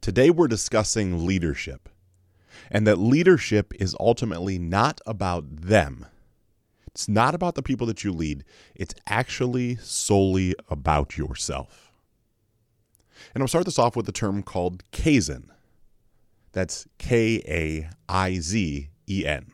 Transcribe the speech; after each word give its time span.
Today 0.00 0.30
we're 0.30 0.48
discussing 0.48 1.26
leadership, 1.26 1.90
and 2.70 2.86
that 2.86 2.96
leadership 2.96 3.74
is 3.78 3.94
ultimately 4.00 4.58
not 4.58 4.98
about 5.04 5.44
them. 5.56 6.06
It's 6.86 7.06
not 7.06 7.34
about 7.34 7.54
the 7.54 7.62
people 7.62 7.86
that 7.86 8.02
you 8.02 8.10
lead, 8.10 8.44
it's 8.74 8.94
actually 9.06 9.76
solely 9.76 10.54
about 10.70 11.18
yourself. 11.18 11.92
And 13.34 13.42
I'll 13.42 13.48
start 13.48 13.66
this 13.66 13.78
off 13.78 13.94
with 13.94 14.08
a 14.08 14.12
term 14.12 14.42
called 14.42 14.84
Kaizen. 14.90 15.50
That's 16.52 16.86
K 16.96 17.42
A 17.46 17.90
I 18.08 18.36
Z 18.36 18.88
E 19.06 19.26
N. 19.26 19.52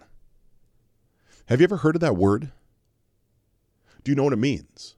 Have 1.46 1.60
you 1.60 1.64
ever 1.64 1.78
heard 1.78 1.96
of 1.96 2.00
that 2.02 2.16
word? 2.16 2.52
Do 4.04 4.12
you 4.12 4.14
know 4.14 4.22
what 4.22 4.32
it 4.32 4.36
means? 4.36 4.94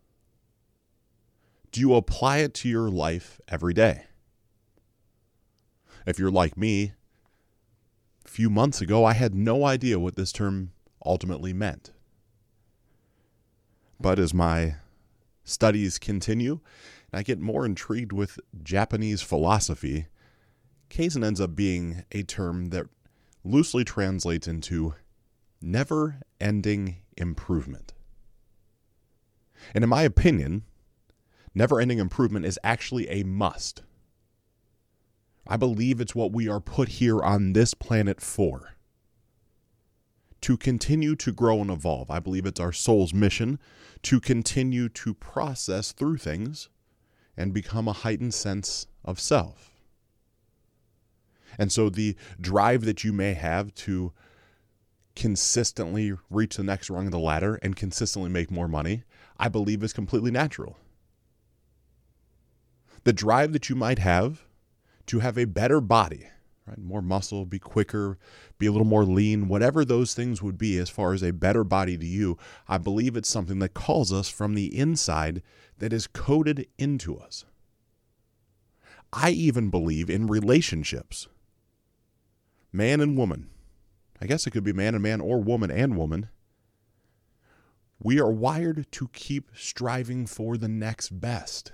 Do 1.73 1.81
you 1.81 1.95
apply 1.95 2.39
it 2.39 2.53
to 2.55 2.69
your 2.69 2.91
life 2.91 3.41
every 3.49 3.73
day? 3.73 4.08
If 6.09 6.19
you're 6.19 6.31
like 6.31 6.57
me, 6.57 6.95
a 8.25 8.29
few 8.29 8.49
months 8.49 8.81
ago, 8.81 9.05
I 9.05 9.13
had 9.13 9.35
no 9.35 9.67
idea 9.67 9.99
what 9.99 10.17
this 10.17 10.33
term 10.33 10.73
ultimately 11.05 11.53
meant. 11.53 11.93
But 14.01 14.19
as 14.19 14.33
my 14.33 14.77
studies 15.45 15.99
continue, 15.99 16.61
and 17.13 17.19
I 17.19 17.23
get 17.23 17.41
more 17.41 17.67
intrigued 17.67 18.15
with 18.15 18.41
Japanese 18.63 19.21
philosophy, 19.21 20.07
Kaizen 20.89 21.23
ends 21.23 21.43
up 21.43 21.55
being 21.55 22.05
a 22.11 22.23
term 22.23 22.71
that 22.71 22.87
loosely 23.45 23.85
translates 23.85 24.49
into 24.49 24.95
never 25.61 26.23
ending 26.41 27.03
improvement. 27.19 27.93
And 29.75 29.85
in 29.85 29.91
my 29.91 30.05
opinion, 30.05 30.63
never 31.55 31.83
ending 31.83 31.99
improvement 31.99 32.47
is 32.47 32.59
actually 32.65 33.11
a 33.11 33.25
must. 33.25 33.83
I 35.49 35.57
believe 35.57 36.01
it's 36.01 36.15
what 36.15 36.33
we 36.33 36.49
are 36.49 36.61
put 36.61 36.89
here 36.89 37.23
on 37.23 37.55
this 37.55 37.73
planet 37.73 38.21
for. 38.21 38.75
To 40.43 40.57
continue 40.57 41.17
to 41.17 41.33
grow 41.33 41.61
and 41.61 41.71
evolve. 41.71 42.11
I 42.11 42.21
believe 42.21 42.47
it's 42.47 42.61
our 42.61 42.73
soul's 42.73 43.15
mission 43.15 43.59
to 44.03 44.21
continue 44.21 44.89
to 44.91 45.15
process 45.15 45.91
through 45.93 46.19
things 46.19 46.69
and 47.37 47.55
become 47.55 47.89
a 47.89 47.93
heightened 47.93 48.35
sense 48.35 48.87
of 49.05 49.19
self. 49.19 49.73
And 51.59 51.73
so 51.73 51.89
the 51.89 52.15
drive 52.41 52.85
that 52.85 53.03
you 53.03 53.13
may 53.13 53.33
have 53.35 53.75
to 53.77 54.13
consistently 55.17 56.13
reach 56.31 56.57
the 56.57 56.63
next 56.63 56.91
rung 56.91 57.07
of 57.07 57.13
the 57.13 57.19
ladder 57.19 57.57
and 57.63 57.75
consistently 57.75 58.31
make 58.31 58.51
more 58.51 58.69
money, 58.69 59.03
I 59.39 59.49
believe 59.49 59.83
is 59.83 59.93
completely 59.93 60.31
natural. 60.31 60.77
The 63.03 63.13
drive 63.13 63.53
that 63.55 63.69
you 63.69 63.75
might 63.75 63.99
have 63.99 64.45
to 65.09 65.19
have 65.21 65.37
a 65.37 65.47
better 65.47 65.81
body, 65.81 66.29
right? 66.67 66.79
More 66.79 67.03
muscle, 67.03 67.45
be 67.45 67.59
quicker, 67.59 68.19
be 68.59 68.67
a 68.67 68.73
little 68.73 68.87
more 68.87 69.05
lean, 69.05 69.49
whatever 69.49 69.85
those 69.85 70.15
things 70.15 70.43
would 70.43 70.57
be 70.59 70.79
as 70.79 70.91
far 70.91 71.13
as 71.13 71.23
a 71.23 71.33
better 71.33 71.65
body 71.65 71.99
to 71.99 72.07
you, 72.07 72.39
I 72.69 72.79
believe 72.79 73.17
it's 73.17 73.29
something 73.29 73.59
that 73.59 73.75
calls 73.75 74.13
us 74.13 74.29
from 74.29 74.55
the 74.55 74.77
inside 74.79 75.43
that 75.79 75.93
is 75.93 76.07
coded 76.07 76.67
into 76.79 77.19
us. 77.19 77.45
I 79.13 79.31
even 79.31 79.71
believe 79.71 80.11
in 80.11 80.27
relationships. 80.27 81.29
Man 82.73 83.01
and 83.01 83.17
woman. 83.17 83.49
I 84.21 84.27
guess 84.27 84.47
it 84.47 84.51
could 84.51 84.65
be 84.65 84.73
man 84.73 84.95
and 84.95 85.03
man 85.03 85.21
or 85.21 85.41
woman 85.41 85.71
and 85.71 85.97
woman. 85.97 86.29
We 88.01 88.21
are 88.21 88.31
wired 88.31 88.87
to 88.93 89.09
keep 89.09 89.51
striving 89.55 90.27
for 90.27 90.57
the 90.57 90.69
next 90.69 91.21
best. 91.21 91.73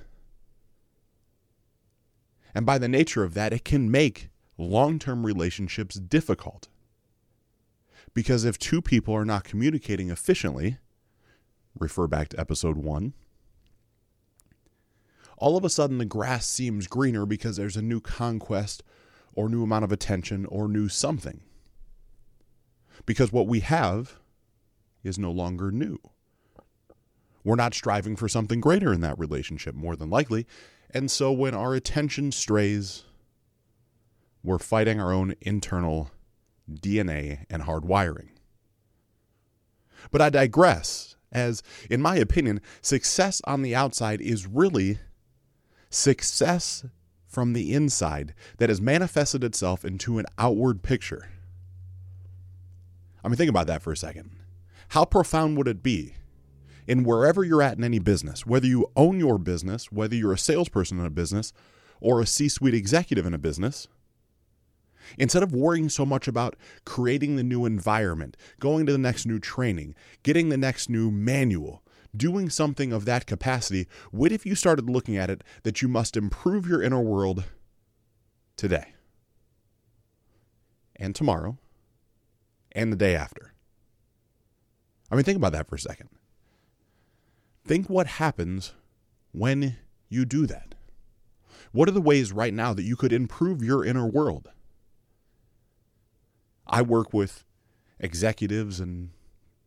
And 2.54 2.64
by 2.64 2.78
the 2.78 2.88
nature 2.88 3.24
of 3.24 3.34
that, 3.34 3.52
it 3.52 3.64
can 3.64 3.90
make 3.90 4.28
long 4.56 4.98
term 4.98 5.26
relationships 5.26 5.96
difficult. 5.96 6.68
Because 8.12 8.44
if 8.44 8.58
two 8.58 8.80
people 8.80 9.14
are 9.14 9.24
not 9.24 9.44
communicating 9.44 10.10
efficiently, 10.10 10.78
refer 11.78 12.06
back 12.06 12.28
to 12.28 12.40
episode 12.40 12.76
one, 12.76 13.14
all 15.36 15.56
of 15.56 15.64
a 15.64 15.70
sudden 15.70 15.98
the 15.98 16.04
grass 16.04 16.46
seems 16.46 16.86
greener 16.86 17.26
because 17.26 17.56
there's 17.56 17.76
a 17.76 17.82
new 17.82 18.00
conquest 18.00 18.84
or 19.34 19.48
new 19.48 19.64
amount 19.64 19.84
of 19.84 19.90
attention 19.90 20.46
or 20.46 20.68
new 20.68 20.88
something. 20.88 21.40
Because 23.04 23.32
what 23.32 23.48
we 23.48 23.60
have 23.60 24.20
is 25.02 25.18
no 25.18 25.32
longer 25.32 25.72
new. 25.72 25.98
We're 27.42 27.56
not 27.56 27.74
striving 27.74 28.16
for 28.16 28.28
something 28.28 28.60
greater 28.60 28.92
in 28.92 29.00
that 29.02 29.18
relationship, 29.18 29.74
more 29.74 29.96
than 29.96 30.08
likely. 30.08 30.46
And 30.94 31.10
so 31.10 31.32
when 31.32 31.54
our 31.54 31.74
attention 31.74 32.30
strays, 32.30 33.02
we're 34.44 34.58
fighting 34.58 35.00
our 35.00 35.12
own 35.12 35.34
internal 35.40 36.12
DNA 36.70 37.44
and 37.50 37.64
hardwiring. 37.64 38.28
But 40.12 40.22
I 40.22 40.30
digress, 40.30 41.16
as, 41.32 41.62
in 41.90 42.00
my 42.00 42.16
opinion, 42.16 42.60
success 42.80 43.42
on 43.44 43.62
the 43.62 43.74
outside 43.74 44.20
is 44.20 44.46
really 44.46 45.00
success 45.90 46.84
from 47.26 47.52
the 47.52 47.74
inside 47.74 48.34
that 48.58 48.68
has 48.68 48.80
manifested 48.80 49.42
itself 49.42 49.84
into 49.84 50.18
an 50.18 50.26
outward 50.38 50.82
picture. 50.82 51.28
I 53.24 53.28
mean, 53.28 53.36
think 53.36 53.50
about 53.50 53.66
that 53.66 53.82
for 53.82 53.90
a 53.92 53.96
second. 53.96 54.30
How 54.90 55.04
profound 55.04 55.56
would 55.56 55.66
it 55.66 55.82
be 55.82 56.14
in 56.86 57.04
wherever 57.04 57.44
you're 57.44 57.62
at 57.62 57.78
in 57.78 57.84
any 57.84 57.98
business, 57.98 58.46
whether 58.46 58.66
you 58.66 58.90
own 58.96 59.18
your 59.18 59.38
business, 59.38 59.90
whether 59.90 60.14
you're 60.14 60.32
a 60.32 60.38
salesperson 60.38 60.98
in 60.98 61.06
a 61.06 61.10
business, 61.10 61.52
or 62.00 62.20
a 62.20 62.26
C 62.26 62.48
suite 62.48 62.74
executive 62.74 63.26
in 63.26 63.34
a 63.34 63.38
business, 63.38 63.88
instead 65.18 65.42
of 65.42 65.54
worrying 65.54 65.88
so 65.88 66.04
much 66.04 66.28
about 66.28 66.56
creating 66.84 67.36
the 67.36 67.42
new 67.42 67.64
environment, 67.64 68.36
going 68.60 68.86
to 68.86 68.92
the 68.92 68.98
next 68.98 69.26
new 69.26 69.38
training, 69.38 69.94
getting 70.22 70.48
the 70.48 70.56
next 70.56 70.88
new 70.88 71.10
manual, 71.10 71.82
doing 72.16 72.50
something 72.50 72.92
of 72.92 73.04
that 73.04 73.26
capacity, 73.26 73.88
what 74.10 74.32
if 74.32 74.46
you 74.46 74.54
started 74.54 74.88
looking 74.88 75.16
at 75.16 75.30
it 75.30 75.42
that 75.62 75.82
you 75.82 75.88
must 75.88 76.16
improve 76.16 76.66
your 76.66 76.82
inner 76.82 77.00
world 77.00 77.44
today 78.56 78.92
and 80.96 81.14
tomorrow 81.14 81.58
and 82.72 82.92
the 82.92 82.96
day 82.96 83.14
after? 83.14 83.52
I 85.10 85.16
mean, 85.16 85.24
think 85.24 85.36
about 85.36 85.52
that 85.52 85.68
for 85.68 85.76
a 85.76 85.80
second. 85.80 86.08
Think 87.66 87.88
what 87.88 88.06
happens 88.06 88.74
when 89.32 89.76
you 90.08 90.24
do 90.24 90.46
that. 90.46 90.74
What 91.72 91.88
are 91.88 91.92
the 91.92 92.00
ways 92.00 92.30
right 92.30 92.52
now 92.52 92.74
that 92.74 92.82
you 92.82 92.94
could 92.94 93.12
improve 93.12 93.62
your 93.62 93.84
inner 93.84 94.06
world? 94.06 94.50
I 96.66 96.82
work 96.82 97.12
with 97.12 97.44
executives 97.98 98.80
and 98.80 99.10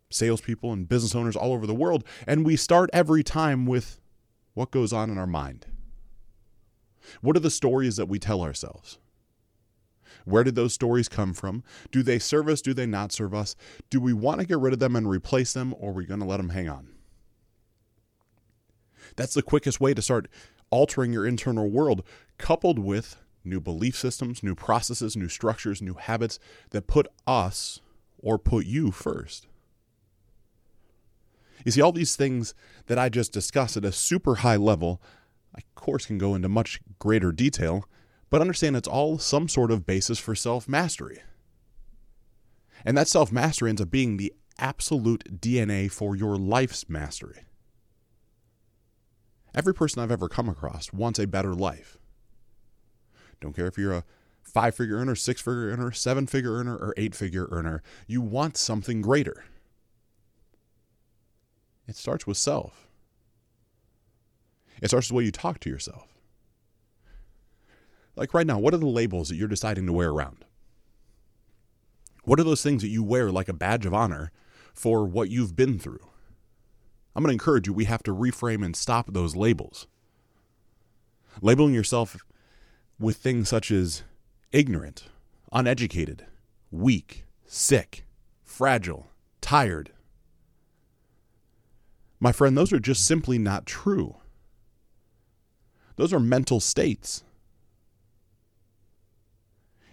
salespeople 0.10 0.72
and 0.72 0.88
business 0.88 1.16
owners 1.16 1.36
all 1.36 1.54
over 1.54 1.68
the 1.68 1.76
world, 1.76 2.04
and 2.26 2.46
we 2.46 2.56
start 2.56 2.90
every 2.94 3.24
time 3.24 3.66
with 3.66 4.00
what 4.54 4.72
goes 4.72 4.94
on 4.94 5.10
in 5.10 5.18
our 5.18 5.28
mind. 5.28 5.66
What 7.22 7.36
are 7.36 7.42
the 7.42 7.50
stories 7.50 7.98
that 7.98 8.08
we 8.08 8.20
tell 8.20 8.42
ourselves? 8.42 9.00
Where 10.24 10.44
did 10.44 10.56
those 10.56 10.74
stories 10.74 11.10
come 11.10 11.34
from? 11.34 11.64
Do 11.92 12.04
they 12.04 12.20
serve 12.20 12.48
us? 12.48 12.62
Do 12.62 12.74
they 12.74 12.86
not 12.86 13.12
serve 13.12 13.34
us? 13.34 13.56
Do 13.90 14.00
we 14.00 14.14
want 14.14 14.40
to 14.40 14.46
get 14.48 14.60
rid 14.60 14.74
of 14.74 14.80
them 14.80 14.96
and 14.96 15.10
replace 15.10 15.54
them, 15.54 15.74
or 15.80 15.90
are 15.90 15.94
we 15.94 16.06
going 16.06 16.20
to 16.20 16.26
let 16.26 16.38
them 16.38 16.50
hang 16.50 16.70
on? 16.70 16.90
That's 19.18 19.34
the 19.34 19.42
quickest 19.42 19.82
way 19.82 19.94
to 19.94 20.02
start 20.02 20.30
altering 20.70 21.12
your 21.12 21.28
internal 21.28 21.70
world, 21.70 22.04
coupled 22.38 22.80
with 22.80 23.18
new 23.44 23.60
belief 23.60 23.98
systems, 23.98 24.44
new 24.44 24.56
processes, 24.56 25.18
new 25.18 25.28
structures, 25.28 25.82
new 25.82 25.96
habits 25.96 26.40
that 26.70 26.88
put 26.88 27.08
us 27.26 27.82
or 28.20 28.38
put 28.38 28.66
you 28.66 28.92
first. 28.92 29.48
You 31.66 31.72
see, 31.72 31.82
all 31.82 31.92
these 31.92 32.16
things 32.16 32.54
that 32.86 33.00
I 33.00 33.10
just 33.10 33.34
discussed 33.34 33.76
at 33.76 33.86
a 33.86 33.92
super 33.92 34.36
high 34.36 34.56
level, 34.56 35.02
I, 35.56 35.60
of 35.60 35.76
course, 35.76 36.06
can 36.06 36.18
go 36.18 36.36
into 36.36 36.48
much 36.48 36.80
greater 37.00 37.32
detail, 37.32 37.86
but 38.30 38.42
understand 38.42 38.76
it's 38.76 38.88
all 38.88 39.18
some 39.18 39.50
sort 39.50 39.72
of 39.72 39.86
basis 39.86 40.20
for 40.20 40.36
self 40.36 40.70
mastery. 40.70 41.22
And 42.86 42.98
that 42.98 43.08
self 43.08 43.32
mastery 43.32 43.70
ends 43.70 43.82
up 43.82 43.90
being 43.90 44.18
the 44.18 44.34
absolute 44.60 45.42
DNA 45.42 45.90
for 45.92 46.16
your 46.16 46.38
life's 46.38 46.88
mastery. 46.88 47.47
Every 49.58 49.74
person 49.74 50.04
I've 50.04 50.12
ever 50.12 50.30
come 50.30 50.48
across 50.48 50.94
wants 50.94 51.18
a 51.18 51.26
better 51.26 51.56
life. 51.56 51.98
Don't 53.42 53.56
care 53.56 53.66
if 53.66 53.76
you're 53.76 53.92
a 53.92 54.04
five 54.44 54.76
figure 54.76 54.98
earner, 54.98 55.16
six 55.16 55.42
figure 55.42 55.72
earner, 55.72 55.92
seven 55.92 56.28
figure 56.28 56.54
earner, 56.54 56.76
or 56.76 56.94
eight 56.96 57.16
figure 57.16 57.48
earner, 57.50 57.82
you 58.06 58.22
want 58.22 58.56
something 58.56 59.02
greater. 59.02 59.46
It 61.88 61.96
starts 61.96 62.28
with 62.28 62.38
self, 62.38 62.88
it 64.80 64.90
starts 64.90 65.08
with 65.08 65.10
the 65.10 65.16
way 65.16 65.24
you 65.24 65.32
talk 65.32 65.60
to 65.62 65.72
yourself. 65.72 66.08
Like 68.16 68.36
right 68.36 68.46
now, 68.46 68.60
what 68.60 68.76
are 68.76 68.78
the 68.78 68.86
labels 68.86 69.30
that 69.30 69.38
you're 69.38 69.48
deciding 69.48 69.88
to 69.88 69.94
wear 69.94 70.12
around? 70.12 70.46
What 72.26 72.40
are 72.40 72.44
those 72.44 72.62
things 72.62 72.84
that 72.84 72.90
you 72.90 73.04
wear 73.04 73.32
like 73.32 73.50
a 73.50 73.54
badge 73.54 73.88
of 73.88 73.94
honor 73.96 74.32
for 74.76 75.06
what 75.06 75.32
you've 75.32 75.56
been 75.56 75.80
through? 75.80 76.08
I'm 77.18 77.24
going 77.24 77.30
to 77.30 77.34
encourage 77.34 77.66
you, 77.66 77.74
we 77.74 77.86
have 77.86 78.04
to 78.04 78.14
reframe 78.14 78.64
and 78.64 78.76
stop 78.76 79.12
those 79.12 79.36
labels. 79.36 79.88
Labeling 81.42 81.74
yourself 81.74 82.16
with 83.00 83.18
things 83.18 83.50
such 83.50 83.72
as 83.72 84.04
ignorant, 84.52 85.06
uneducated, 85.52 86.28
weak, 86.70 87.26
sick, 87.48 88.06
fragile, 88.44 89.08
tired. 89.42 89.92
My 92.20 92.32
friend, 92.32 92.56
those 92.56 92.72
are 92.72 92.80
just 92.80 93.04
simply 93.04 93.40
not 93.40 93.66
true. 93.66 94.18
Those 95.96 96.14
are 96.14 96.20
mental 96.20 96.60
states. 96.60 97.24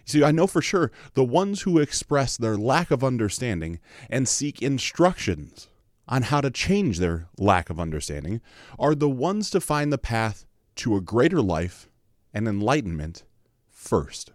See, 0.05 0.23
I 0.23 0.29
know 0.29 0.45
for 0.45 0.61
sure 0.61 0.91
the 1.15 1.23
ones 1.23 1.63
who 1.63 1.79
express 1.79 2.37
their 2.37 2.55
lack 2.55 2.91
of 2.91 3.03
understanding 3.03 3.79
and 4.11 4.27
seek 4.27 4.61
instructions 4.61 5.69
on 6.07 6.23
how 6.23 6.41
to 6.41 6.51
change 6.51 6.99
their 6.99 7.27
lack 7.37 7.69
of 7.69 7.79
understanding 7.79 8.41
are 8.77 8.95
the 8.95 9.09
ones 9.09 9.49
to 9.49 9.59
find 9.59 9.91
the 9.91 9.97
path 9.97 10.45
to 10.75 10.95
a 10.95 11.01
greater 11.01 11.41
life 11.41 11.89
and 12.33 12.47
enlightenment 12.47 13.23
first. 13.69 14.31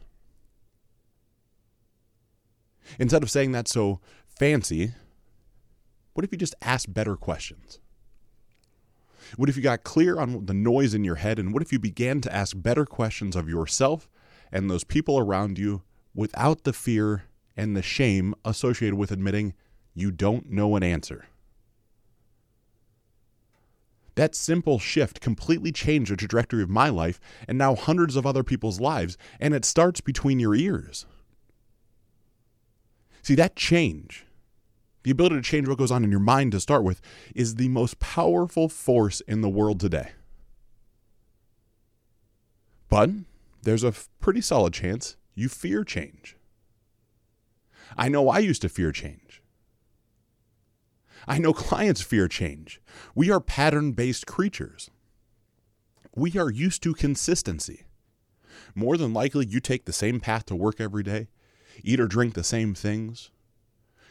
Instead 2.98 3.22
of 3.22 3.30
saying 3.30 3.52
that 3.52 3.68
so 3.68 4.00
fancy, 4.26 4.94
what 6.14 6.24
if 6.24 6.32
you 6.32 6.38
just 6.38 6.54
asked 6.62 6.92
better 6.92 7.16
questions? 7.16 7.78
What 9.36 9.48
if 9.48 9.56
you 9.56 9.62
got 9.62 9.84
clear 9.84 10.18
on 10.18 10.46
the 10.46 10.54
noise 10.54 10.92
in 10.92 11.04
your 11.04 11.16
head? 11.16 11.38
And 11.38 11.52
what 11.52 11.62
if 11.62 11.72
you 11.72 11.78
began 11.78 12.20
to 12.22 12.34
ask 12.34 12.56
better 12.56 12.84
questions 12.84 13.36
of 13.36 13.48
yourself 13.48 14.08
and 14.50 14.68
those 14.68 14.82
people 14.82 15.18
around 15.18 15.58
you 15.58 15.82
without 16.14 16.64
the 16.64 16.72
fear 16.72 17.24
and 17.56 17.76
the 17.76 17.82
shame 17.82 18.34
associated 18.44 18.96
with 18.96 19.12
admitting 19.12 19.54
you 19.94 20.10
don't 20.10 20.50
know 20.50 20.74
an 20.74 20.82
answer? 20.82 21.26
That 24.20 24.34
simple 24.34 24.78
shift 24.78 25.22
completely 25.22 25.72
changed 25.72 26.12
the 26.12 26.16
trajectory 26.16 26.62
of 26.62 26.68
my 26.68 26.90
life 26.90 27.18
and 27.48 27.56
now 27.56 27.74
hundreds 27.74 28.16
of 28.16 28.26
other 28.26 28.44
people's 28.44 28.78
lives, 28.78 29.16
and 29.40 29.54
it 29.54 29.64
starts 29.64 30.02
between 30.02 30.38
your 30.38 30.54
ears. 30.54 31.06
See, 33.22 33.34
that 33.36 33.56
change, 33.56 34.26
the 35.04 35.10
ability 35.10 35.36
to 35.36 35.40
change 35.40 35.68
what 35.68 35.78
goes 35.78 35.90
on 35.90 36.04
in 36.04 36.10
your 36.10 36.20
mind 36.20 36.52
to 36.52 36.60
start 36.60 36.84
with, 36.84 37.00
is 37.34 37.54
the 37.54 37.70
most 37.70 37.98
powerful 37.98 38.68
force 38.68 39.22
in 39.22 39.40
the 39.40 39.48
world 39.48 39.80
today. 39.80 40.10
But 42.90 43.08
there's 43.62 43.84
a 43.84 43.94
pretty 44.20 44.42
solid 44.42 44.74
chance 44.74 45.16
you 45.34 45.48
fear 45.48 45.82
change. 45.82 46.36
I 47.96 48.10
know 48.10 48.28
I 48.28 48.40
used 48.40 48.60
to 48.60 48.68
fear 48.68 48.92
change. 48.92 49.29
I 51.26 51.38
know 51.38 51.52
clients 51.52 52.00
fear 52.00 52.28
change. 52.28 52.80
We 53.14 53.30
are 53.30 53.40
pattern 53.40 53.92
based 53.92 54.26
creatures. 54.26 54.90
We 56.14 56.36
are 56.36 56.50
used 56.50 56.82
to 56.82 56.94
consistency. 56.94 57.84
More 58.74 58.96
than 58.96 59.12
likely, 59.12 59.46
you 59.46 59.60
take 59.60 59.84
the 59.84 59.92
same 59.92 60.20
path 60.20 60.46
to 60.46 60.56
work 60.56 60.80
every 60.80 61.02
day, 61.02 61.28
eat 61.82 62.00
or 62.00 62.06
drink 62.06 62.34
the 62.34 62.44
same 62.44 62.74
things, 62.74 63.30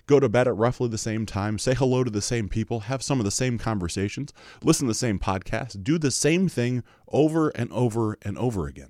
go 0.10 0.20
to 0.20 0.28
bed 0.28 0.48
at 0.48 0.56
roughly 0.56 0.90
the 0.90 0.98
same 0.98 1.26
time, 1.26 1.60
say 1.60 1.74
hello 1.76 2.04
to 2.04 2.10
the 2.10 2.22
same 2.22 2.50
people, 2.50 2.82
have 2.82 3.04
some 3.04 3.20
of 3.20 3.26
the 3.26 3.32
same 3.32 3.58
conversations, 3.58 4.34
listen 4.64 4.88
to 4.88 4.92
the 4.92 4.96
same 4.96 5.20
podcasts, 5.20 5.82
do 5.82 5.98
the 5.98 6.12
same 6.12 6.50
thing 6.50 6.84
over 7.10 7.50
and 7.50 7.72
over 7.72 8.18
and 8.24 8.38
over 8.38 8.66
again. 8.66 8.90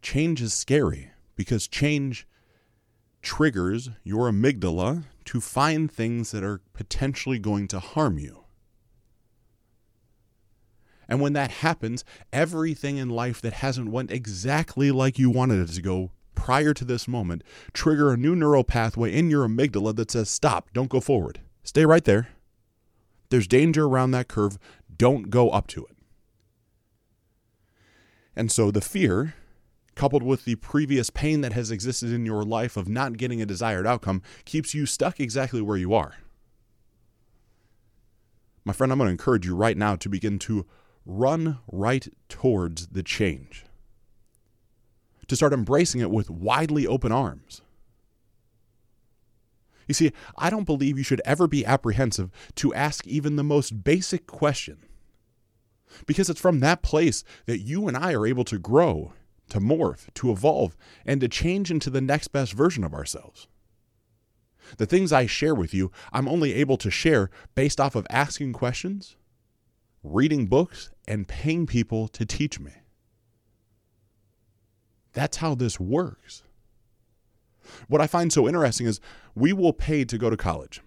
Change 0.00 0.42
is 0.42 0.52
scary 0.52 1.12
because 1.36 1.68
change 1.68 2.26
triggers 3.22 3.90
your 4.04 4.30
amygdala 4.30 5.04
to 5.24 5.40
find 5.40 5.90
things 5.90 6.32
that 6.32 6.42
are 6.42 6.60
potentially 6.74 7.38
going 7.38 7.68
to 7.68 7.78
harm 7.78 8.18
you. 8.18 8.44
And 11.08 11.20
when 11.20 11.32
that 11.34 11.50
happens, 11.50 12.04
everything 12.32 12.96
in 12.96 13.10
life 13.10 13.40
that 13.42 13.54
hasn't 13.54 13.90
went 13.90 14.10
exactly 14.10 14.90
like 14.90 15.18
you 15.18 15.30
wanted 15.30 15.68
it 15.68 15.72
to 15.74 15.82
go 15.82 16.10
prior 16.34 16.74
to 16.74 16.84
this 16.84 17.06
moment 17.06 17.44
trigger 17.72 18.12
a 18.12 18.16
new 18.16 18.34
neural 18.34 18.64
pathway 18.64 19.12
in 19.12 19.30
your 19.30 19.46
amygdala 19.46 19.94
that 19.94 20.10
says 20.10 20.28
stop, 20.28 20.70
don't 20.72 20.90
go 20.90 21.00
forward. 21.00 21.40
Stay 21.62 21.86
right 21.86 22.04
there. 22.04 22.28
There's 23.30 23.46
danger 23.46 23.84
around 23.84 24.10
that 24.12 24.28
curve. 24.28 24.58
Don't 24.96 25.30
go 25.30 25.50
up 25.50 25.66
to 25.68 25.84
it. 25.86 25.96
And 28.34 28.50
so 28.50 28.70
the 28.70 28.80
fear 28.80 29.34
coupled 29.94 30.22
with 30.22 30.44
the 30.44 30.56
previous 30.56 31.10
pain 31.10 31.42
that 31.42 31.52
has 31.52 31.70
existed 31.70 32.12
in 32.12 32.24
your 32.26 32.42
life 32.42 32.76
of 32.76 32.88
not 32.88 33.16
getting 33.16 33.42
a 33.42 33.46
desired 33.46 33.86
outcome, 33.86 34.22
keeps 34.44 34.74
you 34.74 34.86
stuck 34.86 35.20
exactly 35.20 35.60
where 35.60 35.76
you 35.76 35.92
are. 35.94 36.14
My 38.64 38.72
friend, 38.72 38.92
I'm 38.92 38.98
going 38.98 39.08
to 39.08 39.12
encourage 39.12 39.44
you 39.44 39.56
right 39.56 39.76
now 39.76 39.96
to 39.96 40.08
begin 40.08 40.38
to 40.40 40.66
run 41.04 41.58
right 41.70 42.06
towards 42.28 42.86
the 42.88 43.02
change, 43.02 43.64
to 45.26 45.36
start 45.36 45.52
embracing 45.52 46.00
it 46.00 46.10
with 46.10 46.30
widely 46.30 46.86
open 46.86 47.10
arms. 47.10 47.60
You 49.88 49.94
see, 49.94 50.12
I 50.38 50.48
don't 50.48 50.64
believe 50.64 50.96
you 50.96 51.04
should 51.04 51.20
ever 51.24 51.48
be 51.48 51.66
apprehensive 51.66 52.30
to 52.54 52.72
ask 52.72 53.06
even 53.06 53.34
the 53.34 53.42
most 53.42 53.82
basic 53.82 54.28
question, 54.28 54.78
because 56.06 56.30
it's 56.30 56.40
from 56.40 56.60
that 56.60 56.82
place 56.82 57.24
that 57.46 57.58
you 57.58 57.88
and 57.88 57.96
I 57.96 58.14
are 58.14 58.26
able 58.26 58.44
to 58.44 58.58
grow 58.58 59.12
to 59.52 59.60
morph, 59.60 60.12
to 60.14 60.32
evolve, 60.32 60.74
and 61.04 61.20
to 61.20 61.28
change 61.28 61.70
into 61.70 61.90
the 61.90 62.00
next 62.00 62.28
best 62.28 62.54
version 62.54 62.84
of 62.84 62.94
ourselves. 62.94 63.48
The 64.78 64.86
things 64.86 65.12
I 65.12 65.26
share 65.26 65.54
with 65.54 65.74
you, 65.74 65.92
I'm 66.10 66.26
only 66.26 66.54
able 66.54 66.78
to 66.78 66.90
share 66.90 67.28
based 67.54 67.78
off 67.78 67.94
of 67.94 68.06
asking 68.08 68.54
questions, 68.54 69.16
reading 70.02 70.46
books, 70.46 70.90
and 71.06 71.28
paying 71.28 71.66
people 71.66 72.08
to 72.08 72.24
teach 72.24 72.58
me. 72.58 72.72
That's 75.12 75.36
how 75.36 75.54
this 75.54 75.78
works. 75.78 76.44
What 77.88 78.00
I 78.00 78.06
find 78.06 78.32
so 78.32 78.48
interesting 78.48 78.86
is 78.86 79.00
we 79.34 79.52
will 79.52 79.74
pay 79.74 80.06
to 80.06 80.16
go 80.16 80.30
to 80.30 80.36
college. 80.38 80.80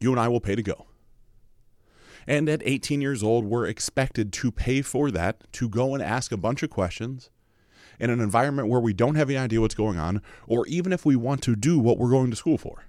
You 0.00 0.10
and 0.10 0.20
I 0.20 0.28
will 0.28 0.40
pay 0.40 0.54
to 0.54 0.62
go. 0.62 0.84
And 2.26 2.46
at 2.50 2.60
18 2.62 3.00
years 3.00 3.22
old, 3.22 3.46
we're 3.46 3.64
expected 3.64 4.34
to 4.34 4.52
pay 4.52 4.82
for 4.82 5.10
that, 5.10 5.50
to 5.54 5.66
go 5.70 5.94
and 5.94 6.02
ask 6.02 6.30
a 6.30 6.36
bunch 6.36 6.62
of 6.62 6.68
questions, 6.68 7.30
in 7.98 8.10
an 8.10 8.20
environment 8.20 8.68
where 8.68 8.80
we 8.80 8.92
don't 8.92 9.16
have 9.16 9.28
any 9.28 9.38
idea 9.38 9.60
what's 9.60 9.74
going 9.74 9.98
on, 9.98 10.22
or 10.46 10.66
even 10.66 10.92
if 10.92 11.04
we 11.04 11.16
want 11.16 11.42
to 11.42 11.56
do 11.56 11.78
what 11.78 11.98
we're 11.98 12.10
going 12.10 12.30
to 12.30 12.36
school 12.36 12.58
for. 12.58 12.84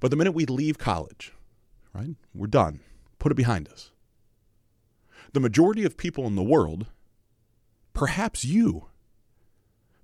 But 0.00 0.10
the 0.10 0.16
minute 0.16 0.32
we 0.32 0.46
leave 0.46 0.78
college, 0.78 1.32
right, 1.94 2.16
we're 2.34 2.46
done. 2.46 2.80
Put 3.18 3.32
it 3.32 3.36
behind 3.36 3.68
us. 3.68 3.90
The 5.32 5.40
majority 5.40 5.84
of 5.84 5.96
people 5.96 6.26
in 6.26 6.34
the 6.34 6.42
world, 6.42 6.86
perhaps 7.92 8.44
you, 8.44 8.88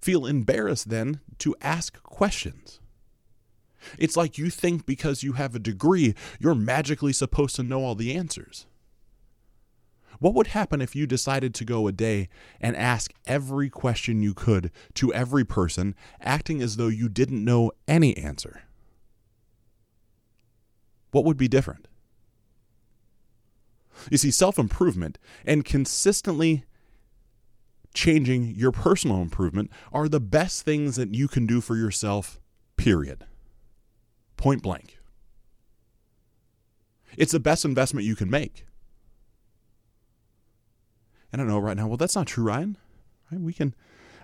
feel 0.01 0.27
embarrassed 0.27 0.91
then 0.91 1.21
to 1.39 1.55
ask 1.61 2.03
questions. 2.03 2.81
It's 3.99 4.17
like 4.17 4.39
you 4.39 4.51
think 4.51 4.87
because 4.87 5.23
you 5.23 5.33
have 5.35 5.55
a 5.55 5.61
degree, 5.61 6.15
you're 6.39 6.55
magically 6.55 7.13
supposed 7.13 7.57
to 7.57 7.63
know 7.63 7.83
all 7.83 7.95
the 7.95 8.15
answers. 8.15 8.67
What 10.23 10.35
would 10.35 10.47
happen 10.49 10.81
if 10.81 10.95
you 10.95 11.09
decided 11.09 11.53
to 11.53 11.65
go 11.65 11.89
a 11.89 11.93
day 11.93 12.29
and 12.61 12.77
ask 12.77 13.13
every 13.27 13.69
question 13.69 14.23
you 14.23 14.35
could 14.35 14.71
to 14.95 15.13
every 15.13 15.45
person, 15.45 15.97
acting 16.21 16.63
as 16.63 16.77
though 16.77 16.87
you 16.87 17.09
didn't 17.09 17.45
know 17.45 17.73
any 17.89 18.17
answer? 18.17 18.63
What 21.11 21.25
would 21.25 21.37
be 21.37 21.49
different? 21.49 21.89
You 24.13 24.17
see, 24.17 24.31
self 24.31 24.61
improvement 24.61 25.19
and 25.45 25.65
consistently 25.65 26.67
changing 27.93 28.55
your 28.55 28.71
personal 28.71 29.23
improvement 29.23 29.73
are 29.93 30.09
the 30.09 30.21
best 30.21 30.65
things 30.65 30.95
that 30.95 31.13
you 31.13 31.27
can 31.27 31.47
do 31.47 31.61
for 31.61 31.75
yourself, 31.75 32.39
period. 32.77 33.27
Point 34.37 34.63
blank. 34.63 35.01
It's 37.17 37.33
the 37.33 37.41
best 37.41 37.65
investment 37.65 38.07
you 38.07 38.15
can 38.15 38.31
make. 38.31 38.67
I 41.33 41.37
don't 41.37 41.49
know 41.49 41.59
right 41.59 41.77
now. 41.77 41.87
Well, 41.87 41.97
that's 41.97 42.17
not 42.17 42.27
true, 42.27 42.45
Ryan. 42.45 42.77
Right? 43.31 43.41
We 43.41 43.53
can, 43.53 43.75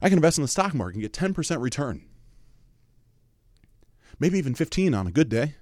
I 0.02 0.08
can 0.08 0.18
invest 0.18 0.38
in 0.38 0.42
the 0.42 0.48
stock 0.48 0.74
market 0.74 0.96
and 0.96 1.02
get 1.02 1.12
10% 1.12 1.60
return. 1.60 2.04
Maybe 4.18 4.38
even 4.38 4.54
15 4.54 4.94
on 4.94 5.06
a 5.06 5.12
good 5.12 5.28
day. 5.28 5.54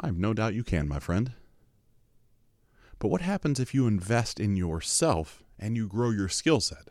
I 0.00 0.06
have 0.06 0.18
no 0.18 0.34
doubt 0.34 0.54
you 0.54 0.64
can, 0.64 0.88
my 0.88 0.98
friend. 0.98 1.32
But 2.98 3.08
what 3.08 3.20
happens 3.20 3.60
if 3.60 3.74
you 3.74 3.86
invest 3.86 4.40
in 4.40 4.56
yourself 4.56 5.42
and 5.58 5.76
you 5.76 5.86
grow 5.86 6.10
your 6.10 6.28
skill 6.28 6.60
set? 6.60 6.88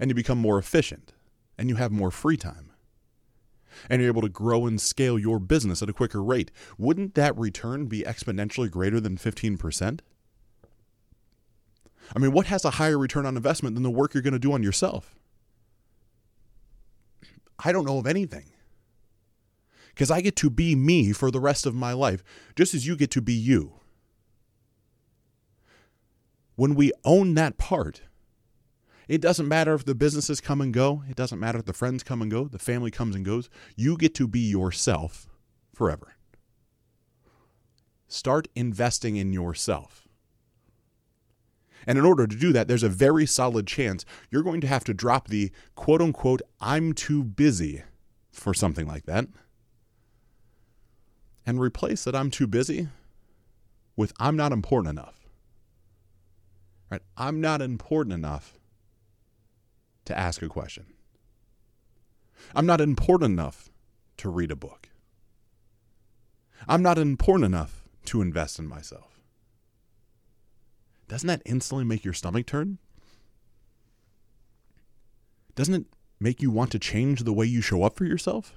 And 0.00 0.10
you 0.10 0.14
become 0.14 0.38
more 0.38 0.58
efficient 0.58 1.12
and 1.58 1.68
you 1.68 1.76
have 1.76 1.92
more 1.92 2.10
free 2.10 2.36
time? 2.36 2.70
And 3.88 4.00
you're 4.00 4.10
able 4.10 4.22
to 4.22 4.28
grow 4.28 4.66
and 4.66 4.80
scale 4.80 5.18
your 5.18 5.38
business 5.38 5.82
at 5.82 5.88
a 5.88 5.94
quicker 5.94 6.22
rate. 6.22 6.50
Wouldn't 6.78 7.14
that 7.14 7.36
return 7.36 7.86
be 7.86 8.02
exponentially 8.02 8.70
greater 8.70 9.00
than 9.00 9.16
15%? 9.16 10.00
I 12.14 12.18
mean, 12.18 12.32
what 12.32 12.46
has 12.46 12.64
a 12.64 12.70
higher 12.70 12.98
return 12.98 13.26
on 13.26 13.36
investment 13.36 13.74
than 13.74 13.82
the 13.82 13.90
work 13.90 14.14
you're 14.14 14.22
going 14.22 14.32
to 14.32 14.38
do 14.38 14.52
on 14.52 14.62
yourself? 14.62 15.14
I 17.64 17.72
don't 17.72 17.86
know 17.86 17.98
of 17.98 18.06
anything. 18.06 18.46
Because 19.90 20.10
I 20.10 20.20
get 20.20 20.36
to 20.36 20.50
be 20.50 20.74
me 20.74 21.12
for 21.12 21.30
the 21.30 21.40
rest 21.40 21.66
of 21.66 21.74
my 21.74 21.92
life, 21.92 22.24
just 22.56 22.74
as 22.74 22.86
you 22.86 22.96
get 22.96 23.10
to 23.12 23.20
be 23.20 23.34
you. 23.34 23.74
when 26.56 26.74
we 26.74 26.92
own 27.04 27.34
that 27.34 27.58
part, 27.58 28.02
it 29.08 29.20
doesn't 29.20 29.48
matter 29.48 29.74
if 29.74 29.84
the 29.84 29.94
businesses 29.94 30.40
come 30.40 30.60
and 30.60 30.72
go, 30.72 31.02
it 31.08 31.16
doesn't 31.16 31.40
matter 31.40 31.58
if 31.58 31.64
the 31.64 31.72
friends 31.72 32.02
come 32.02 32.22
and 32.22 32.30
go, 32.30 32.44
the 32.44 32.58
family 32.58 32.90
comes 32.90 33.16
and 33.16 33.24
goes. 33.24 33.50
You 33.76 33.96
get 33.96 34.14
to 34.16 34.28
be 34.28 34.40
yourself 34.40 35.26
forever. 35.74 36.14
Start 38.06 38.48
investing 38.54 39.16
in 39.16 39.32
yourself. 39.32 40.01
And 41.86 41.98
in 41.98 42.04
order 42.04 42.26
to 42.26 42.36
do 42.36 42.52
that, 42.52 42.68
there's 42.68 42.82
a 42.82 42.88
very 42.88 43.26
solid 43.26 43.66
chance 43.66 44.04
you're 44.30 44.42
going 44.42 44.60
to 44.60 44.66
have 44.66 44.84
to 44.84 44.94
drop 44.94 45.28
the 45.28 45.50
quote 45.74 46.00
unquote, 46.00 46.42
I'm 46.60 46.92
too 46.92 47.24
busy 47.24 47.82
for 48.30 48.54
something 48.54 48.86
like 48.86 49.04
that 49.06 49.26
and 51.44 51.60
replace 51.60 52.04
that 52.04 52.14
I'm 52.14 52.30
too 52.30 52.46
busy 52.46 52.88
with 53.96 54.12
I'm 54.18 54.36
not 54.36 54.52
important 54.52 54.98
enough. 54.98 55.26
Right? 56.90 57.02
I'm 57.16 57.40
not 57.40 57.62
important 57.62 58.14
enough 58.14 58.58
to 60.04 60.18
ask 60.18 60.42
a 60.42 60.48
question. 60.48 60.86
I'm 62.54 62.66
not 62.66 62.80
important 62.80 63.32
enough 63.32 63.70
to 64.18 64.28
read 64.28 64.50
a 64.50 64.56
book. 64.56 64.88
I'm 66.68 66.82
not 66.82 66.98
important 66.98 67.46
enough 67.46 67.84
to 68.06 68.20
invest 68.20 68.58
in 68.58 68.66
myself. 68.66 69.11
Doesn't 71.12 71.26
that 71.26 71.42
instantly 71.44 71.84
make 71.84 72.06
your 72.06 72.14
stomach 72.14 72.46
turn? 72.46 72.78
Doesn't 75.54 75.74
it 75.74 75.84
make 76.18 76.40
you 76.40 76.50
want 76.50 76.72
to 76.72 76.78
change 76.78 77.24
the 77.24 77.34
way 77.34 77.44
you 77.44 77.60
show 77.60 77.82
up 77.82 77.96
for 77.96 78.06
yourself? 78.06 78.54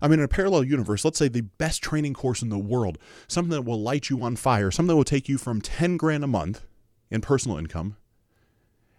I 0.00 0.06
mean, 0.06 0.20
in 0.20 0.24
a 0.24 0.28
parallel 0.28 0.62
universe, 0.62 1.04
let's 1.04 1.18
say 1.18 1.26
the 1.26 1.40
best 1.40 1.82
training 1.82 2.14
course 2.14 2.42
in 2.42 2.48
the 2.48 2.58
world, 2.58 2.96
something 3.26 3.50
that 3.50 3.64
will 3.64 3.82
light 3.82 4.08
you 4.08 4.22
on 4.22 4.36
fire, 4.36 4.70
something 4.70 4.86
that 4.86 4.94
will 4.96 5.02
take 5.02 5.28
you 5.28 5.36
from 5.36 5.60
10 5.60 5.96
grand 5.96 6.22
a 6.22 6.28
month 6.28 6.64
in 7.10 7.20
personal 7.20 7.58
income 7.58 7.96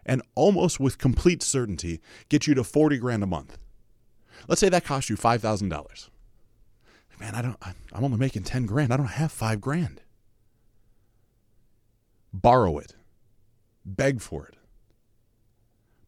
and 0.05 0.21
almost 0.35 0.81
with 0.81 0.97
complete 0.97 1.41
certainty 1.41 2.01
get 2.27 2.45
you 2.45 2.53
to 2.55 2.65
40 2.65 2.97
grand 2.97 3.23
a 3.23 3.25
month. 3.25 3.57
Let's 4.49 4.59
say 4.59 4.67
that 4.67 4.83
costs 4.83 5.09
you 5.09 5.15
$5,000. 5.15 6.09
Man, 7.21 7.35
I 7.35 7.41
don't 7.41 7.55
I'm 7.93 8.03
only 8.03 8.17
making 8.17 8.43
10 8.43 8.65
grand. 8.65 8.91
I 8.91 8.97
don't 8.97 9.05
have 9.05 9.31
5 9.31 9.61
grand. 9.61 10.01
Borrow 12.33 12.77
it. 12.77 12.95
Beg 13.85 14.21
for 14.21 14.45
it 14.45 14.59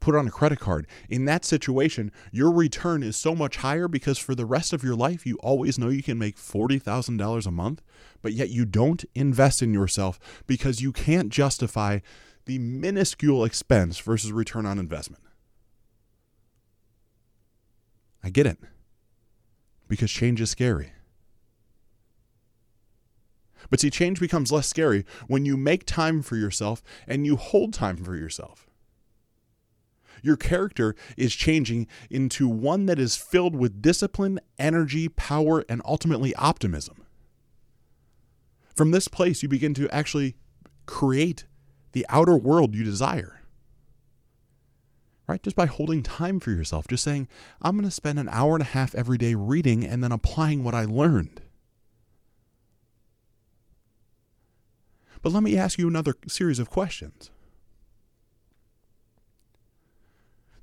put 0.01 0.15
on 0.15 0.27
a 0.27 0.31
credit 0.31 0.59
card. 0.59 0.85
In 1.07 1.23
that 1.25 1.45
situation, 1.45 2.11
your 2.33 2.51
return 2.51 3.03
is 3.03 3.15
so 3.15 3.33
much 3.33 3.57
higher 3.57 3.87
because 3.87 4.17
for 4.17 4.35
the 4.35 4.45
rest 4.45 4.73
of 4.73 4.83
your 4.83 4.95
life, 4.95 5.25
you 5.25 5.37
always 5.37 5.79
know 5.79 5.87
you 5.87 6.03
can 6.03 6.17
make 6.17 6.35
$40,000 6.35 7.45
a 7.45 7.51
month, 7.51 7.81
but 8.21 8.33
yet 8.33 8.49
you 8.49 8.65
don't 8.65 9.05
invest 9.15 9.61
in 9.61 9.73
yourself 9.73 10.19
because 10.45 10.81
you 10.81 10.91
can't 10.91 11.29
justify 11.29 11.99
the 12.45 12.59
minuscule 12.59 13.45
expense 13.45 13.99
versus 13.99 14.33
return 14.33 14.65
on 14.65 14.79
investment. 14.79 15.23
I 18.23 18.29
get 18.29 18.47
it. 18.47 18.57
Because 19.87 20.11
change 20.11 20.41
is 20.41 20.49
scary. 20.49 20.93
But 23.69 23.79
see, 23.79 23.89
change 23.89 24.19
becomes 24.19 24.51
less 24.51 24.67
scary 24.67 25.05
when 25.27 25.45
you 25.45 25.57
make 25.57 25.85
time 25.85 26.21
for 26.21 26.35
yourself 26.35 26.81
and 27.07 27.25
you 27.25 27.35
hold 27.35 27.73
time 27.73 27.97
for 27.97 28.15
yourself. 28.15 28.67
Your 30.21 30.37
character 30.37 30.95
is 31.17 31.33
changing 31.33 31.87
into 32.09 32.47
one 32.47 32.85
that 32.85 32.99
is 32.99 33.15
filled 33.15 33.55
with 33.55 33.81
discipline, 33.81 34.39
energy, 34.59 35.09
power, 35.09 35.65
and 35.67 35.81
ultimately 35.85 36.35
optimism. 36.35 37.03
From 38.75 38.91
this 38.91 39.07
place, 39.07 39.41
you 39.41 39.49
begin 39.49 39.73
to 39.75 39.89
actually 39.89 40.35
create 40.85 41.45
the 41.93 42.05
outer 42.09 42.37
world 42.37 42.75
you 42.75 42.83
desire. 42.83 43.41
Right? 45.27 45.41
Just 45.41 45.55
by 45.55 45.65
holding 45.65 46.03
time 46.03 46.39
for 46.39 46.51
yourself, 46.51 46.87
just 46.87 47.03
saying, 47.03 47.27
I'm 47.61 47.75
going 47.75 47.85
to 47.85 47.91
spend 47.91 48.19
an 48.19 48.29
hour 48.31 48.53
and 48.53 48.61
a 48.61 48.65
half 48.65 48.93
every 48.95 49.17
day 49.17 49.33
reading 49.33 49.85
and 49.85 50.03
then 50.03 50.11
applying 50.11 50.63
what 50.63 50.73
I 50.73 50.85
learned. 50.85 51.40
But 55.21 55.31
let 55.31 55.43
me 55.43 55.57
ask 55.57 55.77
you 55.77 55.87
another 55.87 56.15
series 56.27 56.59
of 56.59 56.69
questions. 56.69 57.29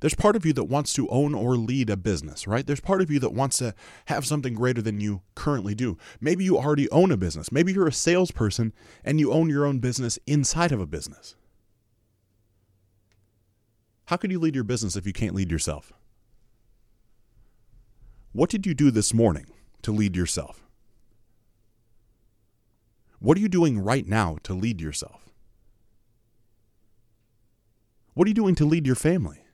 There's 0.01 0.15
part 0.15 0.37
of 0.37 0.47
you 0.47 0.53
that 0.53 0.65
wants 0.65 0.93
to 0.95 1.09
own 1.09 1.35
or 1.35 1.57
lead 1.57 1.91
a 1.91 1.97
business, 1.97 2.47
right? 2.47 2.65
There's 2.65 2.81
part 2.81 3.03
of 3.03 3.11
you 3.11 3.19
that 3.19 3.33
wants 3.33 3.59
to 3.59 3.75
have 4.07 4.25
something 4.25 4.55
greater 4.55 4.81
than 4.81 5.01
you 5.01 5.23
currently 5.35 5.75
do. 5.75 5.99
Maybe 6.21 6.45
you 6.45 6.57
already 6.57 6.89
own 6.91 7.11
a 7.11 7.17
business. 7.17 7.51
Maybe 7.51 7.73
you're 7.73 7.89
a 7.89 7.93
salesperson 7.93 8.73
and 9.05 9.19
you 9.19 9.33
own 9.33 9.49
your 9.49 9.67
own 9.67 9.81
business 9.81 10.19
inside 10.27 10.71
of 10.71 10.81
a 10.81 10.87
business. 10.87 11.35
How 14.07 14.17
could 14.17 14.31
you 14.31 14.39
lead 14.39 14.55
your 14.55 14.65
business 14.65 14.95
if 14.95 15.07
you 15.07 15.13
can't 15.13 15.35
lead 15.35 15.51
yourself? 15.51 15.93
What 18.33 18.51
did 18.51 18.67
you 18.67 18.75
do 18.75 18.93
this 18.93 19.13
morning 19.13 19.47
to 19.83 19.91
lead 19.91 20.15
yourself? 20.15 20.68
What 23.21 23.37
are 23.37 23.41
you 23.41 23.49
doing 23.49 23.79
right 23.79 24.07
now 24.07 24.39
to 24.45 24.55
lead 24.55 24.81
yourself? 24.81 25.29
What 28.15 28.27
are 28.27 28.31
you 28.31 28.35
doing 28.35 28.55
to 28.57 28.65
lead 28.65 28.87
your 28.87 28.97
family? 28.97 29.45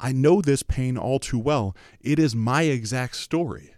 I 0.00 0.12
know 0.12 0.40
this 0.40 0.62
pain 0.62 0.96
all 0.96 1.18
too 1.18 1.38
well. 1.38 1.76
It 2.00 2.18
is 2.18 2.34
my 2.34 2.62
exact 2.62 3.16
story. 3.16 3.74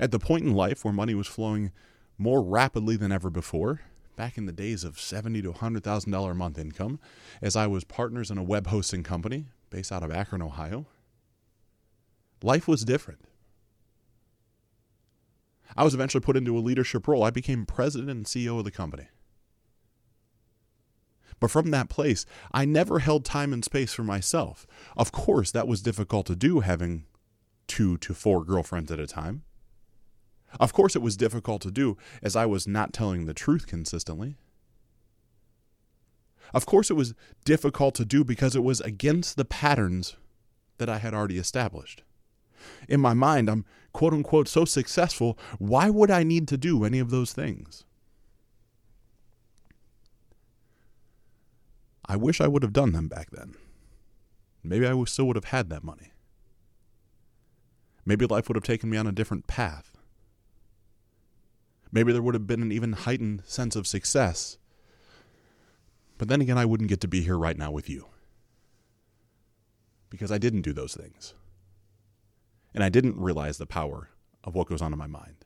At 0.00 0.10
the 0.10 0.18
point 0.18 0.44
in 0.44 0.52
life 0.52 0.84
where 0.84 0.92
money 0.92 1.14
was 1.14 1.28
flowing 1.28 1.70
more 2.18 2.42
rapidly 2.42 2.96
than 2.96 3.12
ever 3.12 3.30
before, 3.30 3.82
back 4.16 4.36
in 4.36 4.46
the 4.46 4.52
days 4.52 4.84
of 4.84 4.98
seventy 4.98 5.42
to 5.42 5.52
hundred 5.52 5.84
thousand 5.84 6.10
dollar 6.10 6.32
a 6.32 6.34
month 6.34 6.58
income, 6.58 6.98
as 7.40 7.54
I 7.54 7.66
was 7.66 7.84
partners 7.84 8.30
in 8.30 8.38
a 8.38 8.42
web 8.42 8.66
hosting 8.68 9.02
company 9.02 9.46
based 9.70 9.92
out 9.92 10.02
of 10.02 10.10
Akron, 10.10 10.42
Ohio, 10.42 10.86
life 12.42 12.66
was 12.66 12.84
different. 12.84 13.20
I 15.76 15.84
was 15.84 15.94
eventually 15.94 16.20
put 16.20 16.36
into 16.36 16.56
a 16.56 16.60
leadership 16.60 17.08
role. 17.08 17.24
I 17.24 17.30
became 17.30 17.66
president 17.66 18.10
and 18.10 18.26
CEO 18.26 18.58
of 18.58 18.64
the 18.64 18.70
company. 18.70 19.08
But 21.40 21.50
from 21.50 21.70
that 21.72 21.88
place, 21.88 22.24
I 22.52 22.64
never 22.64 23.00
held 23.00 23.24
time 23.24 23.52
and 23.52 23.64
space 23.64 23.92
for 23.92 24.04
myself. 24.04 24.66
Of 24.96 25.12
course, 25.12 25.50
that 25.50 25.68
was 25.68 25.82
difficult 25.82 26.26
to 26.26 26.36
do 26.36 26.60
having 26.60 27.04
two 27.66 27.98
to 27.98 28.14
four 28.14 28.44
girlfriends 28.44 28.92
at 28.92 29.00
a 29.00 29.06
time. 29.06 29.42
Of 30.60 30.72
course, 30.72 30.94
it 30.94 31.02
was 31.02 31.16
difficult 31.16 31.62
to 31.62 31.70
do 31.70 31.96
as 32.22 32.36
I 32.36 32.46
was 32.46 32.66
not 32.66 32.92
telling 32.92 33.26
the 33.26 33.34
truth 33.34 33.66
consistently. 33.66 34.36
Of 36.52 36.66
course, 36.66 36.90
it 36.90 36.94
was 36.94 37.14
difficult 37.44 37.94
to 37.96 38.04
do 38.04 38.22
because 38.22 38.54
it 38.54 38.62
was 38.62 38.80
against 38.80 39.36
the 39.36 39.44
patterns 39.44 40.16
that 40.78 40.88
I 40.88 40.98
had 40.98 41.14
already 41.14 41.38
established. 41.38 42.02
In 42.88 43.00
my 43.00 43.14
mind, 43.14 43.48
I'm 43.48 43.64
quote 43.92 44.12
unquote 44.12 44.48
so 44.48 44.64
successful, 44.64 45.38
why 45.58 45.90
would 45.90 46.10
I 46.10 46.22
need 46.22 46.48
to 46.48 46.56
do 46.56 46.84
any 46.84 46.98
of 46.98 47.10
those 47.10 47.32
things? 47.32 47.84
I 52.06 52.16
wish 52.16 52.40
I 52.40 52.48
would 52.48 52.62
have 52.62 52.72
done 52.72 52.92
them 52.92 53.08
back 53.08 53.30
then. 53.30 53.54
Maybe 54.62 54.86
I 54.86 55.04
still 55.04 55.26
would 55.26 55.36
have 55.36 55.46
had 55.46 55.70
that 55.70 55.84
money. 55.84 56.12
Maybe 58.04 58.26
life 58.26 58.48
would 58.48 58.56
have 58.56 58.64
taken 58.64 58.90
me 58.90 58.98
on 58.98 59.06
a 59.06 59.12
different 59.12 59.46
path. 59.46 59.96
Maybe 61.90 62.12
there 62.12 62.22
would 62.22 62.34
have 62.34 62.46
been 62.46 62.62
an 62.62 62.72
even 62.72 62.92
heightened 62.92 63.42
sense 63.46 63.76
of 63.76 63.86
success. 63.86 64.58
But 66.18 66.28
then 66.28 66.40
again, 66.40 66.58
I 66.58 66.64
wouldn't 66.64 66.88
get 66.88 67.00
to 67.02 67.08
be 67.08 67.20
here 67.22 67.38
right 67.38 67.56
now 67.56 67.70
with 67.70 67.88
you. 67.88 68.06
Because 70.10 70.30
I 70.30 70.38
didn't 70.38 70.62
do 70.62 70.72
those 70.72 70.94
things. 70.94 71.34
And 72.74 72.82
I 72.82 72.88
didn't 72.88 73.18
realize 73.18 73.58
the 73.58 73.66
power 73.66 74.10
of 74.42 74.54
what 74.54 74.68
goes 74.68 74.82
on 74.82 74.92
in 74.92 74.98
my 74.98 75.06
mind. 75.06 75.44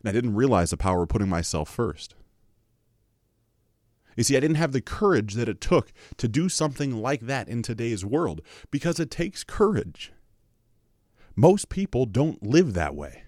And 0.00 0.08
I 0.08 0.12
didn't 0.12 0.34
realize 0.34 0.70
the 0.70 0.76
power 0.76 1.02
of 1.02 1.08
putting 1.08 1.28
myself 1.28 1.68
first. 1.68 2.14
You 4.16 4.24
see, 4.24 4.36
I 4.36 4.40
didn't 4.40 4.56
have 4.56 4.72
the 4.72 4.80
courage 4.80 5.34
that 5.34 5.48
it 5.48 5.60
took 5.60 5.92
to 6.16 6.28
do 6.28 6.48
something 6.48 6.92
like 6.92 7.22
that 7.22 7.48
in 7.48 7.62
today's 7.62 8.04
world 8.04 8.40
because 8.70 8.98
it 8.98 9.10
takes 9.10 9.44
courage. 9.44 10.12
Most 11.34 11.68
people 11.68 12.06
don't 12.06 12.42
live 12.42 12.72
that 12.72 12.94
way. 12.94 13.24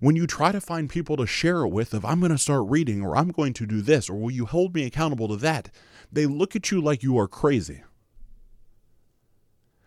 When 0.00 0.16
you 0.16 0.26
try 0.26 0.52
to 0.52 0.60
find 0.60 0.88
people 0.88 1.16
to 1.16 1.26
share 1.26 1.62
it 1.62 1.68
with, 1.68 1.92
of 1.92 2.04
I'm 2.04 2.20
going 2.20 2.32
to 2.32 2.38
start 2.38 2.64
reading 2.68 3.02
or 3.02 3.16
I'm 3.16 3.30
going 3.30 3.52
to 3.54 3.66
do 3.66 3.82
this 3.82 4.08
or 4.08 4.14
will 4.14 4.30
you 4.30 4.46
hold 4.46 4.74
me 4.74 4.84
accountable 4.84 5.28
to 5.28 5.36
that, 5.36 5.70
they 6.10 6.26
look 6.26 6.54
at 6.54 6.70
you 6.70 6.80
like 6.80 7.02
you 7.02 7.18
are 7.18 7.28
crazy. 7.28 7.82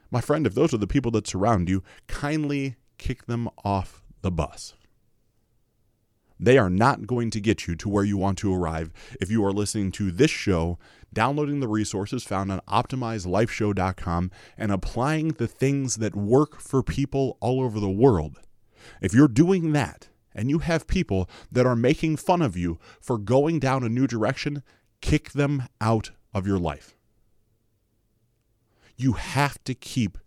My 0.10 0.22
friend, 0.22 0.48
if 0.48 0.56
those 0.56 0.74
are 0.74 0.78
the 0.78 0.88
people 0.88 1.12
that 1.12 1.28
surround 1.28 1.70
you, 1.70 1.84
kindly 2.08 2.76
kick 2.98 3.26
them 3.26 3.50
off 3.64 4.02
the 4.22 4.32
bus. 4.32 4.74
They 6.40 6.58
are 6.58 6.70
not 6.70 7.08
going 7.08 7.32
to 7.32 7.42
get 7.42 7.68
you 7.68 7.76
to 7.78 7.90
where 7.90 8.04
you 8.04 8.18
want 8.18 8.38
to 8.40 8.54
arrive 8.54 8.92
if 9.20 9.32
you 9.32 9.44
are 9.44 9.52
listening 9.52 9.92
to 9.94 10.12
this 10.12 10.30
show, 10.30 10.78
downloading 11.12 11.60
the 11.60 11.68
resources 11.68 12.24
found 12.24 12.52
on 12.52 12.62
optimizedlifeshow.com, 12.68 14.32
and 14.58 14.72
applying 14.72 15.30
the 15.30 15.48
things 15.48 15.96
that 15.98 16.16
work 16.16 16.60
for 16.60 16.84
people 16.84 17.38
all 17.40 17.62
over 17.62 17.80
the 17.80 17.90
world 17.90 18.40
If 19.02 19.14
you're 19.14 19.28
doing 19.28 19.72
that 19.74 20.10
and 20.34 20.50
you 20.50 20.60
have 20.60 20.88
people 20.88 21.30
that 21.52 21.66
are 21.66 21.76
making 21.76 22.18
fun 22.18 22.42
of 22.42 22.56
you 22.56 22.80
for 23.02 23.18
going 23.18 23.60
down 23.60 23.84
a 23.84 23.90
new 23.90 24.08
direction, 24.08 24.64
kick 25.02 25.32
them 25.32 25.64
out 25.82 26.12
of 26.34 26.46
your 26.46 26.60
life. 26.60 26.97
You 28.98 29.14
have 29.14 29.64
to 29.66 29.74
keep 29.74 30.18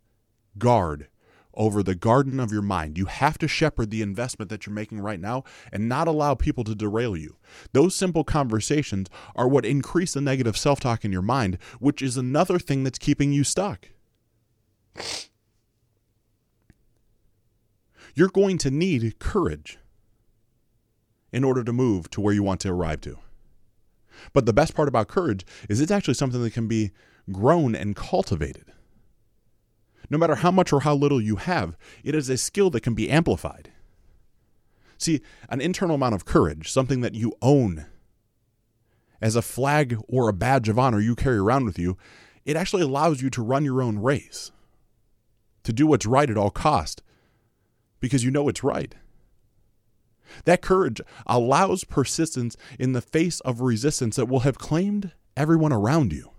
guard 0.56 1.08
over 1.54 1.82
the 1.82 1.94
garden 1.96 2.38
of 2.38 2.52
your 2.52 2.62
mind. 2.62 2.96
You 2.96 3.06
have 3.06 3.36
to 3.38 3.48
shepherd 3.48 3.90
the 3.90 4.02
investment 4.02 4.48
that 4.50 4.64
you're 4.64 4.74
making 4.74 5.00
right 5.00 5.20
now 5.20 5.42
and 5.72 5.88
not 5.88 6.06
allow 6.06 6.34
people 6.34 6.64
to 6.64 6.74
derail 6.74 7.16
you. 7.16 7.36
Those 7.72 7.94
simple 7.94 8.24
conversations 8.24 9.08
are 9.34 9.48
what 9.48 9.66
increase 9.66 10.14
the 10.14 10.20
negative 10.20 10.56
self 10.56 10.80
talk 10.80 11.04
in 11.04 11.12
your 11.12 11.22
mind, 11.22 11.58
which 11.80 12.00
is 12.00 12.16
another 12.16 12.58
thing 12.58 12.84
that's 12.84 12.98
keeping 12.98 13.32
you 13.32 13.44
stuck. 13.44 13.88
You're 18.14 18.28
going 18.28 18.58
to 18.58 18.70
need 18.70 19.18
courage 19.18 19.78
in 21.32 21.44
order 21.44 21.62
to 21.64 21.72
move 21.72 22.10
to 22.10 22.20
where 22.20 22.34
you 22.34 22.42
want 22.42 22.60
to 22.60 22.70
arrive 22.70 23.00
to. 23.02 23.18
But 24.32 24.46
the 24.46 24.52
best 24.52 24.74
part 24.74 24.88
about 24.88 25.08
courage 25.08 25.46
is 25.68 25.80
it's 25.80 25.92
actually 25.92 26.14
something 26.14 26.42
that 26.42 26.52
can 26.52 26.68
be 26.68 26.90
grown 27.32 27.74
and 27.74 27.96
cultivated. 27.96 28.72
No 30.08 30.18
matter 30.18 30.36
how 30.36 30.50
much 30.50 30.72
or 30.72 30.80
how 30.80 30.94
little 30.94 31.20
you 31.20 31.36
have, 31.36 31.76
it 32.02 32.14
is 32.14 32.28
a 32.28 32.36
skill 32.36 32.70
that 32.70 32.82
can 32.82 32.94
be 32.94 33.08
amplified. 33.08 33.70
See, 34.98 35.20
an 35.48 35.60
internal 35.60 35.94
amount 35.94 36.14
of 36.14 36.24
courage, 36.24 36.70
something 36.70 37.00
that 37.00 37.14
you 37.14 37.32
own 37.40 37.86
as 39.22 39.36
a 39.36 39.42
flag 39.42 39.96
or 40.08 40.28
a 40.28 40.32
badge 40.32 40.68
of 40.68 40.78
honor 40.78 41.00
you 41.00 41.14
carry 41.14 41.38
around 41.38 41.64
with 41.64 41.78
you, 41.78 41.96
it 42.44 42.56
actually 42.56 42.82
allows 42.82 43.22
you 43.22 43.30
to 43.30 43.42
run 43.42 43.64
your 43.64 43.82
own 43.82 43.98
race, 43.98 44.50
to 45.62 45.72
do 45.72 45.86
what's 45.86 46.06
right 46.06 46.30
at 46.30 46.36
all 46.36 46.50
cost, 46.50 47.02
because 48.00 48.24
you 48.24 48.30
know 48.30 48.48
it's 48.48 48.64
right. 48.64 48.94
That 50.44 50.62
courage 50.62 51.00
allows 51.26 51.84
persistence 51.84 52.56
in 52.78 52.92
the 52.92 53.02
face 53.02 53.40
of 53.40 53.60
resistance 53.60 54.16
that 54.16 54.28
will 54.28 54.40
have 54.40 54.58
claimed 54.58 55.12
everyone 55.36 55.72
around 55.72 56.12
you. 56.12 56.30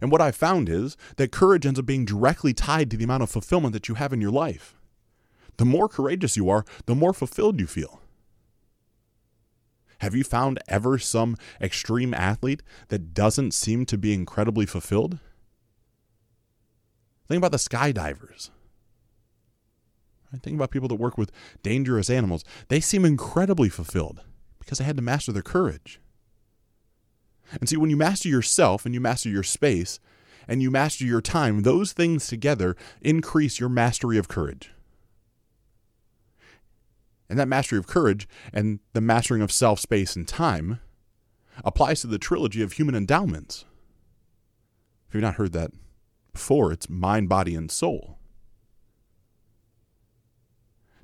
And 0.00 0.10
what 0.10 0.20
I 0.20 0.30
found 0.30 0.68
is 0.68 0.96
that 1.16 1.32
courage 1.32 1.66
ends 1.66 1.78
up 1.78 1.86
being 1.86 2.04
directly 2.04 2.52
tied 2.52 2.90
to 2.90 2.96
the 2.96 3.04
amount 3.04 3.22
of 3.22 3.30
fulfillment 3.30 3.72
that 3.72 3.88
you 3.88 3.94
have 3.94 4.12
in 4.12 4.20
your 4.20 4.30
life. 4.30 4.74
The 5.56 5.64
more 5.64 5.88
courageous 5.88 6.36
you 6.36 6.50
are, 6.50 6.64
the 6.86 6.94
more 6.94 7.12
fulfilled 7.12 7.60
you 7.60 7.66
feel. 7.66 8.02
Have 10.00 10.14
you 10.14 10.24
found 10.24 10.58
ever 10.68 10.98
some 10.98 11.36
extreme 11.60 12.12
athlete 12.12 12.62
that 12.88 13.14
doesn't 13.14 13.54
seem 13.54 13.86
to 13.86 13.96
be 13.96 14.12
incredibly 14.12 14.66
fulfilled? 14.66 15.18
Think 17.28 17.38
about 17.38 17.52
the 17.52 17.58
skydivers. 17.58 18.50
Think 20.42 20.56
about 20.56 20.70
people 20.70 20.88
that 20.88 20.96
work 20.96 21.16
with 21.16 21.32
dangerous 21.62 22.10
animals. 22.10 22.44
They 22.68 22.80
seem 22.80 23.04
incredibly 23.04 23.70
fulfilled 23.70 24.20
because 24.58 24.78
they 24.78 24.84
had 24.84 24.96
to 24.96 25.02
master 25.02 25.32
their 25.32 25.42
courage. 25.42 25.98
And 27.52 27.68
see, 27.68 27.76
when 27.76 27.90
you 27.90 27.96
master 27.96 28.28
yourself 28.28 28.84
and 28.84 28.94
you 28.94 29.00
master 29.00 29.28
your 29.28 29.42
space 29.42 30.00
and 30.48 30.62
you 30.62 30.70
master 30.70 31.04
your 31.04 31.20
time, 31.20 31.62
those 31.62 31.92
things 31.92 32.26
together 32.26 32.76
increase 33.00 33.60
your 33.60 33.68
mastery 33.68 34.18
of 34.18 34.28
courage. 34.28 34.70
And 37.28 37.38
that 37.38 37.48
mastery 37.48 37.78
of 37.78 37.86
courage 37.86 38.28
and 38.52 38.80
the 38.92 39.00
mastering 39.00 39.42
of 39.42 39.50
self, 39.50 39.80
space, 39.80 40.14
and 40.14 40.26
time 40.26 40.80
applies 41.64 42.00
to 42.00 42.06
the 42.06 42.18
trilogy 42.18 42.62
of 42.62 42.72
human 42.72 42.94
endowments. 42.94 43.64
If 45.08 45.14
you've 45.14 45.22
not 45.22 45.34
heard 45.34 45.52
that 45.52 45.70
before, 46.32 46.72
it's 46.72 46.88
mind, 46.88 47.28
body, 47.28 47.54
and 47.54 47.70
soul. 47.70 48.18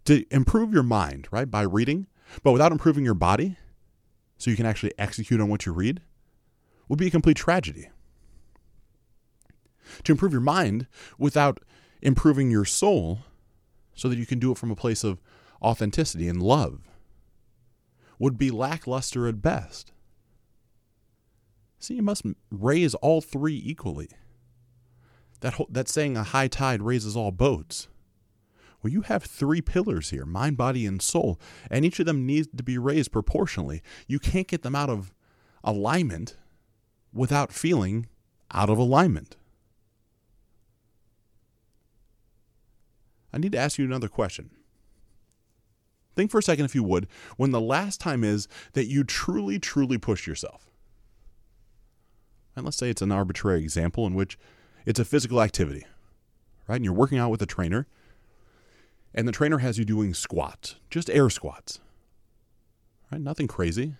To 0.04 0.24
improve 0.30 0.72
your 0.72 0.82
mind, 0.82 1.28
right, 1.30 1.50
by 1.50 1.62
reading, 1.62 2.06
but 2.42 2.52
without 2.52 2.72
improving 2.72 3.04
your 3.04 3.14
body, 3.14 3.56
so 4.36 4.50
you 4.50 4.56
can 4.56 4.66
actually 4.66 4.92
execute 4.98 5.40
on 5.40 5.48
what 5.48 5.64
you 5.64 5.72
read, 5.72 6.02
would 6.92 6.98
be 6.98 7.06
a 7.06 7.10
complete 7.10 7.38
tragedy. 7.38 7.88
To 10.04 10.12
improve 10.12 10.32
your 10.32 10.42
mind 10.42 10.88
without 11.16 11.58
improving 12.02 12.50
your 12.50 12.66
soul 12.66 13.20
so 13.94 14.10
that 14.10 14.18
you 14.18 14.26
can 14.26 14.38
do 14.38 14.52
it 14.52 14.58
from 14.58 14.70
a 14.70 14.76
place 14.76 15.02
of 15.02 15.18
authenticity 15.62 16.28
and 16.28 16.42
love 16.42 16.90
would 18.18 18.36
be 18.36 18.50
lackluster 18.50 19.26
at 19.26 19.40
best. 19.40 19.92
See, 21.78 21.94
you 21.94 22.02
must 22.02 22.26
raise 22.50 22.94
all 22.96 23.22
three 23.22 23.62
equally. 23.64 24.10
That, 25.40 25.58
that 25.70 25.88
saying, 25.88 26.18
a 26.18 26.24
high 26.24 26.48
tide 26.48 26.82
raises 26.82 27.16
all 27.16 27.30
boats. 27.30 27.88
Well, 28.82 28.92
you 28.92 29.00
have 29.00 29.22
three 29.22 29.62
pillars 29.62 30.10
here 30.10 30.26
mind, 30.26 30.58
body, 30.58 30.84
and 30.84 31.00
soul, 31.00 31.40
and 31.70 31.86
each 31.86 32.00
of 32.00 32.04
them 32.04 32.26
needs 32.26 32.48
to 32.54 32.62
be 32.62 32.76
raised 32.76 33.12
proportionally. 33.12 33.80
You 34.06 34.18
can't 34.18 34.46
get 34.46 34.60
them 34.60 34.74
out 34.74 34.90
of 34.90 35.14
alignment 35.64 36.36
without 37.12 37.52
feeling 37.52 38.06
out 38.52 38.70
of 38.70 38.78
alignment. 38.78 39.36
I 43.32 43.38
need 43.38 43.52
to 43.52 43.58
ask 43.58 43.78
you 43.78 43.84
another 43.84 44.08
question. 44.08 44.50
Think 46.14 46.30
for 46.30 46.38
a 46.38 46.42
second, 46.42 46.66
if 46.66 46.74
you 46.74 46.82
would, 46.82 47.08
when 47.36 47.52
the 47.52 47.60
last 47.60 48.00
time 48.00 48.22
is 48.22 48.46
that 48.74 48.86
you 48.86 49.02
truly, 49.02 49.58
truly 49.58 49.96
pushed 49.96 50.26
yourself. 50.26 50.70
And 52.54 52.66
let's 52.66 52.76
say 52.76 52.90
it's 52.90 53.00
an 53.00 53.12
arbitrary 53.12 53.62
example 53.62 54.06
in 54.06 54.14
which 54.14 54.38
it's 54.84 55.00
a 55.00 55.06
physical 55.06 55.40
activity, 55.40 55.86
right? 56.68 56.76
And 56.76 56.84
you're 56.84 56.92
working 56.92 57.18
out 57.18 57.30
with 57.30 57.40
a 57.40 57.46
trainer, 57.46 57.86
and 59.14 59.26
the 59.26 59.32
trainer 59.32 59.58
has 59.58 59.78
you 59.78 59.86
doing 59.86 60.12
squats, 60.12 60.76
just 60.90 61.08
air 61.08 61.30
squats, 61.30 61.80
right? 63.10 63.20
Nothing 63.20 63.46
crazy 63.46 63.94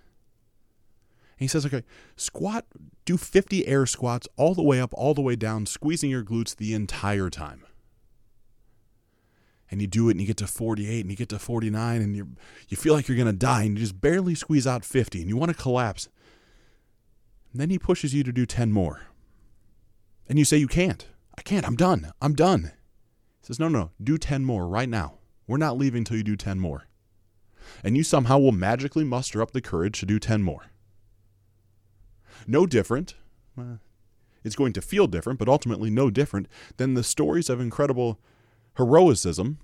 he 1.42 1.48
says, 1.48 1.66
okay, 1.66 1.83
squat, 2.16 2.66
do 3.05 3.16
50 3.16 3.66
air 3.66 3.87
squats 3.87 4.28
all 4.37 4.55
the 4.55 4.62
way 4.62 4.81
up, 4.81 4.92
all 4.94 5.14
the 5.14 5.20
way 5.20 5.37
down, 5.37 5.66
squeezing 5.66 6.11
your 6.11 6.22
glutes 6.22 6.55
the 6.55 6.74
entire 6.74 7.31
time. 7.31 7.64
And 9.70 9.81
you 9.81 9.87
do 9.87 10.09
it 10.09 10.12
and 10.12 10.20
you 10.20 10.26
get 10.26 10.37
to 10.38 10.46
48 10.46 11.00
and 11.00 11.11
you 11.11 11.16
get 11.16 11.31
to 11.31 11.38
49 11.38 12.02
and 12.02 12.14
you 12.14 12.28
you 12.68 12.76
feel 12.76 12.92
like 12.92 13.09
you're 13.09 13.16
going 13.16 13.26
to 13.26 13.33
die 13.33 13.62
and 13.62 13.78
you 13.78 13.83
just 13.83 14.02
barely 14.02 14.35
squeeze 14.35 14.66
out 14.66 14.85
50 14.85 15.20
and 15.20 15.31
you 15.31 15.37
want 15.37 15.50
to 15.50 15.57
collapse. 15.57 16.11
And 17.52 17.61
then 17.61 17.70
he 17.70 17.78
pushes 17.78 18.14
you 18.14 18.22
to 18.22 18.33
do 18.33 18.44
10 18.44 18.70
more. 18.70 19.02
And 20.28 20.38
you 20.38 20.44
say, 20.44 20.59
you 20.59 20.68
can't. 20.68 21.07
I 21.37 21.42
can't. 21.42 21.66
I'm 21.66 21.76
done. 21.76 22.12
I'm 22.20 22.35
done. 22.35 22.72
He 23.40 23.46
says, 23.46 23.59
no, 23.59 23.68
no, 23.68 23.90
do 24.02 24.18
10 24.18 24.44
more 24.44 24.68
right 24.68 24.88
now. 24.88 25.18
We're 25.46 25.57
not 25.57 25.76
leaving 25.76 25.98
until 25.98 26.18
you 26.18 26.22
do 26.22 26.37
10 26.37 26.61
more. 26.61 26.87
And 27.83 27.96
you 27.96 28.05
somehow 28.05 28.38
will 28.38 28.52
magically 28.52 29.05
muster 29.05 29.42
up 29.42 29.52
the 29.52 29.61
courage 29.61 30.00
to 30.00 30.07
do 30.07 30.18
10 30.18 30.42
more. 30.42 30.66
No 32.47 32.66
different. 32.66 33.14
Uh, 33.59 33.77
it's 34.45 34.57
going 34.57 34.73
to 34.73 34.83
feel 34.83 35.07
different, 35.07 35.38
but 35.38 35.49
ultimately 35.49 35.90
no 35.90 36.11
different 36.11 36.49
than 36.77 36.95
the 36.95 37.05
stories 37.05 37.49
of 37.49 37.61
incredible 37.61 38.18
heroism 38.75 39.59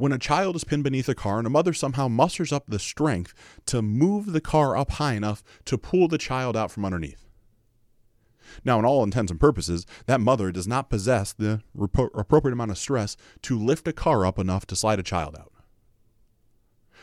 when 0.00 0.12
a 0.12 0.18
child 0.18 0.56
is 0.56 0.64
pinned 0.64 0.82
beneath 0.82 1.10
a 1.10 1.14
car 1.14 1.36
and 1.36 1.46
a 1.46 1.50
mother 1.50 1.74
somehow 1.74 2.08
musters 2.08 2.52
up 2.52 2.64
the 2.66 2.78
strength 2.78 3.34
to 3.66 3.82
move 3.82 4.32
the 4.32 4.40
car 4.40 4.74
up 4.74 4.92
high 4.92 5.12
enough 5.12 5.44
to 5.66 5.76
pull 5.76 6.08
the 6.08 6.16
child 6.16 6.56
out 6.56 6.70
from 6.70 6.86
underneath. 6.86 7.26
Now, 8.64 8.78
in 8.78 8.86
all 8.86 9.04
intents 9.04 9.30
and 9.30 9.38
purposes, 9.38 9.86
that 10.06 10.20
mother 10.20 10.50
does 10.50 10.66
not 10.66 10.88
possess 10.88 11.34
the 11.34 11.60
appropriate 11.78 12.54
amount 12.54 12.70
of 12.70 12.78
stress 12.78 13.16
to 13.42 13.58
lift 13.58 13.86
a 13.86 13.92
car 13.92 14.24
up 14.24 14.38
enough 14.38 14.66
to 14.68 14.76
slide 14.76 14.98
a 14.98 15.04
child 15.04 15.36
out. 15.38 15.52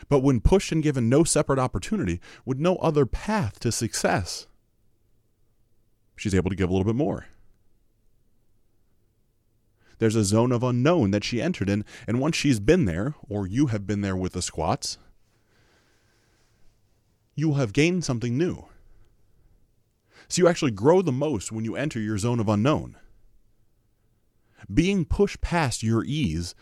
But 0.08 0.20
when 0.20 0.40
pushed 0.40 0.72
and 0.72 0.82
given 0.82 1.08
no 1.08 1.24
separate 1.24 1.58
opportunity, 1.58 2.20
with 2.44 2.58
no 2.58 2.76
other 2.76 3.06
path 3.06 3.58
to 3.60 3.72
success, 3.72 4.46
she's 6.16 6.34
able 6.34 6.50
to 6.50 6.56
give 6.56 6.68
a 6.68 6.72
little 6.72 6.84
bit 6.84 6.96
more. 6.96 7.26
There's 9.98 10.16
a 10.16 10.24
zone 10.24 10.52
of 10.52 10.62
unknown 10.62 11.10
that 11.10 11.24
she 11.24 11.42
entered 11.42 11.68
in, 11.68 11.84
and 12.06 12.20
once 12.20 12.36
she's 12.36 12.60
been 12.60 12.84
there, 12.84 13.14
or 13.28 13.46
you 13.46 13.66
have 13.66 13.86
been 13.86 14.00
there 14.00 14.16
with 14.16 14.32
the 14.32 14.42
squats, 14.42 14.98
you 17.34 17.48
will 17.48 17.56
have 17.56 17.72
gained 17.72 18.04
something 18.04 18.38
new. 18.38 18.66
So 20.28 20.42
you 20.42 20.48
actually 20.48 20.72
grow 20.72 21.02
the 21.02 21.12
most 21.12 21.50
when 21.50 21.64
you 21.64 21.74
enter 21.74 21.98
your 21.98 22.18
zone 22.18 22.38
of 22.38 22.48
unknown. 22.48 22.96
Being 24.72 25.04
pushed 25.04 25.40
past 25.40 25.82
your 25.82 26.04
ease 26.04 26.54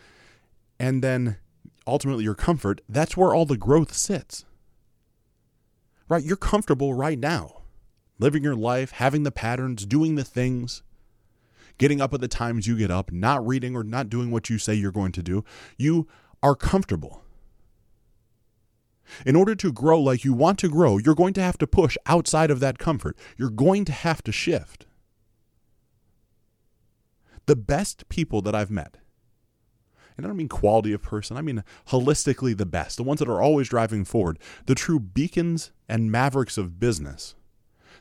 and 0.79 1.03
then 1.03 1.37
ultimately 1.87 2.23
your 2.23 2.35
comfort, 2.35 2.81
that's 2.87 3.15
where 3.15 3.33
all 3.33 3.45
the 3.45 3.57
growth 3.57 3.93
sits. 3.93 4.45
Right? 6.09 6.23
You're 6.23 6.37
comfortable 6.37 6.93
right 6.93 7.17
now, 7.17 7.63
living 8.19 8.43
your 8.43 8.55
life, 8.55 8.91
having 8.91 9.23
the 9.23 9.31
patterns, 9.31 9.85
doing 9.85 10.15
the 10.15 10.23
things, 10.23 10.83
getting 11.77 12.01
up 12.01 12.13
at 12.13 12.21
the 12.21 12.27
times 12.27 12.67
you 12.67 12.77
get 12.77 12.91
up, 12.91 13.11
not 13.11 13.45
reading 13.45 13.75
or 13.75 13.83
not 13.83 14.09
doing 14.09 14.31
what 14.31 14.49
you 14.49 14.57
say 14.57 14.73
you're 14.73 14.91
going 14.91 15.11
to 15.13 15.23
do. 15.23 15.43
You 15.77 16.07
are 16.43 16.55
comfortable. 16.55 17.23
In 19.25 19.35
order 19.35 19.55
to 19.55 19.71
grow 19.71 20.01
like 20.01 20.25
you 20.25 20.33
want 20.33 20.59
to 20.59 20.69
grow, 20.69 20.97
you're 20.97 21.15
going 21.15 21.33
to 21.35 21.41
have 21.41 21.57
to 21.59 21.67
push 21.67 21.97
outside 22.05 22.51
of 22.51 22.59
that 22.59 22.77
comfort. 22.77 23.17
You're 23.37 23.49
going 23.49 23.85
to 23.85 23.91
have 23.91 24.21
to 24.23 24.31
shift. 24.31 24.85
The 27.45 27.55
best 27.55 28.09
people 28.09 28.41
that 28.41 28.53
I've 28.53 28.71
met 28.71 28.97
and 30.17 30.25
I 30.25 30.29
don't 30.29 30.37
mean 30.37 30.49
quality 30.49 30.91
of 30.93 31.01
person, 31.01 31.37
I 31.37 31.41
mean 31.41 31.63
holistically 31.89 32.57
the 32.57 32.65
best, 32.65 32.97
the 32.97 33.03
ones 33.03 33.19
that 33.19 33.29
are 33.29 33.41
always 33.41 33.69
driving 33.69 34.03
forward, 34.03 34.39
the 34.65 34.75
true 34.75 34.99
beacons 34.99 35.71
and 35.87 36.11
mavericks 36.11 36.57
of 36.57 36.79
business. 36.79 37.35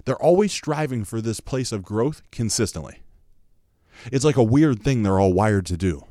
They're 0.04 0.22
always 0.22 0.52
striving 0.52 1.04
for 1.04 1.20
this 1.20 1.40
place 1.40 1.72
of 1.72 1.82
growth 1.82 2.22
consistently. 2.30 3.02
It's 4.12 4.24
like 4.24 4.36
a 4.36 4.42
weird 4.42 4.82
thing 4.82 5.02
they're 5.02 5.20
all 5.20 5.32
wired 5.32 5.66
to 5.66 5.76
do. 5.76 6.04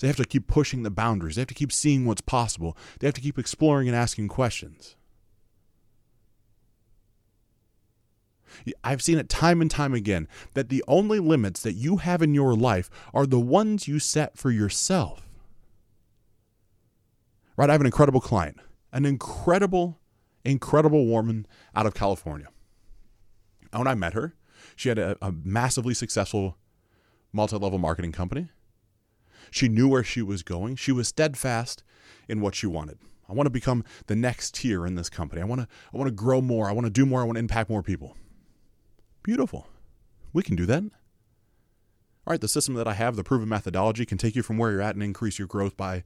They 0.00 0.06
have 0.06 0.16
to 0.16 0.24
keep 0.24 0.46
pushing 0.46 0.82
the 0.82 0.90
boundaries. 0.90 1.36
They 1.36 1.42
have 1.42 1.48
to 1.48 1.54
keep 1.54 1.72
seeing 1.72 2.04
what's 2.04 2.20
possible. 2.20 2.76
They 2.98 3.06
have 3.06 3.14
to 3.14 3.20
keep 3.20 3.38
exploring 3.38 3.88
and 3.88 3.96
asking 3.96 4.28
questions. 4.28 4.96
I've 8.82 9.02
seen 9.02 9.18
it 9.18 9.28
time 9.28 9.60
and 9.60 9.70
time 9.70 9.94
again 9.94 10.28
that 10.54 10.68
the 10.68 10.84
only 10.86 11.18
limits 11.18 11.62
that 11.62 11.74
you 11.74 11.98
have 11.98 12.22
in 12.22 12.34
your 12.34 12.54
life 12.54 12.90
are 13.12 13.26
the 13.26 13.40
ones 13.40 13.88
you 13.88 13.98
set 13.98 14.36
for 14.36 14.50
yourself. 14.50 15.28
Right? 17.56 17.70
I 17.70 17.72
have 17.72 17.80
an 17.80 17.86
incredible 17.86 18.20
client, 18.20 18.58
an 18.92 19.04
incredible, 19.04 20.00
incredible 20.44 21.06
woman 21.06 21.46
out 21.74 21.86
of 21.86 21.94
California. 21.94 22.48
When 23.72 23.86
I 23.86 23.94
met 23.94 24.14
her, 24.14 24.34
she 24.76 24.88
had 24.88 24.98
a, 24.98 25.16
a 25.20 25.32
massively 25.32 25.94
successful 25.94 26.56
multi 27.32 27.56
level 27.56 27.78
marketing 27.78 28.12
company. 28.12 28.48
She 29.50 29.68
knew 29.68 29.88
where 29.88 30.04
she 30.04 30.22
was 30.22 30.42
going. 30.42 30.76
She 30.76 30.92
was 30.92 31.08
steadfast 31.08 31.82
in 32.28 32.40
what 32.40 32.54
she 32.54 32.66
wanted. 32.66 32.98
I 33.28 33.32
want 33.32 33.46
to 33.46 33.50
become 33.50 33.84
the 34.06 34.16
next 34.16 34.54
tier 34.54 34.86
in 34.86 34.94
this 34.94 35.08
company. 35.08 35.40
I 35.40 35.44
want 35.44 35.60
to 35.60 35.68
I 35.92 35.96
want 35.96 36.08
to 36.08 36.14
grow 36.14 36.40
more. 36.40 36.68
I 36.68 36.72
want 36.72 36.86
to 36.86 36.90
do 36.90 37.06
more. 37.06 37.20
I 37.20 37.24
want 37.24 37.36
to 37.36 37.40
impact 37.40 37.70
more 37.70 37.82
people. 37.82 38.16
Beautiful. 39.24 39.66
We 40.34 40.42
can 40.42 40.54
do 40.54 40.66
that. 40.66 40.82
All 40.82 40.90
right, 42.30 42.40
the 42.40 42.46
system 42.46 42.74
that 42.74 42.86
I 42.86 42.92
have, 42.92 43.16
the 43.16 43.24
proven 43.24 43.48
methodology, 43.48 44.04
can 44.04 44.18
take 44.18 44.36
you 44.36 44.42
from 44.42 44.58
where 44.58 44.70
you're 44.70 44.82
at 44.82 44.94
and 44.94 45.02
increase 45.02 45.38
your 45.38 45.48
growth 45.48 45.76
by 45.76 46.04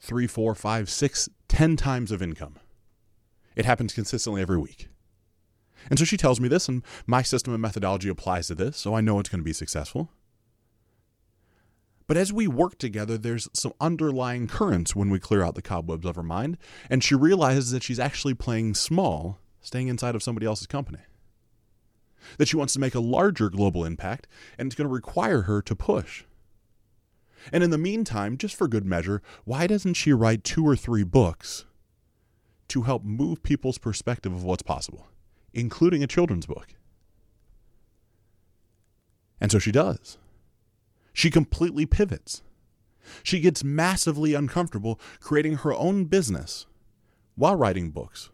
three, 0.00 0.26
four, 0.26 0.54
five, 0.56 0.90
six, 0.90 1.28
ten 1.48 1.76
times 1.76 2.10
of 2.10 2.20
income. 2.20 2.56
It 3.54 3.64
happens 3.64 3.94
consistently 3.94 4.42
every 4.42 4.58
week. 4.58 4.88
And 5.88 5.98
so 5.98 6.04
she 6.04 6.16
tells 6.16 6.40
me 6.40 6.48
this, 6.48 6.68
and 6.68 6.82
my 7.06 7.22
system 7.22 7.52
and 7.52 7.62
methodology 7.62 8.08
applies 8.08 8.48
to 8.48 8.56
this, 8.56 8.76
so 8.76 8.94
I 8.94 9.00
know 9.00 9.20
it's 9.20 9.28
going 9.28 9.40
to 9.40 9.44
be 9.44 9.52
successful. 9.52 10.10
But 12.08 12.16
as 12.16 12.32
we 12.32 12.48
work 12.48 12.78
together, 12.78 13.16
there's 13.16 13.48
some 13.52 13.74
underlying 13.80 14.48
currents 14.48 14.96
when 14.96 15.08
we 15.08 15.20
clear 15.20 15.42
out 15.42 15.54
the 15.54 15.62
cobwebs 15.62 16.06
of 16.06 16.16
her 16.16 16.22
mind, 16.22 16.58
and 16.90 17.04
she 17.04 17.14
realizes 17.14 17.70
that 17.70 17.84
she's 17.84 18.00
actually 18.00 18.34
playing 18.34 18.74
small, 18.74 19.38
staying 19.60 19.86
inside 19.86 20.16
of 20.16 20.22
somebody 20.22 20.46
else's 20.46 20.66
company 20.66 21.00
that 22.38 22.48
she 22.48 22.56
wants 22.56 22.72
to 22.74 22.80
make 22.80 22.94
a 22.94 23.00
larger 23.00 23.50
global 23.50 23.84
impact, 23.84 24.26
and 24.58 24.66
it's 24.66 24.74
going 24.74 24.88
to 24.88 24.94
require 24.94 25.42
her 25.42 25.62
to 25.62 25.76
push. 25.76 26.24
And 27.52 27.62
in 27.62 27.70
the 27.70 27.78
meantime, 27.78 28.38
just 28.38 28.56
for 28.56 28.68
good 28.68 28.86
measure, 28.86 29.22
why 29.44 29.66
doesn't 29.66 29.94
she 29.94 30.12
write 30.12 30.44
two 30.44 30.66
or 30.66 30.76
three 30.76 31.02
books 31.02 31.64
to 32.68 32.82
help 32.82 33.04
move 33.04 33.42
people's 33.42 33.78
perspective 33.78 34.32
of 34.32 34.44
what's 34.44 34.62
possible, 34.62 35.06
including 35.52 36.02
a 36.02 36.06
children's 36.06 36.46
book? 36.46 36.74
And 39.40 39.52
so 39.52 39.58
she 39.58 39.72
does. 39.72 40.16
She 41.12 41.30
completely 41.30 41.86
pivots. 41.86 42.42
She 43.22 43.40
gets 43.40 43.62
massively 43.62 44.34
uncomfortable 44.34 44.98
creating 45.20 45.58
her 45.58 45.74
own 45.74 46.06
business 46.06 46.66
while 47.36 47.54
writing 47.54 47.90
books, 47.90 48.30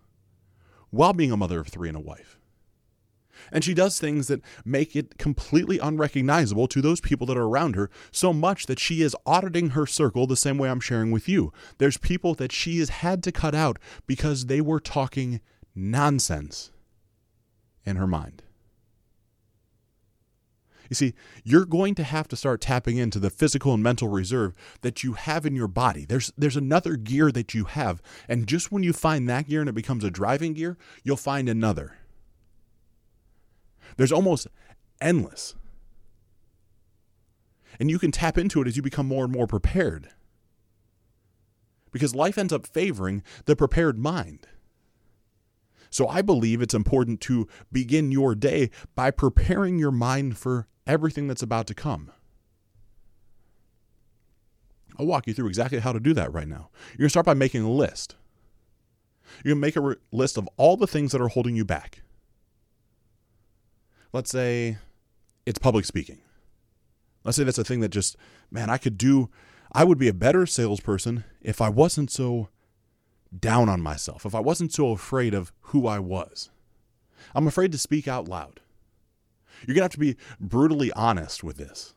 while 0.91 1.13
being 1.13 1.33
a 1.33 1.37
mother 1.37 1.61
of 1.61 1.69
three 1.69 1.89
and 1.89 1.97
a 1.97 2.01
wife. 2.01 2.40
And 3.53 3.65
she 3.65 3.75
does 3.75 3.99
things 3.99 4.29
that 4.29 4.43
make 4.65 4.95
it 4.95 5.19
completely 5.19 5.79
unrecognizable 5.79 6.69
to 6.69 6.81
those 6.81 7.01
people 7.01 7.27
that 7.27 7.37
are 7.37 7.47
around 7.47 7.77
her, 7.77 7.91
so 8.11 8.33
much 8.33 8.67
that 8.67 8.79
she 8.79 9.03
is 9.03 9.17
auditing 9.27 9.71
her 9.71 9.87
circle 9.87 10.27
the 10.27 10.37
same 10.37 10.59
way 10.59 10.69
I'm 10.69 10.81
sharing 10.81 11.11
with 11.11 11.29
you. 11.29 11.53
There's 11.79 11.97
people 11.97 12.35
that 12.35 12.53
she 12.53 12.79
has 12.79 12.89
had 12.89 13.23
to 13.25 13.33
cut 13.33 13.55
out 13.55 13.79
because 14.07 14.47
they 14.47 14.61
were 14.61 14.81
talking 14.81 15.41
nonsense 15.75 16.71
in 17.85 17.97
her 17.97 18.07
mind. 18.07 18.43
You 20.91 20.97
see, 20.97 21.15
you're 21.45 21.65
going 21.65 21.95
to 21.95 22.03
have 22.03 22.27
to 22.29 22.37
start 22.37 22.61
tapping 22.61 22.97
into 22.97 23.21
the 23.21 23.31
physical 23.31 23.73
and 23.73 23.83
mental 23.83 24.09
reserve 24.09 24.55
that 24.81 25.05
you 25.05 25.13
have 25.13 25.47
in 25.47 25.55
your 25.55 25.69
body. 25.69 26.05
There's 26.05 26.33
there's 26.37 26.57
another 26.57 26.97
gear 26.97 27.31
that 27.31 27.55
you 27.55 27.65
have, 27.65 28.03
and 28.29 28.49
just 28.49 28.73
when 28.73 28.83
you 28.83 28.93
find 28.93 29.29
that 29.29 29.49
gear 29.49 29.61
and 29.61 29.69
it 29.69 29.75
becomes 29.75 30.03
a 30.03 30.11
driving 30.11 30.53
gear, 30.55 30.77
you'll 31.05 31.17
find 31.17 31.49
another. 31.49 32.00
There's 33.97 34.13
almost 34.13 34.47
endless. 35.01 35.55
And 37.79 37.91
you 37.91 37.99
can 37.99 38.13
tap 38.13 38.37
into 38.37 38.61
it 38.61 38.69
as 38.69 38.77
you 38.77 38.83
become 38.83 39.07
more 39.07 39.25
and 39.25 39.33
more 39.33 39.47
prepared. 39.47 40.09
Because 41.93 42.15
life 42.15 42.39
ends 42.39 42.53
up 42.53 42.67
favoring 42.67 43.23
the 43.47 43.57
prepared 43.57 43.99
mind. 43.99 44.47
So 45.89 46.07
I 46.07 46.23
believe 46.23 46.63
it's 46.63 46.75
important 46.75 47.21
to 47.23 47.49
begin 47.73 48.13
your 48.13 48.35
day 48.35 48.71
by 48.95 49.11
preparing 49.11 49.79
your 49.79 49.91
mind 49.91 50.39
for 50.39 50.69
everything 50.87 51.27
that's 51.27 51.43
about 51.43 51.67
to 51.67 51.75
come. 51.75 52.13
I'll 54.99 55.07
walk 55.07 55.27
you 55.27 55.35
through 55.35 55.49
exactly 55.49 55.81
how 55.81 55.93
to 55.93 56.01
do 56.01 56.13
that 56.15 56.33
right 56.33 56.47
now. 56.47 56.69
You're 56.91 56.99
going 56.99 57.07
to 57.07 57.11
start 57.11 57.27
by 57.27 57.35
making 57.35 57.63
a 57.63 57.71
list. 57.71 58.17
You're 59.43 59.55
going 59.55 59.63
to 59.63 59.67
make 59.67 59.77
a 59.77 59.81
re- 59.81 59.97
list 60.13 60.37
of 60.37 60.49
all 60.57 60.77
the 60.77 60.87
things 60.87 61.13
that 61.13 61.21
are 61.21 61.29
holding 61.29 61.57
you 61.57 61.65
back 61.65 62.03
let's 64.13 64.31
say 64.31 64.79
it's 65.47 65.59
public 65.59 65.85
speaking. 65.85 66.19
Let's 67.25 67.37
say 67.37 67.45
that's 67.45 67.59
a 67.59 67.65
thing 67.65 67.81
that 67.81 67.91
just, 67.91 68.17
man, 68.51 68.71
I 68.71 68.79
could 68.79 68.97
do, 68.97 69.29
I 69.73 69.85
would 69.85 69.99
be 69.99 70.09
a 70.09 70.15
better 70.15 70.47
salesperson 70.47 71.25
if 71.43 71.61
I 71.61 71.69
wasn't 71.69 72.11
so 72.11 72.49
down 73.39 73.69
on 73.69 73.81
myself, 73.81 74.27
if 74.27 74.35
I 74.35 74.41
wasn't 74.41 74.73
so 74.73 74.91
afraid 74.91 75.35
of 75.35 75.53
who 75.61 75.87
I 75.87 75.99
was. 75.99 76.51
I'm 77.35 77.47
afraid 77.47 77.73
to 77.73 77.79
speak 77.79 78.09
out 78.09 78.29
loud. 78.29 78.61
You're 79.61 79.75
going 79.75 79.83
to 79.83 79.85
have 79.85 79.91
to 79.93 79.99
be 79.99 80.17
brutally 80.41 80.91
honest 80.93 81.45
with 81.45 81.59
this. 81.59 81.95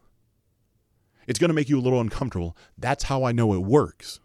It's 1.25 1.39
going 1.39 1.49
to 1.49 1.55
make 1.55 1.69
you 1.69 1.79
a 1.79 1.81
little 1.81 2.01
uncomfortable. 2.01 2.57
That's 2.77 3.05
how 3.05 3.23
I 3.23 3.31
know 3.31 3.53
it 3.53 3.59
works. 3.63 4.19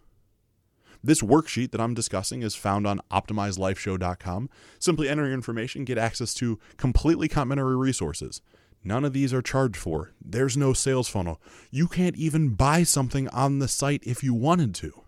This 1.03 1.23
worksheet 1.23 1.71
that 1.71 1.81
I'm 1.81 1.95
discussing 1.95 2.43
is 2.43 2.55
found 2.55 2.87
on 2.87 3.01
optimizelifeshow.com. 3.11 4.51
Simply 4.79 5.09
enter 5.09 5.27
your 5.27 5.35
information, 5.35 5.85
get 5.85 5.99
access 5.99 6.35
to 6.35 6.59
completely 6.77 7.29
complimentary 7.29 7.77
resources. 7.77 8.41
None 8.85 9.05
of 9.05 9.13
these 9.13 9.33
are 9.35 9.43
charged 9.43 9.77
for. 9.77 10.13
There's 10.25 10.57
no 10.57 10.73
sales 10.73 11.09
funnel. 11.09 11.41
You 11.71 11.89
can't 11.89 12.17
even 12.17 12.51
buy 12.51 12.83
something 12.83 13.29
on 13.29 13.59
the 13.59 13.69
site 13.69 14.03
if 14.05 14.23
you 14.23 14.35
wanted 14.35 14.75
to. 14.77 15.05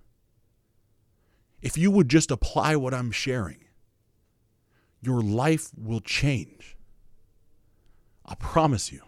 If 1.62 1.76
you 1.76 1.90
would 1.90 2.08
just 2.08 2.30
apply 2.30 2.76
what 2.76 2.94
I'm 2.94 3.10
sharing, 3.10 3.64
your 5.00 5.20
life 5.20 5.70
will 5.76 6.00
change. 6.00 6.76
I 8.24 8.34
promise 8.34 8.92
you. 8.92 9.02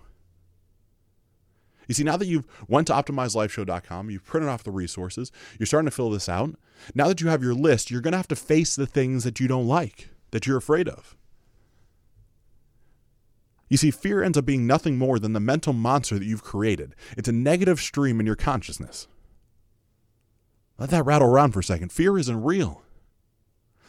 You 1.92 1.94
see, 1.94 2.04
now 2.04 2.16
that 2.16 2.26
you've 2.26 2.46
went 2.68 2.86
to 2.86 2.94
optimizelifeshow.com, 2.94 4.08
you've 4.08 4.24
printed 4.24 4.48
off 4.48 4.64
the 4.64 4.70
resources, 4.70 5.30
you're 5.58 5.66
starting 5.66 5.90
to 5.90 5.94
fill 5.94 6.08
this 6.08 6.26
out. 6.26 6.54
Now 6.94 7.06
that 7.08 7.20
you 7.20 7.28
have 7.28 7.42
your 7.42 7.52
list, 7.52 7.90
you're 7.90 8.00
going 8.00 8.12
to 8.12 8.16
have 8.16 8.28
to 8.28 8.34
face 8.34 8.74
the 8.74 8.86
things 8.86 9.24
that 9.24 9.40
you 9.40 9.46
don't 9.46 9.68
like, 9.68 10.08
that 10.30 10.46
you're 10.46 10.56
afraid 10.56 10.88
of. 10.88 11.18
You 13.68 13.76
see, 13.76 13.90
fear 13.90 14.22
ends 14.22 14.38
up 14.38 14.46
being 14.46 14.66
nothing 14.66 14.96
more 14.96 15.18
than 15.18 15.34
the 15.34 15.38
mental 15.38 15.74
monster 15.74 16.18
that 16.18 16.24
you've 16.24 16.42
created. 16.42 16.94
It's 17.14 17.28
a 17.28 17.32
negative 17.32 17.78
stream 17.78 18.20
in 18.20 18.24
your 18.24 18.36
consciousness. 18.36 19.06
Let 20.78 20.88
that 20.88 21.04
rattle 21.04 21.28
around 21.28 21.52
for 21.52 21.60
a 21.60 21.64
second. 21.64 21.92
Fear 21.92 22.16
isn't 22.16 22.42
real. 22.42 22.80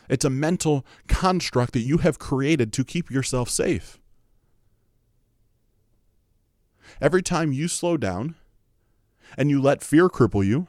It's 0.10 0.26
a 0.26 0.30
mental 0.30 0.86
construct 1.08 1.72
that 1.72 1.84
you 1.84 2.00
have 2.00 2.20
created 2.20 2.74
to 2.74 2.84
keep 2.84 3.10
yourself 3.10 3.50
safe. 3.50 3.98
Every 7.04 7.22
time 7.22 7.52
you 7.52 7.68
slow 7.68 7.98
down 7.98 8.36
and 9.38 9.50
you 9.50 9.62
let 9.62 9.84
fear 9.84 10.08
cripple 10.08 10.46
you, 10.46 10.68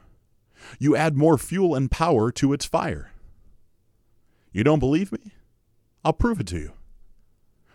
you 0.77 0.93
add 0.93 1.15
more 1.15 1.37
fuel 1.37 1.73
and 1.73 1.89
power 1.89 2.29
to 2.33 2.51
its 2.51 2.65
fire. 2.65 3.11
You 4.51 4.65
don't 4.65 4.79
believe 4.79 5.13
me? 5.13 5.31
I'll 6.03 6.11
prove 6.11 6.41
it 6.41 6.47
to 6.47 6.59
you. 6.59 6.73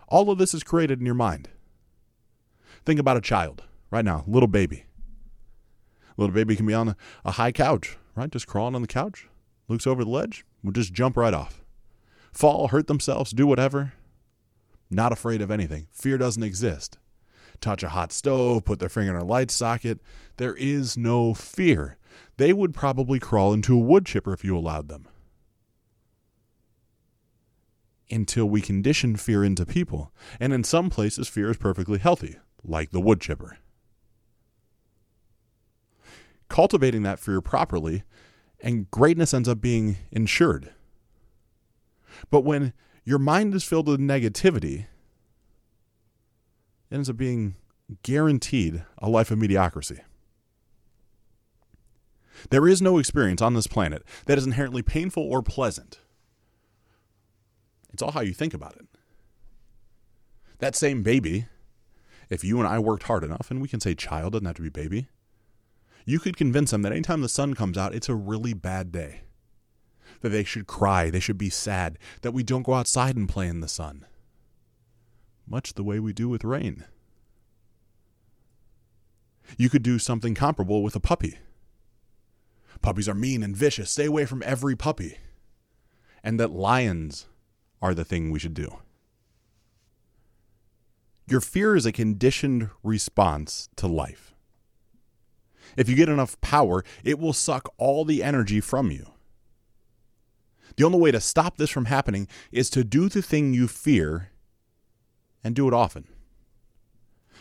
All 0.07 0.29
of 0.29 0.37
this 0.37 0.53
is 0.53 0.61
created 0.61 0.99
in 0.99 1.07
your 1.07 1.15
mind. 1.15 1.49
Think 2.85 2.99
about 2.99 3.17
a 3.17 3.21
child 3.21 3.63
right 3.89 4.05
now, 4.05 4.23
little 4.27 4.47
baby. 4.47 4.85
Little 6.15 6.35
baby 6.35 6.55
can 6.55 6.67
be 6.67 6.75
on 6.75 6.95
a, 7.25 7.31
high 7.31 7.51
couch, 7.51 7.97
right? 8.13 8.29
Just 8.29 8.45
crawling 8.45 8.75
on 8.75 8.83
the 8.83 8.87
couch, 8.87 9.27
looks 9.69 9.87
over 9.87 10.03
the 10.03 10.11
ledge, 10.11 10.45
will 10.63 10.71
just 10.71 10.93
jump 10.93 11.17
right 11.17 11.33
off. 11.33 11.63
Fall, 12.31 12.67
hurt 12.67 12.85
themselves, 12.85 13.31
do 13.31 13.47
whatever. 13.47 13.93
Not 14.91 15.11
afraid 15.11 15.41
of 15.41 15.49
anything. 15.49 15.87
Fear 15.91 16.19
doesn't 16.19 16.43
exist 16.43 16.99
touch 17.61 17.83
a 17.83 17.89
hot 17.89 18.11
stove, 18.11 18.65
put 18.65 18.79
their 18.79 18.89
finger 18.89 19.15
in 19.15 19.21
a 19.21 19.25
light 19.25 19.51
socket. 19.51 19.99
There 20.37 20.55
is 20.55 20.97
no 20.97 21.33
fear. 21.33 21.97
They 22.37 22.53
would 22.53 22.73
probably 22.73 23.19
crawl 23.19 23.53
into 23.53 23.75
a 23.75 23.79
wood 23.79 24.05
chipper 24.05 24.33
if 24.33 24.43
you 24.43 24.57
allowed 24.57 24.87
them. 24.87 25.07
Until 28.09 28.49
we 28.49 28.59
condition 28.61 29.15
fear 29.15 29.43
into 29.43 29.65
people. 29.65 30.11
And 30.39 30.51
in 30.51 30.63
some 30.63 30.89
places, 30.89 31.27
fear 31.27 31.51
is 31.51 31.57
perfectly 31.57 31.99
healthy, 31.99 32.37
like 32.63 32.91
the 32.91 32.99
wood 32.99 33.21
chipper. 33.21 33.57
cultivating 36.51 37.01
that 37.03 37.17
fear 37.17 37.41
properly, 37.41 38.03
and 38.59 38.91
greatness 38.91 39.33
ends 39.33 39.47
up 39.47 39.61
being 39.61 39.97
ensured. 40.11 40.71
But 42.29 42.41
when 42.41 42.73
your 43.05 43.17
mind 43.17 43.55
is 43.55 43.63
filled 43.63 43.87
with 43.87 44.01
negativity, 44.01 44.85
ends 46.91 47.09
up 47.09 47.17
being 47.17 47.55
guaranteed 48.03 48.83
a 48.97 49.09
life 49.09 49.31
of 49.31 49.37
mediocrity. 49.37 50.01
There 52.49 52.67
is 52.67 52.81
no 52.81 52.97
experience 52.97 53.41
on 53.41 53.53
this 53.53 53.67
planet 53.67 54.03
that 54.25 54.37
is 54.37 54.45
inherently 54.45 54.81
painful 54.81 55.23
or 55.23 55.41
pleasant. 55.41 55.99
It's 57.93 58.01
all 58.01 58.11
how 58.11 58.21
you 58.21 58.33
think 58.33 58.53
about 58.53 58.75
it. 58.75 58.87
That 60.59 60.75
same 60.75 61.03
baby, 61.03 61.47
if 62.29 62.43
you 62.43 62.59
and 62.59 62.67
I 62.67 62.79
worked 62.79 63.03
hard 63.03 63.23
enough, 63.23 63.51
and 63.51 63.61
we 63.61 63.67
can 63.67 63.79
say 63.79 63.95
child, 63.95 64.33
doesn't 64.33 64.45
have 64.45 64.55
to 64.55 64.61
be 64.61 64.69
baby, 64.69 65.07
you 66.05 66.19
could 66.19 66.37
convince 66.37 66.71
them 66.71 66.81
that 66.81 66.91
anytime 66.91 67.21
the 67.21 67.29
sun 67.29 67.53
comes 67.53 67.77
out, 67.77 67.93
it's 67.93 68.09
a 68.09 68.15
really 68.15 68.53
bad 68.53 68.91
day. 68.91 69.21
That 70.21 70.29
they 70.29 70.43
should 70.43 70.67
cry, 70.67 71.09
they 71.09 71.19
should 71.19 71.37
be 71.37 71.49
sad, 71.49 71.97
that 72.21 72.31
we 72.31 72.43
don't 72.43 72.63
go 72.63 72.73
outside 72.73 73.15
and 73.15 73.29
play 73.29 73.47
in 73.47 73.59
the 73.59 73.67
sun. 73.67 74.05
Much 75.51 75.73
the 75.73 75.83
way 75.83 75.99
we 75.99 76.13
do 76.13 76.29
with 76.29 76.45
rain. 76.45 76.85
You 79.57 79.69
could 79.69 79.83
do 79.83 79.99
something 79.99 80.33
comparable 80.33 80.81
with 80.81 80.95
a 80.95 81.01
puppy. 81.01 81.39
Puppies 82.81 83.09
are 83.09 83.13
mean 83.13 83.43
and 83.43 83.53
vicious. 83.53 83.91
Stay 83.91 84.05
away 84.05 84.25
from 84.25 84.41
every 84.45 84.77
puppy. 84.77 85.17
And 86.23 86.39
that 86.39 86.51
lions 86.51 87.27
are 87.81 87.93
the 87.93 88.05
thing 88.05 88.31
we 88.31 88.39
should 88.39 88.53
do. 88.53 88.77
Your 91.27 91.41
fear 91.41 91.75
is 91.75 91.85
a 91.85 91.91
conditioned 91.91 92.69
response 92.81 93.67
to 93.75 93.87
life. 93.87 94.33
If 95.75 95.89
you 95.89 95.97
get 95.97 96.07
enough 96.07 96.39
power, 96.39 96.81
it 97.03 97.19
will 97.19 97.33
suck 97.33 97.73
all 97.77 98.05
the 98.05 98.23
energy 98.23 98.61
from 98.61 98.89
you. 98.89 99.11
The 100.77 100.85
only 100.85 100.99
way 100.99 101.11
to 101.11 101.19
stop 101.19 101.57
this 101.57 101.69
from 101.69 101.85
happening 101.85 102.29
is 102.53 102.69
to 102.69 102.85
do 102.85 103.09
the 103.09 103.21
thing 103.21 103.53
you 103.53 103.67
fear 103.67 104.30
and 105.43 105.55
do 105.55 105.67
it 105.67 105.73
often. 105.73 106.07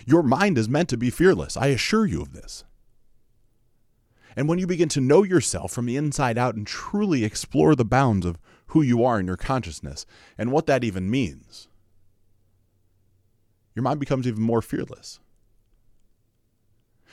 Your 0.06 0.22
mind 0.22 0.56
is 0.58 0.68
meant 0.68 0.88
to 0.90 0.96
be 0.96 1.10
fearless. 1.10 1.56
I 1.56 1.68
assure 1.68 2.06
you 2.06 2.22
of 2.22 2.32
this. 2.32 2.64
And 4.36 4.48
when 4.48 4.58
you 4.58 4.66
begin 4.66 4.88
to 4.90 5.00
know 5.00 5.22
yourself 5.22 5.72
from 5.72 5.86
the 5.86 5.96
inside 5.96 6.38
out 6.38 6.54
and 6.54 6.66
truly 6.66 7.24
explore 7.24 7.74
the 7.74 7.84
bounds 7.84 8.24
of 8.24 8.38
who 8.68 8.82
you 8.82 9.04
are 9.04 9.18
in 9.18 9.26
your 9.26 9.36
consciousness 9.36 10.06
and 10.38 10.52
what 10.52 10.66
that 10.66 10.84
even 10.84 11.10
means, 11.10 11.68
your 13.74 13.82
mind 13.82 14.00
becomes 14.00 14.26
even 14.26 14.42
more 14.42 14.62
fearless. 14.62 15.20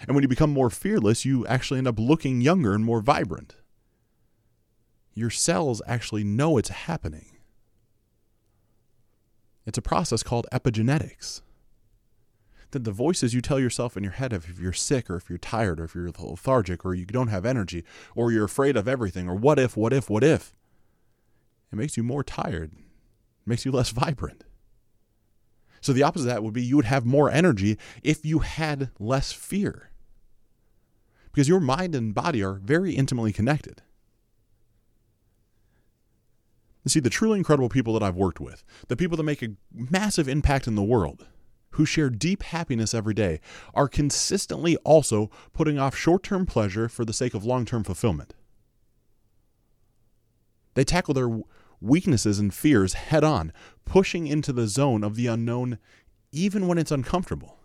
And 0.08 0.16
when 0.16 0.22
you 0.22 0.28
become 0.28 0.52
more 0.52 0.70
fearless, 0.70 1.26
you 1.26 1.46
actually 1.48 1.80
end 1.80 1.88
up 1.88 2.00
looking 2.00 2.42
younger 2.42 2.74
and 2.74 2.86
more 2.86 3.02
vibrant. 3.02 3.56
Your 5.16 5.32
cells 5.32 5.82
actually 5.88 6.24
know 6.24 6.58
it's 6.58 6.70
happening. 6.70 7.37
It's 9.68 9.78
a 9.78 9.82
process 9.82 10.24
called 10.24 10.48
epigenetics 10.54 11.42
that 12.72 12.86
the 12.86 12.92
voices 12.92 13.34
you 13.34 13.42
tell 13.42 13.60
yourself 13.60 13.98
in 13.98 14.04
your 14.04 14.14
head 14.14 14.32
of 14.32 14.50
if 14.50 14.60
you're 14.60 14.72
sick 14.72 15.10
or 15.10 15.18
if 15.18 15.30
you're 15.30 15.38
tired 15.38 15.80
or 15.80 15.84
if 15.84 15.94
you're 15.94 16.10
lethargic 16.10 16.86
or 16.86 16.96
you 16.96 17.06
don't 17.06 17.28
have 17.28 17.46
energy 17.46 17.84
or 18.16 18.32
you're 18.32 18.46
afraid 18.46 18.78
of 18.78 18.88
everything 18.88 19.28
or 19.28 19.36
what 19.36 19.60
if, 19.60 19.76
what 19.76 19.92
if, 19.92 20.10
what 20.10 20.24
if, 20.24 20.56
it 21.72 21.76
makes 21.76 21.98
you 21.98 22.04
more 22.04 22.24
tired, 22.24 22.72
it 22.72 23.46
makes 23.46 23.66
you 23.66 23.72
less 23.74 23.90
vibrant. 23.92 24.46
So 25.82 25.92
the 25.92 26.04
opposite 26.04 26.28
of 26.28 26.34
that 26.34 26.44
would 26.44 26.54
be 26.54 26.64
you 26.64 26.78
would 26.78 26.86
have 26.86 27.06
more 27.06 27.30
energy 27.30 27.78
if 28.04 28.26
you 28.26 28.40
had 28.40 28.90
less 29.00 29.34
fear. 29.34 29.92
Because 31.26 31.50
your 31.50 31.60
mind 31.60 31.94
and 31.94 32.16
body 32.16 32.42
are 32.42 32.54
very 32.54 32.94
intimately 32.94 33.34
connected. 33.34 33.82
You 36.88 36.90
see, 36.90 37.00
the 37.02 37.10
truly 37.10 37.38
incredible 37.38 37.68
people 37.68 37.94
that 37.96 38.02
I've 38.02 38.16
worked 38.16 38.40
with, 38.40 38.64
the 38.88 38.96
people 38.96 39.18
that 39.18 39.24
make 39.24 39.44
a 39.44 39.50
massive 39.74 40.30
impact 40.30 40.68
in 40.68 40.76
the 40.76 40.84
world, 40.84 41.28
who 41.72 41.86
share 41.86 42.10
deep 42.10 42.44
happiness 42.44 42.94
every 42.94 43.14
day 43.14 43.42
are 43.74 43.90
consistently 43.90 44.78
also 44.86 45.30
putting 45.52 45.78
off 45.78 45.98
short 45.98 46.24
term 46.24 46.46
pleasure 46.46 46.88
for 46.88 47.04
the 47.04 47.12
sake 47.12 47.34
of 47.34 47.44
long 47.44 47.66
term 47.66 47.84
fulfillment. 47.84 48.34
They 50.76 50.86
tackle 50.86 51.14
their 51.14 51.42
weaknesses 51.82 52.40
and 52.40 52.54
fears 52.54 52.94
head 52.94 53.26
on, 53.26 53.52
pushing 53.84 54.26
into 54.26 54.54
the 54.54 54.70
zone 54.70 55.04
of 55.04 55.18
the 55.18 55.28
unknown 55.28 55.80
even 56.32 56.68
when 56.68 56.78
it's 56.78 56.92
uncomfortable. 56.92 57.60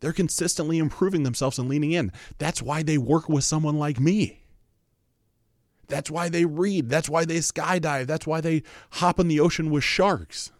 They're 0.00 0.12
consistently 0.12 0.76
improving 0.76 1.22
themselves 1.22 1.58
and 1.58 1.66
leaning 1.66 1.92
in. 1.92 2.12
That's 2.36 2.60
why 2.60 2.82
they 2.82 2.98
work 2.98 3.26
with 3.26 3.44
someone 3.44 3.78
like 3.78 3.98
me. 3.98 4.39
That's 5.90 6.10
why 6.10 6.28
they 6.28 6.44
read. 6.44 6.88
That's 6.88 7.08
why 7.08 7.24
they 7.24 7.38
skydive. 7.38 8.06
That's 8.06 8.26
why 8.26 8.40
they 8.40 8.62
hop 8.92 9.20
in 9.20 9.28
the 9.28 9.40
ocean 9.40 9.70
with 9.70 9.84
sharks 9.84 10.52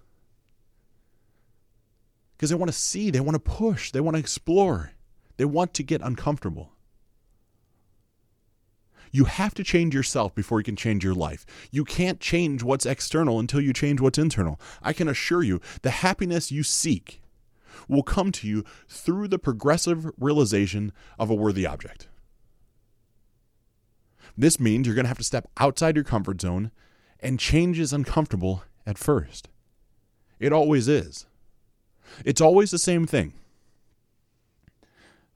because 2.41 2.49
they 2.49 2.57
want 2.57 2.73
to 2.73 2.79
see, 2.79 3.11
they 3.11 3.21
want 3.21 3.35
to 3.35 3.39
push, 3.39 3.91
they 3.91 4.01
want 4.01 4.15
to 4.17 4.19
explore, 4.19 4.93
they 5.37 5.45
want 5.45 5.75
to 5.75 5.83
get 5.83 6.01
uncomfortable. 6.01 6.73
You 9.13 9.27
have 9.27 9.53
to 9.57 9.63
change 9.63 9.95
yourself 9.95 10.35
before 10.35 10.59
you 10.59 10.65
can 10.65 10.75
change 10.75 11.05
your 11.05 11.13
life. 11.13 11.45
You 11.71 11.85
can't 11.85 12.19
change 12.19 12.63
what's 12.63 12.87
external 12.87 13.39
until 13.39 13.61
you 13.61 13.75
change 13.75 14.01
what's 14.01 14.17
internal. 14.17 14.59
I 14.83 14.95
can 14.95 15.07
assure 15.07 15.43
you, 15.43 15.61
the 15.83 15.91
happiness 15.91 16.51
you 16.51 16.63
seek 16.63 17.21
will 17.87 18.03
come 18.03 18.33
to 18.33 18.49
you 18.49 18.65
through 18.89 19.29
the 19.29 19.39
progressive 19.39 20.11
realization 20.19 20.93
of 21.19 21.29
a 21.29 21.35
worthy 21.35 21.67
object. 21.67 22.09
This 24.37 24.61
means 24.61 24.87
you're 24.87 24.95
going 24.95 25.05
to 25.05 25.09
have 25.11 25.19
to 25.19 25.25
step 25.25 25.49
outside 25.59 25.97
your 25.97 26.05
comfort 26.05 26.41
zone, 26.41 26.71
and 27.21 27.39
change 27.39 27.79
is 27.79 27.93
uncomfortable 27.93 28.65
at 28.87 28.99
first. 28.99 29.49
It 30.39 30.53
always 30.53 30.89
is. 30.89 31.27
It's 32.25 32.41
always 32.41 32.71
the 32.71 32.79
same 32.79 33.07
thing. 33.07 33.35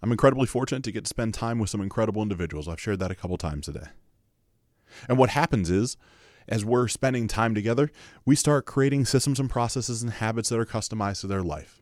I'm 0.02 0.11
incredibly 0.11 0.46
fortunate 0.46 0.83
to 0.85 0.92
get 0.92 1.04
to 1.04 1.09
spend 1.09 1.35
time 1.35 1.59
with 1.59 1.70
some 1.70 1.80
incredible 1.80 2.22
individuals. 2.22 2.68
I've 2.68 2.80
shared 2.80 2.98
that 3.00 3.11
a 3.11 3.14
couple 3.14 3.38
times 3.38 3.66
today. 3.66 3.88
And 5.09 5.18
what 5.18 5.30
happens 5.30 5.70
is, 5.70 5.96
as 6.46 6.64
we're 6.64 6.88
spending 6.88 7.26
time 7.26 7.54
together, 7.54 7.90
we 8.26 8.37
start 8.37 8.66
creating 8.66 9.07
systems 9.07 9.40
and 9.40 9.48
processes 9.48 10.02
and 10.02 10.12
habits 10.12 10.50
that 10.50 10.59
are 10.59 10.66
customized 10.66 11.22
to 11.22 11.26
their 11.26 11.42
life. 11.42 11.80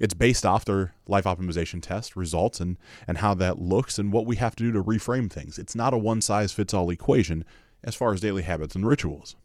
It's 0.00 0.14
based 0.14 0.46
off 0.46 0.64
their 0.64 0.94
life 1.06 1.24
optimization 1.24 1.82
test 1.82 2.16
results 2.16 2.60
and, 2.60 2.76
and 3.06 3.18
how 3.18 3.34
that 3.34 3.60
looks 3.60 3.98
and 3.98 4.12
what 4.12 4.26
we 4.26 4.36
have 4.36 4.54
to 4.56 4.64
do 4.64 4.72
to 4.72 4.82
reframe 4.82 5.30
things. 5.30 5.58
It's 5.58 5.74
not 5.74 5.94
a 5.94 5.98
one 5.98 6.20
size 6.20 6.52
fits 6.52 6.74
all 6.74 6.90
equation 6.90 7.44
as 7.82 7.94
far 7.94 8.12
as 8.12 8.20
daily 8.20 8.42
habits 8.42 8.74
and 8.74 8.86
rituals. 8.86 9.36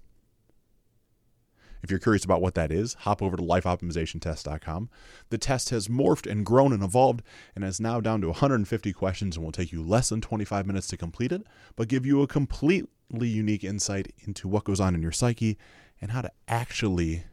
If 1.86 1.92
you're 1.92 2.00
curious 2.00 2.26
about 2.26 2.42
what 2.42 2.56
that 2.56 2.72
is, 2.72 2.96
hop 2.96 3.22
over 3.22 3.38
to 3.38 3.44
lifeoptimizationtest.com. 3.44 4.90
The 5.30 5.38
test 5.38 5.70
has 5.70 5.88
morphed 5.88 6.30
and 6.30 6.44
grown 6.44 6.74
and 6.74 6.84
evolved 6.84 7.22
and 7.56 7.64
is 7.64 7.80
now 7.80 8.02
down 8.02 8.22
to 8.22 8.28
150 8.28 8.92
questions 8.92 9.36
and 9.36 9.46
will 9.46 9.52
take 9.52 9.72
you 9.72 9.84
less 9.84 10.10
than 10.10 10.20
25 10.20 10.66
minutes 10.66 10.88
to 10.88 10.98
complete 10.98 11.32
it, 11.32 11.44
but 11.76 11.88
give 11.88 12.04
you 12.04 12.24
a 12.24 12.28
completely 12.28 13.28
unique 13.28 13.64
insight 13.64 14.12
into 14.26 14.48
what 14.48 14.64
goes 14.64 14.80
on 14.80 14.96
in 14.96 15.04
your 15.04 15.12
psyche 15.12 15.60
and 16.02 16.10
how 16.10 16.24
to 16.24 16.32
actually 16.48 17.26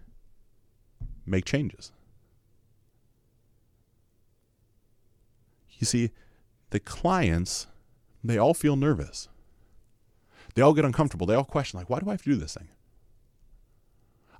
make 1.24 1.46
changes. 1.46 1.90
You 5.82 5.86
see, 5.86 6.12
the 6.70 6.78
clients, 6.78 7.66
they 8.22 8.38
all 8.38 8.54
feel 8.54 8.76
nervous. 8.76 9.28
They 10.54 10.62
all 10.62 10.74
get 10.74 10.84
uncomfortable. 10.84 11.26
They 11.26 11.34
all 11.34 11.42
question, 11.42 11.76
like, 11.76 11.90
why 11.90 11.98
do 11.98 12.06
I 12.08 12.12
have 12.12 12.22
to 12.22 12.30
do 12.30 12.36
this 12.36 12.54
thing? 12.54 12.68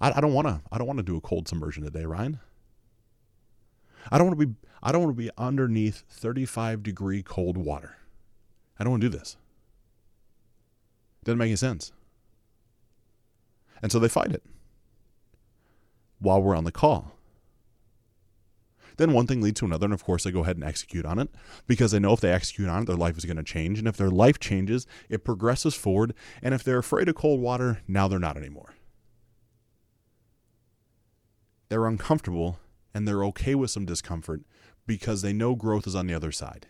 I, 0.00 0.12
I 0.18 0.20
don't 0.20 0.34
want 0.34 0.46
to. 0.46 0.60
I 0.70 0.78
don't 0.78 0.86
want 0.86 0.98
to 0.98 1.02
do 1.02 1.16
a 1.16 1.20
cold 1.20 1.48
submersion 1.48 1.82
today, 1.82 2.04
Ryan. 2.04 2.38
I 4.12 4.18
don't 4.18 4.28
want 4.28 4.38
to 4.38 4.46
be. 4.46 4.54
I 4.84 4.92
don't 4.92 5.02
want 5.02 5.16
to 5.16 5.20
be 5.20 5.30
underneath 5.36 6.04
35 6.10 6.84
degree 6.84 7.24
cold 7.24 7.56
water. 7.56 7.96
I 8.78 8.84
don't 8.84 8.92
want 8.92 9.02
to 9.02 9.10
do 9.10 9.18
this. 9.18 9.36
Doesn't 11.24 11.38
make 11.38 11.46
any 11.46 11.56
sense. 11.56 11.90
And 13.82 13.90
so 13.90 13.98
they 13.98 14.08
fight 14.08 14.30
it 14.30 14.44
while 16.20 16.40
we're 16.40 16.54
on 16.54 16.62
the 16.62 16.70
call. 16.70 17.16
Then 18.96 19.12
one 19.12 19.26
thing 19.26 19.40
leads 19.40 19.60
to 19.60 19.66
another, 19.66 19.86
and 19.86 19.94
of 19.94 20.04
course, 20.04 20.24
they 20.24 20.30
go 20.30 20.42
ahead 20.42 20.56
and 20.56 20.64
execute 20.64 21.06
on 21.06 21.18
it 21.18 21.28
because 21.66 21.92
they 21.92 21.98
know 21.98 22.12
if 22.12 22.20
they 22.20 22.32
execute 22.32 22.68
on 22.68 22.82
it, 22.82 22.86
their 22.86 22.96
life 22.96 23.18
is 23.18 23.24
going 23.24 23.36
to 23.36 23.42
change. 23.42 23.78
And 23.78 23.88
if 23.88 23.96
their 23.96 24.10
life 24.10 24.38
changes, 24.38 24.86
it 25.08 25.24
progresses 25.24 25.74
forward. 25.74 26.14
And 26.42 26.54
if 26.54 26.62
they're 26.62 26.78
afraid 26.78 27.08
of 27.08 27.14
cold 27.14 27.40
water, 27.40 27.80
now 27.88 28.08
they're 28.08 28.18
not 28.18 28.36
anymore 28.36 28.74
they're 31.72 31.86
uncomfortable 31.86 32.58
and 32.92 33.08
they're 33.08 33.24
okay 33.24 33.54
with 33.54 33.70
some 33.70 33.86
discomfort 33.86 34.42
because 34.86 35.22
they 35.22 35.32
know 35.32 35.54
growth 35.54 35.86
is 35.86 35.94
on 35.94 36.06
the 36.06 36.12
other 36.12 36.30
side. 36.30 36.66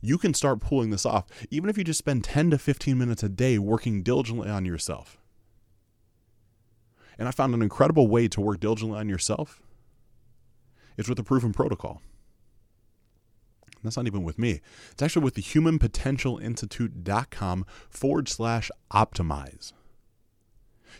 You 0.00 0.18
can 0.18 0.34
start 0.34 0.60
pulling 0.60 0.90
this 0.90 1.04
off 1.04 1.26
even 1.50 1.68
if 1.68 1.76
you 1.76 1.82
just 1.82 1.98
spend 1.98 2.22
10 2.22 2.50
to 2.50 2.58
15 2.58 2.96
minutes 2.96 3.24
a 3.24 3.28
day 3.28 3.58
working 3.58 4.04
diligently 4.04 4.48
on 4.48 4.64
yourself. 4.64 5.18
And 7.18 7.28
I 7.28 7.32
found 7.32 7.54
an 7.54 7.62
incredible 7.62 8.08
way 8.08 8.28
to 8.28 8.40
work 8.40 8.60
diligently 8.60 8.98
on 8.98 9.08
yourself. 9.08 9.60
It's 10.96 11.08
with 11.08 11.18
a 11.18 11.24
proven 11.24 11.52
protocol. 11.52 12.00
That's 13.82 13.96
not 13.96 14.06
even 14.06 14.22
with 14.24 14.38
me. 14.38 14.60
It's 14.90 15.02
actually 15.02 15.24
with 15.24 15.34
the 15.34 15.42
humanpotentialinstitute.com 15.42 17.66
forward 17.88 18.28
slash 18.28 18.70
optimize. 18.92 19.72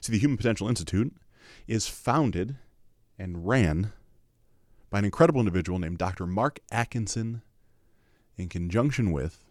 See, 0.00 0.12
the 0.12 0.18
Human 0.18 0.36
Potential 0.36 0.68
Institute 0.68 1.16
is 1.66 1.88
founded 1.88 2.56
and 3.18 3.48
ran 3.48 3.92
by 4.90 5.00
an 5.00 5.04
incredible 5.04 5.40
individual 5.40 5.78
named 5.78 5.98
Dr. 5.98 6.26
Mark 6.26 6.60
Atkinson 6.70 7.42
in 8.36 8.48
conjunction 8.48 9.12
with 9.12 9.44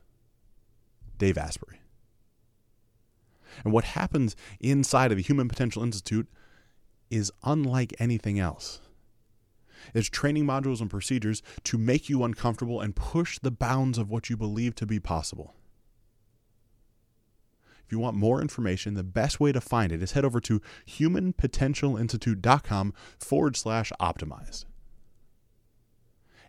Dave 1.18 1.38
Asprey. 1.38 1.82
And 3.64 3.74
what 3.74 3.84
happens 3.84 4.36
inside 4.60 5.12
of 5.12 5.18
the 5.18 5.24
Human 5.24 5.50
Potential 5.50 5.84
Institute 5.84 6.28
is 7.10 7.32
unlike 7.44 7.94
anything 8.00 8.40
else. 8.40 8.80
It's 9.94 10.10
training 10.10 10.46
modules 10.46 10.82
and 10.82 10.90
procedures 10.90 11.44
to 11.66 11.78
make 11.78 12.10
you 12.10 12.24
uncomfortable 12.24 12.82
and 12.82 12.96
push 12.96 13.38
the 13.40 13.52
bounds 13.52 13.98
of 13.98 14.10
what 14.10 14.30
you 14.30 14.38
believe 14.38 14.76
to 14.76 14.86
be 14.86 15.00
possible. 15.00 15.56
If 17.86 17.92
you 17.94 18.00
want 18.00 18.18
more 18.18 18.42
information, 18.42 18.96
the 18.96 19.04
best 19.04 19.40
way 19.40 19.54
to 19.54 19.62
find 19.62 19.94
it 19.94 20.04
is 20.04 20.12
head 20.12 20.26
over 20.26 20.42
to 20.42 20.62
humanpotentialinstitute.com 20.86 22.94
forward 23.18 23.56
slash 23.56 23.94
optimized. 24.00 24.66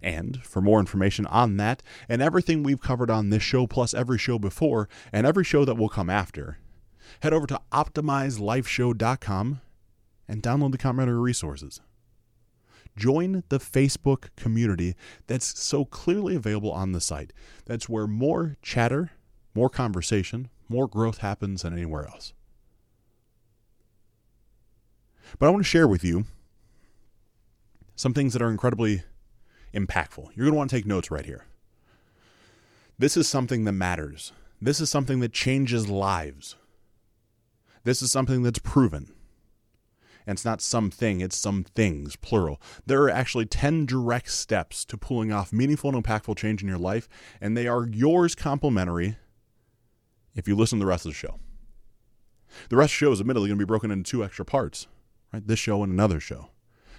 And 0.02 0.42
for 0.42 0.60
more 0.60 0.80
information 0.80 1.26
on 1.26 1.58
that 1.58 1.80
and 2.08 2.20
everything 2.20 2.64
we've 2.64 2.80
covered 2.80 3.10
on 3.10 3.30
this 3.30 3.44
show, 3.44 3.68
plus 3.68 3.94
every 3.94 4.18
show 4.18 4.38
before 4.38 4.88
and 5.12 5.26
every 5.26 5.44
show 5.44 5.64
that 5.64 5.76
will 5.76 5.88
come 5.88 6.10
after, 6.10 6.58
head 7.20 7.32
over 7.32 7.46
to 7.46 7.60
optimizedlifeshow.com 7.72 9.60
and 10.28 10.42
download 10.42 10.72
the 10.72 10.78
complimentary 10.78 11.18
resources. 11.18 11.80
Join 12.96 13.44
the 13.48 13.58
Facebook 13.58 14.28
community 14.36 14.94
that's 15.26 15.58
so 15.58 15.84
clearly 15.84 16.34
available 16.34 16.72
on 16.72 16.92
the 16.92 17.00
site. 17.00 17.32
That's 17.64 17.88
where 17.88 18.06
more 18.06 18.56
chatter, 18.60 19.12
more 19.54 19.70
conversation, 19.70 20.48
more 20.68 20.88
growth 20.88 21.18
happens 21.18 21.62
than 21.62 21.72
anywhere 21.72 22.06
else. 22.06 22.32
But 25.38 25.46
I 25.46 25.50
want 25.50 25.64
to 25.64 25.68
share 25.68 25.88
with 25.88 26.04
you 26.04 26.24
some 27.94 28.14
things 28.14 28.32
that 28.32 28.42
are 28.42 28.50
incredibly 28.50 29.02
impactful. 29.74 30.30
You're 30.34 30.46
going 30.46 30.52
to 30.52 30.58
want 30.58 30.70
to 30.70 30.76
take 30.76 30.86
notes 30.86 31.10
right 31.10 31.26
here. 31.26 31.44
This 32.98 33.16
is 33.16 33.28
something 33.28 33.64
that 33.64 33.72
matters. 33.72 34.32
This 34.60 34.80
is 34.80 34.90
something 34.90 35.20
that 35.20 35.32
changes 35.32 35.88
lives. 35.88 36.56
This 37.84 38.02
is 38.02 38.10
something 38.10 38.42
that's 38.42 38.58
proven. 38.58 39.12
And 40.28 40.36
it's 40.36 40.44
not 40.44 40.60
something, 40.60 41.22
it's 41.22 41.38
some 41.38 41.64
things, 41.64 42.14
plural. 42.16 42.60
There 42.84 43.02
are 43.04 43.08
actually 43.10 43.46
10 43.46 43.86
direct 43.86 44.30
steps 44.30 44.84
to 44.84 44.98
pulling 44.98 45.32
off 45.32 45.54
meaningful 45.54 45.88
and 45.88 46.04
impactful 46.04 46.36
change 46.36 46.60
in 46.60 46.68
your 46.68 46.76
life, 46.76 47.08
and 47.40 47.56
they 47.56 47.66
are 47.66 47.88
yours 47.88 48.34
complimentary 48.34 49.16
if 50.34 50.46
you 50.46 50.54
listen 50.54 50.78
to 50.78 50.84
the 50.84 50.88
rest 50.88 51.06
of 51.06 51.12
the 51.12 51.16
show. 51.16 51.38
The 52.68 52.76
rest 52.76 52.92
of 52.92 52.98
the 52.98 53.06
show 53.06 53.12
is 53.12 53.20
admittedly 53.20 53.48
going 53.48 53.58
to 53.58 53.64
be 53.64 53.66
broken 53.66 53.90
into 53.90 54.10
two 54.10 54.22
extra 54.22 54.44
parts, 54.44 54.86
right? 55.32 55.46
This 55.46 55.60
show 55.60 55.82
and 55.82 55.94
another 55.94 56.20
show. 56.20 56.50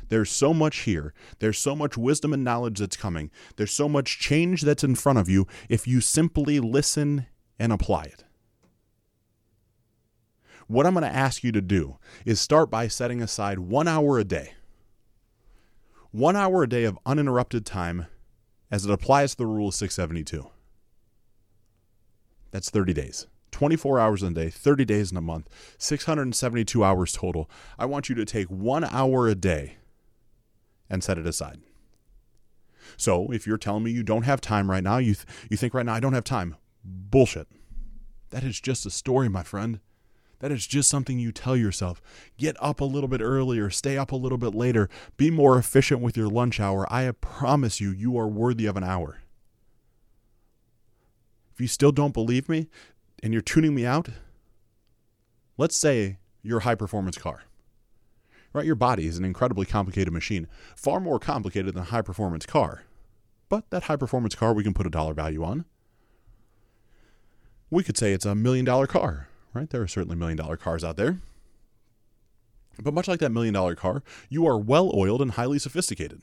There's 0.08 0.32
so 0.32 0.52
much 0.52 0.80
here. 0.80 1.14
There's 1.38 1.60
so 1.60 1.76
much 1.76 1.96
wisdom 2.00 2.34
and 2.34 2.44
knowledge 2.44 2.80
that's 2.80 2.98
coming. 2.98 3.30
There's 3.58 3.70
so 3.70 3.88
much 3.88 4.18
change 4.18 4.64
that's 4.64 4.84
in 4.84 4.96
front 4.96 5.20
of 5.20 5.30
you 5.30 5.46
if 5.70 5.88
you 5.88 6.02
simply 6.02 6.60
listen 6.60 7.28
and 7.60 7.72
apply 7.72 8.06
it. 8.06 8.24
What 10.70 10.86
I'm 10.86 10.94
going 10.94 11.02
to 11.02 11.10
ask 11.10 11.44
you 11.44 11.52
to 11.54 11.62
do 11.62 11.98
is 12.26 12.40
start 12.40 12.70
by 12.70 12.88
setting 12.88 13.24
aside 13.24 13.58
one 13.58 13.88
hour 13.88 14.20
a 14.20 14.24
day. 14.24 14.54
One 16.12 16.36
hour 16.36 16.62
a 16.62 16.70
day 16.70 16.84
of 16.84 17.00
uninterrupted 17.08 17.66
time 17.66 18.06
as 18.70 18.86
it 18.86 18.92
applies 18.92 19.32
to 19.32 19.38
the 19.38 19.48
rule 19.48 19.70
of 19.70 19.74
672. 19.74 20.48
That's 22.52 22.70
30 22.70 22.94
days. 22.94 23.26
24 23.50 24.00
hours 24.00 24.22
in 24.22 24.34
a 24.34 24.36
day, 24.36 24.52
30 24.52 24.86
days 24.86 25.10
in 25.10 25.18
a 25.18 25.22
month, 25.22 25.50
672 25.80 26.84
hours 26.84 27.14
total. 27.14 27.50
I 27.80 27.88
want 27.88 28.08
you 28.08 28.14
to 28.14 28.24
take 28.24 28.48
one 28.50 28.84
hour 28.84 29.28
a 29.28 29.34
day 29.34 29.78
and 30.88 31.04
set 31.04 31.18
it 31.18 31.26
aside. 31.26 31.62
So 32.96 33.32
if 33.32 33.48
you're 33.48 33.58
telling 33.58 33.86
me 33.86 33.90
you 33.90 34.04
don't 34.04 34.22
have 34.22 34.40
time 34.40 34.70
right 34.70 34.84
now, 34.84 35.00
you, 35.00 35.16
th- 35.16 35.26
you 35.50 35.58
think 35.58 35.74
right 35.74 35.86
now 35.88 35.96
I 35.96 36.00
don't 36.00 36.14
have 36.14 36.26
time, 36.26 36.58
bullshit. 36.86 37.48
That 38.30 38.44
is 38.44 38.62
just 38.62 38.86
a 38.86 38.92
story, 38.92 39.30
my 39.30 39.42
friend. 39.42 39.80
That 40.40 40.52
is 40.52 40.66
just 40.66 40.90
something 40.90 41.20
you 41.20 41.32
tell 41.32 41.56
yourself. 41.56 42.02
Get 42.38 42.56
up 42.62 42.80
a 42.80 42.86
little 42.86 43.10
bit 43.10 43.22
earlier, 43.22 43.70
stay 43.70 43.98
up 43.98 44.12
a 44.12 44.16
little 44.16 44.38
bit 44.38 44.56
later, 44.56 44.90
be 45.18 45.30
more 45.30 45.58
efficient 45.58 46.00
with 46.00 46.16
your 46.16 46.30
lunch 46.30 46.60
hour. 46.60 46.92
I 46.92 47.12
promise 47.12 47.82
you, 47.82 47.92
you 47.92 48.18
are 48.18 48.28
worthy 48.28 48.66
of 48.66 48.78
an 48.78 48.84
hour. 48.84 49.20
If 51.54 51.60
you 51.60 51.68
still 51.68 51.92
don't 51.92 52.14
believe 52.14 52.48
me 52.48 52.70
and 53.22 53.34
you're 53.34 53.42
tuning 53.42 53.76
me 53.76 53.86
out, 53.86 54.08
let's 55.58 55.76
say 55.76 56.20
you're 56.42 56.60
a 56.60 56.64
high 56.64 56.76
performance 56.76 57.18
car. 57.18 57.44
Right? 58.54 58.66
Your 58.66 58.76
body 58.76 59.08
is 59.08 59.18
an 59.18 59.26
incredibly 59.26 59.66
complicated 59.66 60.14
machine, 60.14 60.48
far 60.76 61.02
more 61.02 61.20
complicated 61.20 61.74
than 61.76 61.84
a 61.84 61.88
high 61.88 62.02
performance 62.02 62.46
car. 62.46 62.86
But 63.50 63.70
that 63.72 63.84
high 63.84 63.98
performance 63.98 64.36
car 64.36 64.54
we 64.54 64.64
can 64.64 64.74
put 64.74 64.88
a 64.88 64.90
dollar 64.90 65.14
value 65.14 65.44
on. 65.44 65.66
We 67.70 67.84
could 67.84 67.98
say 67.98 68.14
it's 68.14 68.26
a 68.26 68.34
million 68.34 68.64
dollar 68.64 68.88
car 68.88 69.29
right? 69.60 69.70
There 69.70 69.82
are 69.82 69.88
certainly 69.88 70.16
million 70.16 70.38
dollar 70.38 70.56
cars 70.56 70.84
out 70.84 70.96
there. 70.96 71.18
But 72.82 72.94
much 72.94 73.10
like 73.10 73.20
that 73.20 73.32
million 73.32 73.54
dollar 73.54 73.76
car, 73.76 74.04
you 74.30 74.48
are 74.48 74.58
well 74.58 74.92
oiled 74.96 75.22
and 75.22 75.32
highly 75.32 75.60
sophisticated. 75.60 76.22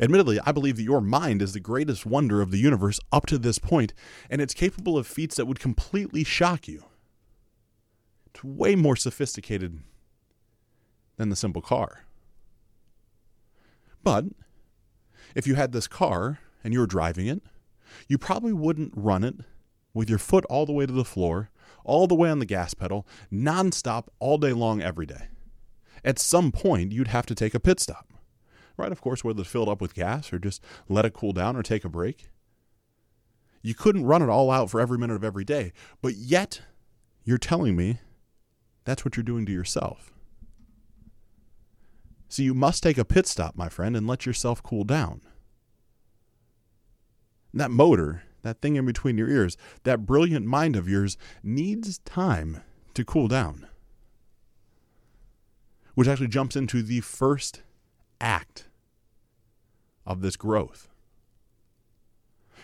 Admittedly, 0.00 0.38
I 0.44 0.52
believe 0.52 0.76
that 0.76 0.84
your 0.84 1.00
mind 1.00 1.42
is 1.42 1.52
the 1.52 1.60
greatest 1.60 2.06
wonder 2.06 2.40
of 2.40 2.50
the 2.50 2.58
universe 2.58 3.00
up 3.12 3.26
to 3.26 3.38
this 3.38 3.58
point, 3.58 3.92
and 4.30 4.40
it's 4.40 4.54
capable 4.54 4.96
of 4.96 5.06
feats 5.06 5.36
that 5.36 5.46
would 5.46 5.60
completely 5.60 6.22
shock 6.24 6.68
you. 6.68 6.84
It's 8.26 8.44
way 8.44 8.76
more 8.76 8.96
sophisticated 8.96 9.80
than 11.16 11.30
the 11.30 11.36
simple 11.36 11.62
car. 11.62 12.04
But 14.04 14.26
if 15.34 15.46
you 15.46 15.56
had 15.56 15.72
this 15.72 15.88
car 15.88 16.38
and 16.62 16.72
you 16.72 16.80
were 16.80 16.86
driving 16.86 17.26
it, 17.26 17.42
you 18.08 18.18
probably 18.18 18.52
wouldn't 18.52 18.92
run 18.94 19.24
it 19.24 19.36
with 19.96 20.10
your 20.10 20.18
foot 20.18 20.44
all 20.50 20.66
the 20.66 20.72
way 20.72 20.84
to 20.84 20.92
the 20.92 21.04
floor, 21.04 21.48
all 21.84 22.06
the 22.06 22.14
way 22.14 22.30
on 22.30 22.38
the 22.38 22.46
gas 22.46 22.74
pedal, 22.74 23.06
nonstop, 23.32 24.08
all 24.18 24.38
day 24.38 24.52
long, 24.52 24.82
every 24.82 25.06
day. 25.06 25.28
At 26.04 26.18
some 26.18 26.52
point, 26.52 26.92
you'd 26.92 27.08
have 27.08 27.26
to 27.26 27.34
take 27.34 27.54
a 27.54 27.60
pit 27.60 27.80
stop, 27.80 28.12
right? 28.76 28.92
Of 28.92 29.00
course, 29.00 29.24
whether 29.24 29.40
it's 29.40 29.50
filled 29.50 29.68
up 29.68 29.80
with 29.80 29.94
gas 29.94 30.32
or 30.32 30.38
just 30.38 30.62
let 30.88 31.04
it 31.04 31.12
cool 31.14 31.32
down 31.32 31.56
or 31.56 31.62
take 31.62 31.84
a 31.84 31.88
break. 31.88 32.28
You 33.62 33.74
couldn't 33.74 34.04
run 34.04 34.22
it 34.22 34.28
all 34.28 34.50
out 34.50 34.70
for 34.70 34.80
every 34.80 34.98
minute 34.98 35.16
of 35.16 35.24
every 35.24 35.44
day, 35.44 35.72
but 36.00 36.14
yet 36.14 36.62
you're 37.24 37.38
telling 37.38 37.74
me 37.76 37.98
that's 38.84 39.04
what 39.04 39.16
you're 39.16 39.24
doing 39.24 39.44
to 39.46 39.52
yourself. 39.52 40.12
So 42.28 42.42
you 42.42 42.54
must 42.54 42.82
take 42.82 42.98
a 42.98 43.04
pit 43.04 43.26
stop, 43.26 43.56
my 43.56 43.68
friend, 43.68 43.96
and 43.96 44.06
let 44.06 44.26
yourself 44.26 44.62
cool 44.62 44.84
down. 44.84 45.22
that 47.54 47.70
motor 47.70 48.22
that 48.46 48.60
thing 48.60 48.76
in 48.76 48.86
between 48.86 49.18
your 49.18 49.28
ears, 49.28 49.56
that 49.82 50.06
brilliant 50.06 50.46
mind 50.46 50.76
of 50.76 50.88
yours 50.88 51.16
needs 51.42 51.98
time 51.98 52.62
to 52.94 53.04
cool 53.04 53.28
down. 53.28 53.66
Which 55.94 56.08
actually 56.08 56.28
jumps 56.28 56.56
into 56.56 56.82
the 56.82 57.00
first 57.00 57.62
act 58.20 58.68
of 60.06 60.20
this 60.20 60.36
growth. 60.36 60.88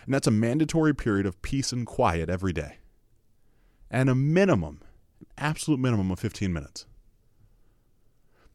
And 0.05 0.13
that's 0.13 0.27
a 0.27 0.31
mandatory 0.31 0.93
period 0.93 1.25
of 1.25 1.41
peace 1.41 1.71
and 1.71 1.85
quiet 1.85 2.29
every 2.29 2.53
day. 2.53 2.77
And 3.89 4.09
a 4.09 4.15
minimum, 4.15 4.81
absolute 5.37 5.79
minimum 5.79 6.11
of 6.11 6.19
15 6.19 6.51
minutes. 6.51 6.85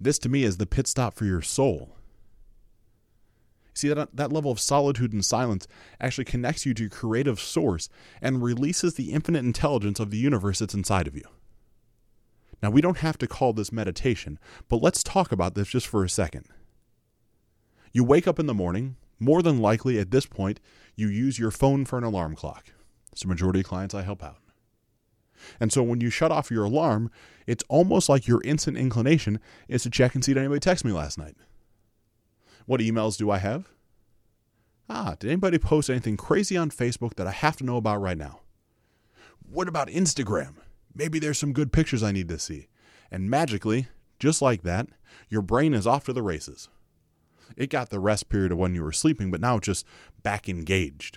This 0.00 0.18
to 0.20 0.28
me 0.28 0.44
is 0.44 0.58
the 0.58 0.66
pit 0.66 0.86
stop 0.86 1.14
for 1.14 1.24
your 1.24 1.42
soul. 1.42 1.97
See, 3.78 3.88
that, 3.90 4.16
that 4.16 4.32
level 4.32 4.50
of 4.50 4.58
solitude 4.58 5.12
and 5.12 5.24
silence 5.24 5.68
actually 6.00 6.24
connects 6.24 6.66
you 6.66 6.74
to 6.74 6.82
your 6.82 6.90
creative 6.90 7.38
source 7.38 7.88
and 8.20 8.42
releases 8.42 8.94
the 8.94 9.12
infinite 9.12 9.44
intelligence 9.44 10.00
of 10.00 10.10
the 10.10 10.16
universe 10.16 10.58
that's 10.58 10.74
inside 10.74 11.06
of 11.06 11.14
you. 11.14 11.22
Now, 12.60 12.70
we 12.70 12.80
don't 12.80 12.98
have 12.98 13.18
to 13.18 13.28
call 13.28 13.52
this 13.52 13.70
meditation, 13.70 14.40
but 14.68 14.82
let's 14.82 15.04
talk 15.04 15.30
about 15.30 15.54
this 15.54 15.68
just 15.68 15.86
for 15.86 16.02
a 16.02 16.08
second. 16.08 16.46
You 17.92 18.02
wake 18.02 18.26
up 18.26 18.40
in 18.40 18.46
the 18.46 18.54
morning, 18.54 18.96
more 19.20 19.42
than 19.42 19.60
likely 19.60 20.00
at 20.00 20.10
this 20.10 20.26
point, 20.26 20.58
you 20.96 21.06
use 21.06 21.38
your 21.38 21.52
phone 21.52 21.84
for 21.84 21.98
an 21.98 22.04
alarm 22.04 22.34
clock. 22.34 22.72
It's 23.12 23.22
the 23.22 23.28
majority 23.28 23.60
of 23.60 23.66
clients 23.66 23.94
I 23.94 24.02
help 24.02 24.24
out. 24.24 24.38
And 25.60 25.72
so 25.72 25.84
when 25.84 26.00
you 26.00 26.10
shut 26.10 26.32
off 26.32 26.50
your 26.50 26.64
alarm, 26.64 27.12
it's 27.46 27.62
almost 27.68 28.08
like 28.08 28.26
your 28.26 28.42
instant 28.42 28.76
inclination 28.76 29.38
is 29.68 29.84
to 29.84 29.90
check 29.90 30.16
and 30.16 30.24
see 30.24 30.34
did 30.34 30.40
anybody 30.40 30.58
text 30.58 30.84
me 30.84 30.90
last 30.90 31.16
night. 31.16 31.36
What 32.68 32.82
emails 32.82 33.16
do 33.16 33.30
I 33.30 33.38
have? 33.38 33.70
Ah, 34.90 35.16
did 35.18 35.30
anybody 35.30 35.56
post 35.56 35.88
anything 35.88 36.18
crazy 36.18 36.54
on 36.54 36.68
Facebook 36.68 37.14
that 37.14 37.26
I 37.26 37.30
have 37.30 37.56
to 37.56 37.64
know 37.64 37.78
about 37.78 38.02
right 38.02 38.18
now? 38.18 38.40
What 39.50 39.68
about 39.68 39.88
Instagram? 39.88 40.56
Maybe 40.94 41.18
there's 41.18 41.38
some 41.38 41.54
good 41.54 41.72
pictures 41.72 42.02
I 42.02 42.12
need 42.12 42.28
to 42.28 42.38
see. 42.38 42.68
And 43.10 43.30
magically, 43.30 43.88
just 44.18 44.42
like 44.42 44.64
that, 44.64 44.88
your 45.30 45.40
brain 45.40 45.72
is 45.72 45.86
off 45.86 46.04
to 46.04 46.12
the 46.12 46.20
races. 46.20 46.68
It 47.56 47.70
got 47.70 47.88
the 47.88 48.00
rest 48.00 48.28
period 48.28 48.52
of 48.52 48.58
when 48.58 48.74
you 48.74 48.84
were 48.84 48.92
sleeping, 48.92 49.30
but 49.30 49.40
now 49.40 49.56
it's 49.56 49.64
just 49.64 49.86
back 50.22 50.46
engaged. 50.46 51.16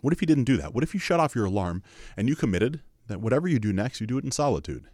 What 0.00 0.14
if 0.14 0.22
you 0.22 0.26
didn't 0.26 0.44
do 0.44 0.56
that? 0.56 0.72
What 0.72 0.84
if 0.84 0.94
you 0.94 1.00
shut 1.00 1.20
off 1.20 1.34
your 1.34 1.44
alarm 1.44 1.82
and 2.16 2.30
you 2.30 2.34
committed 2.34 2.80
that 3.08 3.20
whatever 3.20 3.46
you 3.46 3.58
do 3.58 3.74
next, 3.74 4.00
you 4.00 4.06
do 4.06 4.16
it 4.16 4.24
in 4.24 4.32
solitude? 4.32 4.86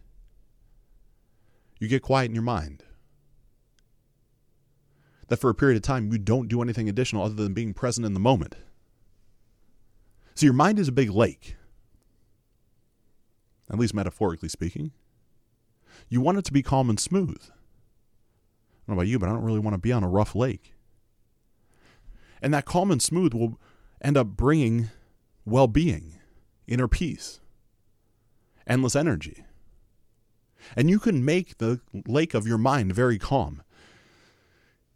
You 1.79 1.87
get 1.87 2.01
quiet 2.01 2.25
in 2.25 2.35
your 2.35 2.43
mind. 2.43 2.83
That 5.27 5.37
for 5.37 5.49
a 5.49 5.55
period 5.55 5.77
of 5.77 5.83
time, 5.83 6.11
you 6.11 6.17
don't 6.17 6.47
do 6.47 6.61
anything 6.61 6.89
additional 6.89 7.23
other 7.23 7.35
than 7.35 7.53
being 7.53 7.73
present 7.73 8.05
in 8.05 8.13
the 8.13 8.19
moment. 8.19 8.55
So 10.35 10.45
your 10.45 10.53
mind 10.53 10.79
is 10.79 10.87
a 10.87 10.91
big 10.91 11.09
lake, 11.09 11.55
at 13.71 13.79
least 13.79 13.93
metaphorically 13.93 14.49
speaking. 14.49 14.91
You 16.09 16.21
want 16.21 16.39
it 16.39 16.45
to 16.45 16.53
be 16.53 16.63
calm 16.63 16.89
and 16.89 16.99
smooth. 16.99 17.41
I 17.41 18.87
don't 18.87 18.89
know 18.89 18.93
about 18.95 19.07
you, 19.07 19.19
but 19.19 19.29
I 19.29 19.31
don't 19.31 19.43
really 19.43 19.59
want 19.59 19.75
to 19.75 19.79
be 19.79 19.91
on 19.91 20.03
a 20.03 20.09
rough 20.09 20.35
lake. 20.35 20.73
And 22.41 22.53
that 22.53 22.65
calm 22.65 22.91
and 22.91 23.01
smooth 23.01 23.33
will 23.33 23.59
end 24.01 24.17
up 24.17 24.27
bringing 24.27 24.89
well 25.45 25.67
being, 25.67 26.19
inner 26.67 26.87
peace, 26.87 27.39
endless 28.67 28.95
energy. 28.95 29.45
And 30.75 30.89
you 30.89 30.99
can 30.99 31.23
make 31.23 31.57
the 31.57 31.79
lake 32.07 32.33
of 32.33 32.47
your 32.47 32.57
mind 32.57 32.93
very 32.93 33.17
calm. 33.19 33.61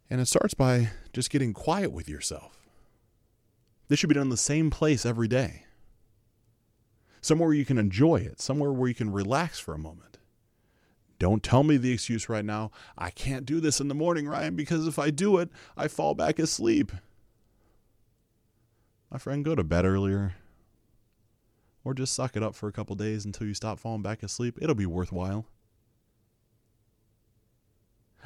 And 0.09 0.21
it 0.21 0.27
starts 0.27 0.53
by 0.53 0.89
just 1.13 1.29
getting 1.29 1.53
quiet 1.53 1.91
with 1.91 2.07
yourself. 2.07 2.67
This 3.87 3.99
should 3.99 4.09
be 4.09 4.15
done 4.15 4.23
in 4.23 4.29
the 4.29 4.37
same 4.37 4.69
place 4.69 5.05
every 5.05 5.27
day. 5.27 5.63
Somewhere 7.21 7.49
where 7.49 7.57
you 7.57 7.65
can 7.65 7.77
enjoy 7.77 8.17
it, 8.17 8.39
somewhere 8.39 8.71
where 8.71 8.87
you 8.87 8.95
can 8.95 9.11
relax 9.11 9.59
for 9.59 9.73
a 9.73 9.79
moment. 9.79 10.17
Don't 11.19 11.41
tell 11.41 11.63
me 11.63 11.77
the 11.77 11.91
excuse 11.91 12.29
right 12.29 12.45
now, 12.45 12.71
I 12.97 13.09
can't 13.09 13.45
do 13.45 13.59
this 13.59 13.79
in 13.79 13.87
the 13.87 13.95
morning, 13.95 14.27
Ryan, 14.27 14.55
because 14.55 14.87
if 14.87 14.99
I 14.99 15.09
do 15.09 15.39
it, 15.39 15.49
I 15.75 15.87
fall 15.87 16.13
back 16.13 16.37
asleep. 16.37 16.91
My 19.11 19.17
friend, 19.17 19.43
go 19.43 19.55
to 19.55 19.63
bed 19.63 19.85
earlier. 19.85 20.35
Or 21.83 21.93
just 21.93 22.13
suck 22.13 22.35
it 22.35 22.43
up 22.43 22.53
for 22.53 22.67
a 22.67 22.73
couple 22.73 22.95
days 22.95 23.25
until 23.25 23.47
you 23.47 23.53
stop 23.53 23.79
falling 23.79 24.01
back 24.01 24.21
asleep. 24.21 24.59
It'll 24.61 24.75
be 24.75 24.85
worthwhile. 24.85 25.45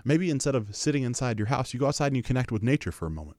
Maybe 0.03 0.29
instead 0.29 0.55
of 0.55 0.75
sitting 0.75 1.03
inside 1.03 1.37
your 1.37 1.47
house, 1.47 1.73
you 1.73 1.79
go 1.79 1.87
outside 1.87 2.07
and 2.07 2.17
you 2.17 2.23
connect 2.23 2.51
with 2.51 2.63
nature 2.63 2.91
for 2.91 3.05
a 3.05 3.11
moment. 3.11 3.37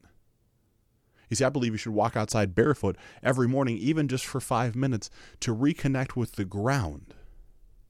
You 1.29 1.37
see, 1.37 1.45
I 1.45 1.49
believe 1.49 1.73
you 1.73 1.79
should 1.79 1.95
walk 1.95 2.17
outside 2.17 2.55
barefoot 2.55 2.97
every 3.23 3.49
morning, 3.49 3.79
even 3.79 4.07
just 4.07 4.27
for 4.27 4.41
five 4.41 4.77
minutes, 4.77 5.09
to 5.41 5.55
reconnect 5.55 6.15
with 6.15 6.33
the 6.33 6.45
ground. 6.45 7.15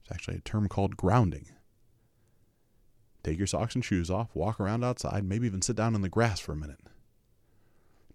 It's 0.01 0.11
actually 0.11 0.37
a 0.37 0.41
term 0.41 0.69
called 0.69 0.95
grounding. 0.95 1.47
Take 3.23 3.37
your 3.37 3.47
socks 3.47 3.75
and 3.75 3.83
shoes 3.83 4.09
off, 4.09 4.35
walk 4.35 4.59
around 4.59 4.83
outside, 4.83 5.23
maybe 5.23 5.45
even 5.45 5.61
sit 5.61 5.75
down 5.75 5.95
in 5.95 6.01
the 6.01 6.09
grass 6.09 6.39
for 6.39 6.53
a 6.53 6.57
minute. 6.57 6.79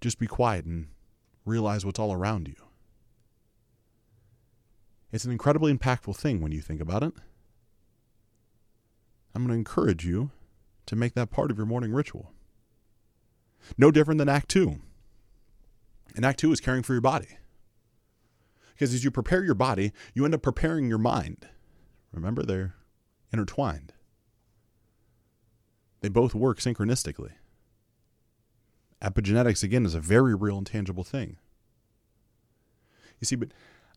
Just 0.00 0.18
be 0.18 0.26
quiet 0.26 0.64
and 0.64 0.88
realize 1.44 1.84
what's 1.84 1.98
all 1.98 2.12
around 2.12 2.48
you. 2.48 2.56
It's 5.12 5.24
an 5.24 5.32
incredibly 5.32 5.74
impactful 5.74 6.16
thing 6.16 6.40
when 6.40 6.52
you 6.52 6.60
think 6.60 6.80
about 6.80 7.02
it. 7.02 7.12
I'm 9.34 9.42
going 9.42 9.48
to 9.48 9.58
encourage 9.58 10.04
you 10.04 10.30
to 10.88 10.96
make 10.96 11.14
that 11.14 11.30
part 11.30 11.50
of 11.50 11.56
your 11.56 11.66
morning 11.66 11.92
ritual. 11.92 12.32
No 13.76 13.90
different 13.90 14.18
than 14.18 14.28
Act 14.28 14.48
2. 14.48 14.80
And 16.16 16.24
Act 16.24 16.40
2 16.40 16.50
is 16.52 16.60
caring 16.60 16.82
for 16.82 16.94
your 16.94 17.02
body. 17.02 17.38
Because 18.74 18.94
as 18.94 19.04
you 19.04 19.10
prepare 19.10 19.44
your 19.44 19.54
body, 19.54 19.92
you 20.14 20.24
end 20.24 20.34
up 20.34 20.42
preparing 20.42 20.88
your 20.88 20.98
mind. 20.98 21.48
Remember, 22.12 22.42
they're 22.42 22.74
intertwined, 23.32 23.92
they 26.00 26.08
both 26.08 26.34
work 26.34 26.58
synchronistically. 26.58 27.32
Epigenetics, 29.02 29.62
again, 29.62 29.84
is 29.84 29.94
a 29.94 30.00
very 30.00 30.34
real 30.34 30.58
and 30.58 30.66
tangible 30.66 31.04
thing. 31.04 31.36
You 33.20 33.26
see, 33.26 33.36
but 33.36 33.48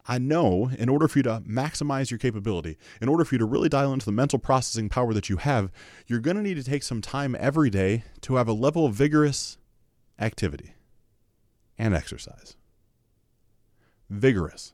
I 0.07 0.17
know 0.17 0.71
in 0.77 0.89
order 0.89 1.07
for 1.07 1.19
you 1.19 1.23
to 1.23 1.43
maximize 1.47 2.09
your 2.09 2.17
capability, 2.17 2.77
in 2.99 3.09
order 3.09 3.23
for 3.23 3.35
you 3.35 3.39
to 3.39 3.45
really 3.45 3.69
dial 3.69 3.93
into 3.93 4.05
the 4.05 4.11
mental 4.11 4.39
processing 4.39 4.89
power 4.89 5.13
that 5.13 5.29
you 5.29 5.37
have, 5.37 5.71
you're 6.07 6.19
going 6.19 6.37
to 6.37 6.43
need 6.43 6.55
to 6.55 6.63
take 6.63 6.83
some 6.83 7.01
time 7.01 7.35
every 7.39 7.69
day 7.69 8.03
to 8.21 8.35
have 8.35 8.47
a 8.47 8.53
level 8.53 8.85
of 8.85 8.93
vigorous 8.93 9.57
activity 10.19 10.73
and 11.77 11.93
exercise. 11.93 12.55
Vigorous. 14.09 14.73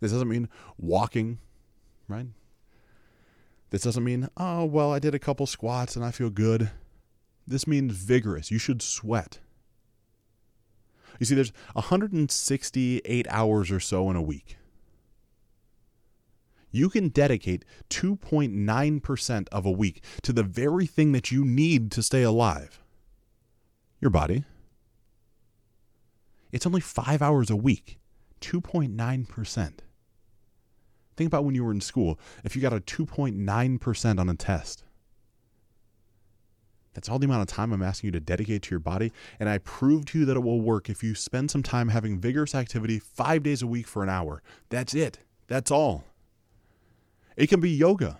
This 0.00 0.12
doesn't 0.12 0.28
mean 0.28 0.48
walking, 0.78 1.38
right? 2.08 2.26
This 3.70 3.82
doesn't 3.82 4.04
mean, 4.04 4.28
oh, 4.36 4.64
well, 4.64 4.92
I 4.92 4.98
did 4.98 5.14
a 5.14 5.18
couple 5.18 5.46
squats 5.46 5.96
and 5.96 6.04
I 6.04 6.10
feel 6.10 6.30
good. 6.30 6.70
This 7.46 7.66
means 7.66 7.94
vigorous. 7.94 8.50
You 8.50 8.58
should 8.58 8.82
sweat. 8.82 9.38
You 11.18 11.26
see, 11.26 11.34
there's 11.34 11.52
168 11.74 13.26
hours 13.28 13.70
or 13.70 13.80
so 13.80 14.10
in 14.10 14.16
a 14.16 14.22
week. 14.22 14.56
You 16.70 16.90
can 16.90 17.08
dedicate 17.08 17.64
2.9% 17.90 19.48
of 19.50 19.64
a 19.64 19.70
week 19.70 20.02
to 20.22 20.32
the 20.32 20.42
very 20.42 20.86
thing 20.86 21.12
that 21.12 21.30
you 21.30 21.44
need 21.44 21.90
to 21.92 22.02
stay 22.02 22.22
alive 22.22 22.80
your 24.00 24.10
body. 24.10 24.44
It's 26.52 26.66
only 26.66 26.80
five 26.80 27.22
hours 27.22 27.50
a 27.50 27.56
week, 27.56 27.98
2.9%. 28.40 29.72
Think 31.16 31.28
about 31.28 31.44
when 31.44 31.54
you 31.54 31.64
were 31.64 31.72
in 31.72 31.80
school, 31.80 32.20
if 32.44 32.54
you 32.54 32.62
got 32.62 32.72
a 32.72 32.80
2.9% 32.80 34.20
on 34.20 34.28
a 34.28 34.34
test. 34.34 34.84
That's 36.96 37.10
all 37.10 37.18
the 37.18 37.26
amount 37.26 37.42
of 37.42 37.54
time 37.54 37.74
I'm 37.74 37.82
asking 37.82 38.08
you 38.08 38.12
to 38.12 38.20
dedicate 38.20 38.62
to 38.62 38.70
your 38.70 38.80
body. 38.80 39.12
And 39.38 39.50
I 39.50 39.58
prove 39.58 40.06
to 40.06 40.20
you 40.20 40.24
that 40.24 40.36
it 40.38 40.42
will 40.42 40.62
work 40.62 40.88
if 40.88 41.02
you 41.02 41.14
spend 41.14 41.50
some 41.50 41.62
time 41.62 41.90
having 41.90 42.18
vigorous 42.18 42.54
activity 42.54 42.98
five 42.98 43.42
days 43.42 43.60
a 43.60 43.66
week 43.66 43.86
for 43.86 44.02
an 44.02 44.08
hour. 44.08 44.42
That's 44.70 44.94
it. 44.94 45.18
That's 45.46 45.70
all. 45.70 46.04
It 47.36 47.48
can 47.48 47.60
be 47.60 47.68
yoga. 47.68 48.18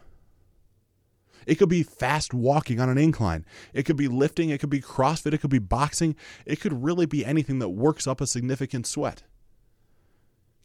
It 1.47 1.55
could 1.55 1.70
be 1.70 1.83
fast 1.83 2.35
walking 2.35 2.79
on 2.79 2.91
an 2.91 2.99
incline. 2.99 3.47
It 3.72 3.85
could 3.85 3.97
be 3.97 4.09
lifting. 4.09 4.51
It 4.51 4.61
could 4.61 4.68
be 4.68 4.83
CrossFit. 4.83 5.33
It 5.33 5.39
could 5.39 5.49
be 5.49 5.59
boxing. 5.59 6.14
It 6.45 6.61
could 6.61 6.85
really 6.85 7.07
be 7.07 7.24
anything 7.24 7.59
that 7.61 7.70
works 7.70 8.07
up 8.07 8.20
a 8.20 8.27
significant 8.27 8.87
sweat. 8.87 9.22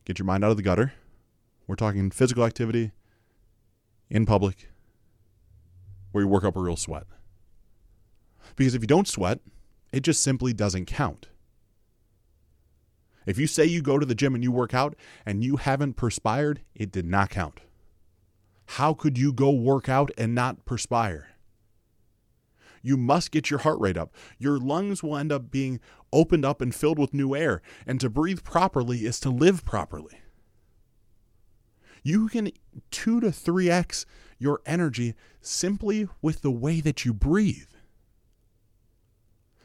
Get 0.04 0.20
your 0.20 0.26
mind 0.26 0.44
out 0.44 0.52
of 0.52 0.58
the 0.58 0.64
gutter. 0.64 0.92
We're 1.66 1.76
talking 1.76 2.12
physical 2.12 2.44
activity 2.44 2.92
in 4.10 4.26
public 4.26 4.68
where 6.12 6.26
you 6.26 6.28
work 6.28 6.44
up 6.44 6.58
a 6.58 6.60
real 6.60 6.76
sweat. 6.76 7.06
Because 8.56 8.76
if 8.76 8.82
you 8.82 8.88
don't 8.88 9.08
sweat, 9.08 9.40
it 9.92 10.02
just 10.02 10.24
simply 10.24 10.54
doesn't 10.54 10.86
count. 10.86 11.28
If 13.26 13.38
you 13.38 13.48
say 13.48 13.66
you 13.66 13.82
go 13.82 14.00
to 14.00 14.06
the 14.06 14.16
gym 14.16 14.34
and 14.34 14.44
you 14.44 14.52
work 14.52 14.74
out 14.74 14.96
and 15.26 15.44
you 15.44 15.58
haven't 15.58 15.94
perspired, 15.94 16.62
it 16.74 16.92
did 16.92 17.06
not 17.06 17.30
count. 17.30 17.60
How 18.66 18.94
could 18.94 19.18
you 19.18 19.34
go 19.34 19.52
work 19.52 19.90
out 19.90 20.12
and 20.18 20.34
not 20.34 20.66
perspire? 20.66 21.28
You 22.82 22.98
must 22.98 23.32
get 23.32 23.50
your 23.50 23.60
heart 23.60 23.80
rate 23.80 23.98
up. 23.98 24.16
Your 24.40 24.58
lungs 24.58 25.04
will 25.04 25.18
end 25.18 25.32
up 25.32 25.52
being 25.52 25.80
opened 26.12 26.46
up 26.46 26.62
and 26.62 26.74
filled 26.74 26.98
with 26.98 27.14
new 27.14 27.36
air. 27.36 27.62
And 27.86 28.00
to 28.00 28.10
breathe 28.10 28.44
properly 28.44 29.06
is 29.06 29.20
to 29.20 29.30
live 29.30 29.64
properly. 29.64 30.20
You 32.04 32.28
can 32.28 32.52
2 32.90 33.20
to 33.20 33.28
3x 33.28 34.06
your 34.40 34.62
energy 34.66 35.14
simply 35.42 36.08
with 36.22 36.42
the 36.42 36.50
way 36.50 36.82
that 36.82 37.06
you 37.06 37.14
breathe. 37.14 37.68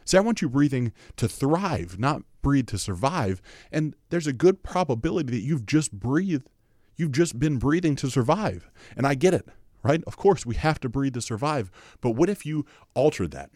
See, 0.06 0.16
I 0.16 0.20
want 0.20 0.40
you 0.40 0.48
breathing 0.48 0.92
to 1.16 1.28
thrive, 1.28 1.98
not 1.98 2.22
breathe 2.40 2.68
to 2.68 2.78
survive. 2.78 3.42
And 3.72 3.96
there's 4.10 4.28
a 4.28 4.32
good 4.32 4.62
probability 4.62 5.32
that 5.32 5.44
you've 5.44 5.66
just 5.66 5.92
breathed, 5.92 6.48
you've 6.94 7.12
just 7.12 7.40
been 7.40 7.58
breathing 7.58 7.96
to 7.96 8.08
survive. 8.08 8.70
And 8.96 9.04
I 9.04 9.14
get 9.14 9.34
it, 9.34 9.48
right? 9.82 10.02
Of 10.06 10.16
course, 10.16 10.46
we 10.46 10.54
have 10.54 10.78
to 10.80 10.88
breathe 10.88 11.14
to 11.14 11.20
survive. 11.20 11.72
But 12.00 12.10
what 12.10 12.30
if 12.30 12.46
you 12.46 12.64
altered 12.94 13.32
that? 13.32 13.50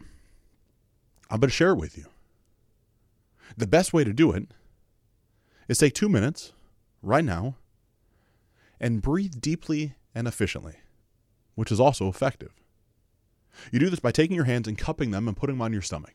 I'm 1.31 1.39
going 1.39 1.51
to 1.51 1.55
share 1.55 1.71
it 1.71 1.79
with 1.79 1.97
you. 1.97 2.07
The 3.57 3.69
best 3.69 3.93
way 3.93 4.03
to 4.03 4.13
do 4.13 4.33
it 4.33 4.49
is 5.69 5.79
take 5.79 5.95
two 5.95 6.09
minutes 6.09 6.53
right 7.01 7.25
now 7.25 7.55
and 8.81 9.01
breathe 9.01 9.41
deeply 9.41 9.95
and 10.17 10.27
efficiently, 10.27 10.79
which 11.55 11.71
is 11.71 11.79
also 11.79 12.09
effective. 12.09 12.53
You 13.71 13.79
do 13.79 13.89
this 13.89 14.01
by 14.01 14.11
taking 14.11 14.35
your 14.35 14.47
hands 14.47 14.67
and 14.67 14.77
cupping 14.77 15.13
them 15.13 15.29
and 15.29 15.37
putting 15.37 15.57
them 15.57 15.63
on 15.63 15.73
your 15.73 15.83
stomach? 15.83 16.15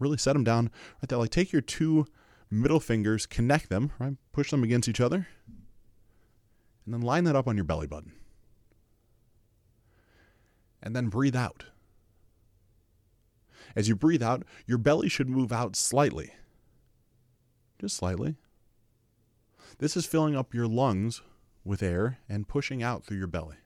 Really 0.00 0.16
set 0.16 0.32
them 0.32 0.42
down 0.42 0.70
right 1.00 1.08
there. 1.08 1.18
Like 1.18 1.30
take 1.30 1.52
your 1.52 1.62
two 1.62 2.06
middle 2.50 2.80
fingers, 2.80 3.26
connect 3.26 3.68
them, 3.68 3.92
right? 4.00 4.16
Push 4.32 4.50
them 4.50 4.64
against 4.64 4.88
each 4.88 5.00
other, 5.00 5.28
and 6.84 6.92
then 6.92 7.02
line 7.02 7.24
that 7.24 7.36
up 7.36 7.46
on 7.46 7.56
your 7.56 7.64
belly 7.64 7.86
button. 7.86 8.12
And 10.82 10.96
then 10.96 11.08
breathe 11.08 11.36
out. 11.36 11.66
As 13.76 13.88
you 13.88 13.94
breathe 13.94 14.22
out, 14.22 14.42
your 14.66 14.78
belly 14.78 15.08
should 15.08 15.28
move 15.28 15.52
out 15.52 15.76
slightly. 15.76 16.32
Just 17.78 17.96
slightly. 17.96 18.34
This 19.78 19.96
is 19.96 20.06
filling 20.06 20.34
up 20.34 20.54
your 20.54 20.66
lungs 20.66 21.22
with 21.64 21.82
air 21.82 22.18
and 22.28 22.48
pushing 22.48 22.82
out 22.82 23.04
through 23.04 23.18
your 23.18 23.26
belly. 23.26 23.56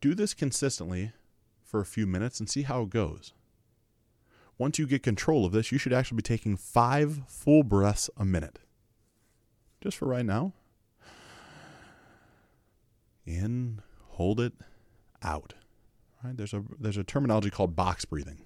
Do 0.00 0.14
this 0.14 0.32
consistently 0.32 1.12
for 1.62 1.80
a 1.80 1.86
few 1.86 2.06
minutes 2.06 2.40
and 2.40 2.48
see 2.48 2.62
how 2.62 2.82
it 2.82 2.90
goes. 2.90 3.34
Once 4.60 4.78
you 4.78 4.86
get 4.86 5.02
control 5.02 5.46
of 5.46 5.52
this, 5.52 5.72
you 5.72 5.78
should 5.78 5.90
actually 5.90 6.16
be 6.16 6.22
taking 6.22 6.54
five 6.54 7.22
full 7.26 7.62
breaths 7.62 8.10
a 8.18 8.26
minute. 8.26 8.58
Just 9.80 9.96
for 9.96 10.06
right 10.06 10.26
now. 10.26 10.52
In, 13.24 13.80
hold 14.08 14.38
it, 14.38 14.52
out. 15.22 15.54
Right? 16.22 16.36
There's 16.36 16.52
a 16.52 16.62
there's 16.78 16.98
a 16.98 17.04
terminology 17.04 17.48
called 17.48 17.74
box 17.74 18.04
breathing. 18.04 18.42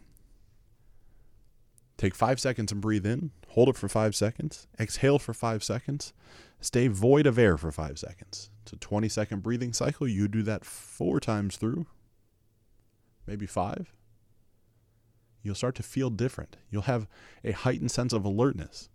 Take 1.97 2.15
five 2.15 2.39
seconds 2.39 2.71
and 2.71 2.81
breathe 2.81 3.07
in. 3.07 3.33
Hold 3.49 3.71
it 3.71 3.77
for 3.77 3.89
five 3.89 4.15
seconds. 4.15 4.69
Exhale 4.79 5.19
for 5.19 5.35
five 5.35 5.65
seconds. 5.65 6.13
Stay 6.61 6.87
void 6.87 7.27
of 7.27 7.41
air 7.41 7.59
for 7.59 7.73
five 7.73 7.99
seconds. 7.99 8.51
It's 8.63 8.73
a 8.73 8.77
20 8.77 9.09
second 9.09 9.43
breathing 9.43 9.73
cycle. 9.73 10.07
You 10.07 10.29
do 10.29 10.45
that 10.45 10.65
four 10.65 11.19
times 11.19 11.57
through, 11.57 11.87
maybe 13.27 13.47
five. 13.47 13.93
You'll 15.45 15.55
start 15.55 15.77
to 15.77 15.85
feel 15.85 16.11
different. 16.11 16.57
You'll 16.71 16.83
have 16.83 17.07
a 17.45 17.53
heightened 17.53 17.93
sense 17.93 18.13
of 18.13 18.25
alertness. 18.25 18.89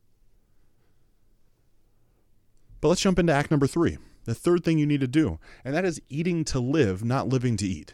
But 2.81 2.89
let's 2.89 3.01
jump 3.01 3.19
into 3.19 3.33
act 3.33 3.51
number 3.51 3.67
three 3.67 3.97
the 4.25 4.35
third 4.35 4.65
thing 4.65 4.77
you 4.77 4.85
need 4.85 4.99
to 4.99 5.07
do, 5.07 5.39
and 5.63 5.73
that 5.73 5.85
is 5.85 6.01
eating 6.09 6.43
to 6.43 6.59
live, 6.59 7.05
not 7.05 7.29
living 7.29 7.55
to 7.57 7.65
eat 7.65 7.93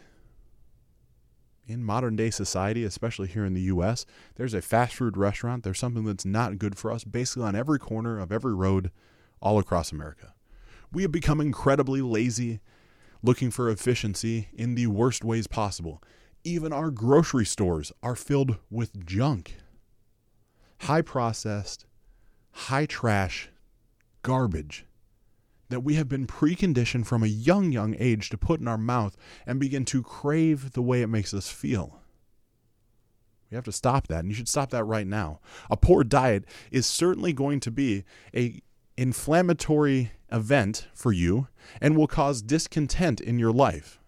in 1.66 1.84
modern 1.84 2.16
day 2.16 2.30
society, 2.30 2.84
especially 2.84 3.28
here 3.28 3.44
in 3.44 3.54
the 3.54 3.62
US, 3.62 4.06
there's 4.36 4.54
a 4.54 4.62
fast 4.62 4.94
food 4.94 5.16
restaurant, 5.16 5.64
there's 5.64 5.78
something 5.78 6.04
that's 6.04 6.24
not 6.24 6.58
good 6.58 6.78
for 6.78 6.92
us 6.92 7.04
basically 7.04 7.44
on 7.44 7.56
every 7.56 7.78
corner 7.78 8.18
of 8.18 8.30
every 8.30 8.54
road 8.54 8.90
all 9.40 9.58
across 9.58 9.92
America. 9.92 10.34
We 10.92 11.02
have 11.02 11.12
become 11.12 11.40
incredibly 11.40 12.00
lazy, 12.00 12.60
looking 13.22 13.50
for 13.50 13.68
efficiency 13.68 14.48
in 14.54 14.74
the 14.74 14.86
worst 14.86 15.24
ways 15.24 15.46
possible. 15.46 16.02
Even 16.46 16.72
our 16.72 16.92
grocery 16.92 17.44
stores 17.44 17.90
are 18.04 18.14
filled 18.14 18.58
with 18.70 19.04
junk. 19.04 19.56
High 20.82 21.02
processed, 21.02 21.86
high 22.52 22.86
trash, 22.86 23.48
garbage 24.22 24.86
that 25.70 25.80
we 25.80 25.96
have 25.96 26.08
been 26.08 26.24
preconditioned 26.24 27.04
from 27.04 27.24
a 27.24 27.26
young, 27.26 27.72
young 27.72 27.96
age 27.98 28.28
to 28.28 28.38
put 28.38 28.60
in 28.60 28.68
our 28.68 28.78
mouth 28.78 29.16
and 29.44 29.58
begin 29.58 29.84
to 29.86 30.04
crave 30.04 30.70
the 30.70 30.82
way 30.82 31.02
it 31.02 31.08
makes 31.08 31.34
us 31.34 31.50
feel. 31.50 31.98
We 33.50 33.56
have 33.56 33.64
to 33.64 33.72
stop 33.72 34.06
that, 34.06 34.20
and 34.20 34.28
you 34.28 34.36
should 34.36 34.48
stop 34.48 34.70
that 34.70 34.84
right 34.84 35.08
now. 35.08 35.40
A 35.68 35.76
poor 35.76 36.04
diet 36.04 36.44
is 36.70 36.86
certainly 36.86 37.32
going 37.32 37.58
to 37.58 37.72
be 37.72 38.04
a 38.32 38.62
inflammatory 38.96 40.12
event 40.30 40.86
for 40.94 41.10
you 41.10 41.48
and 41.80 41.96
will 41.96 42.06
cause 42.06 42.40
discontent 42.40 43.20
in 43.20 43.36
your 43.40 43.52
life. 43.52 43.98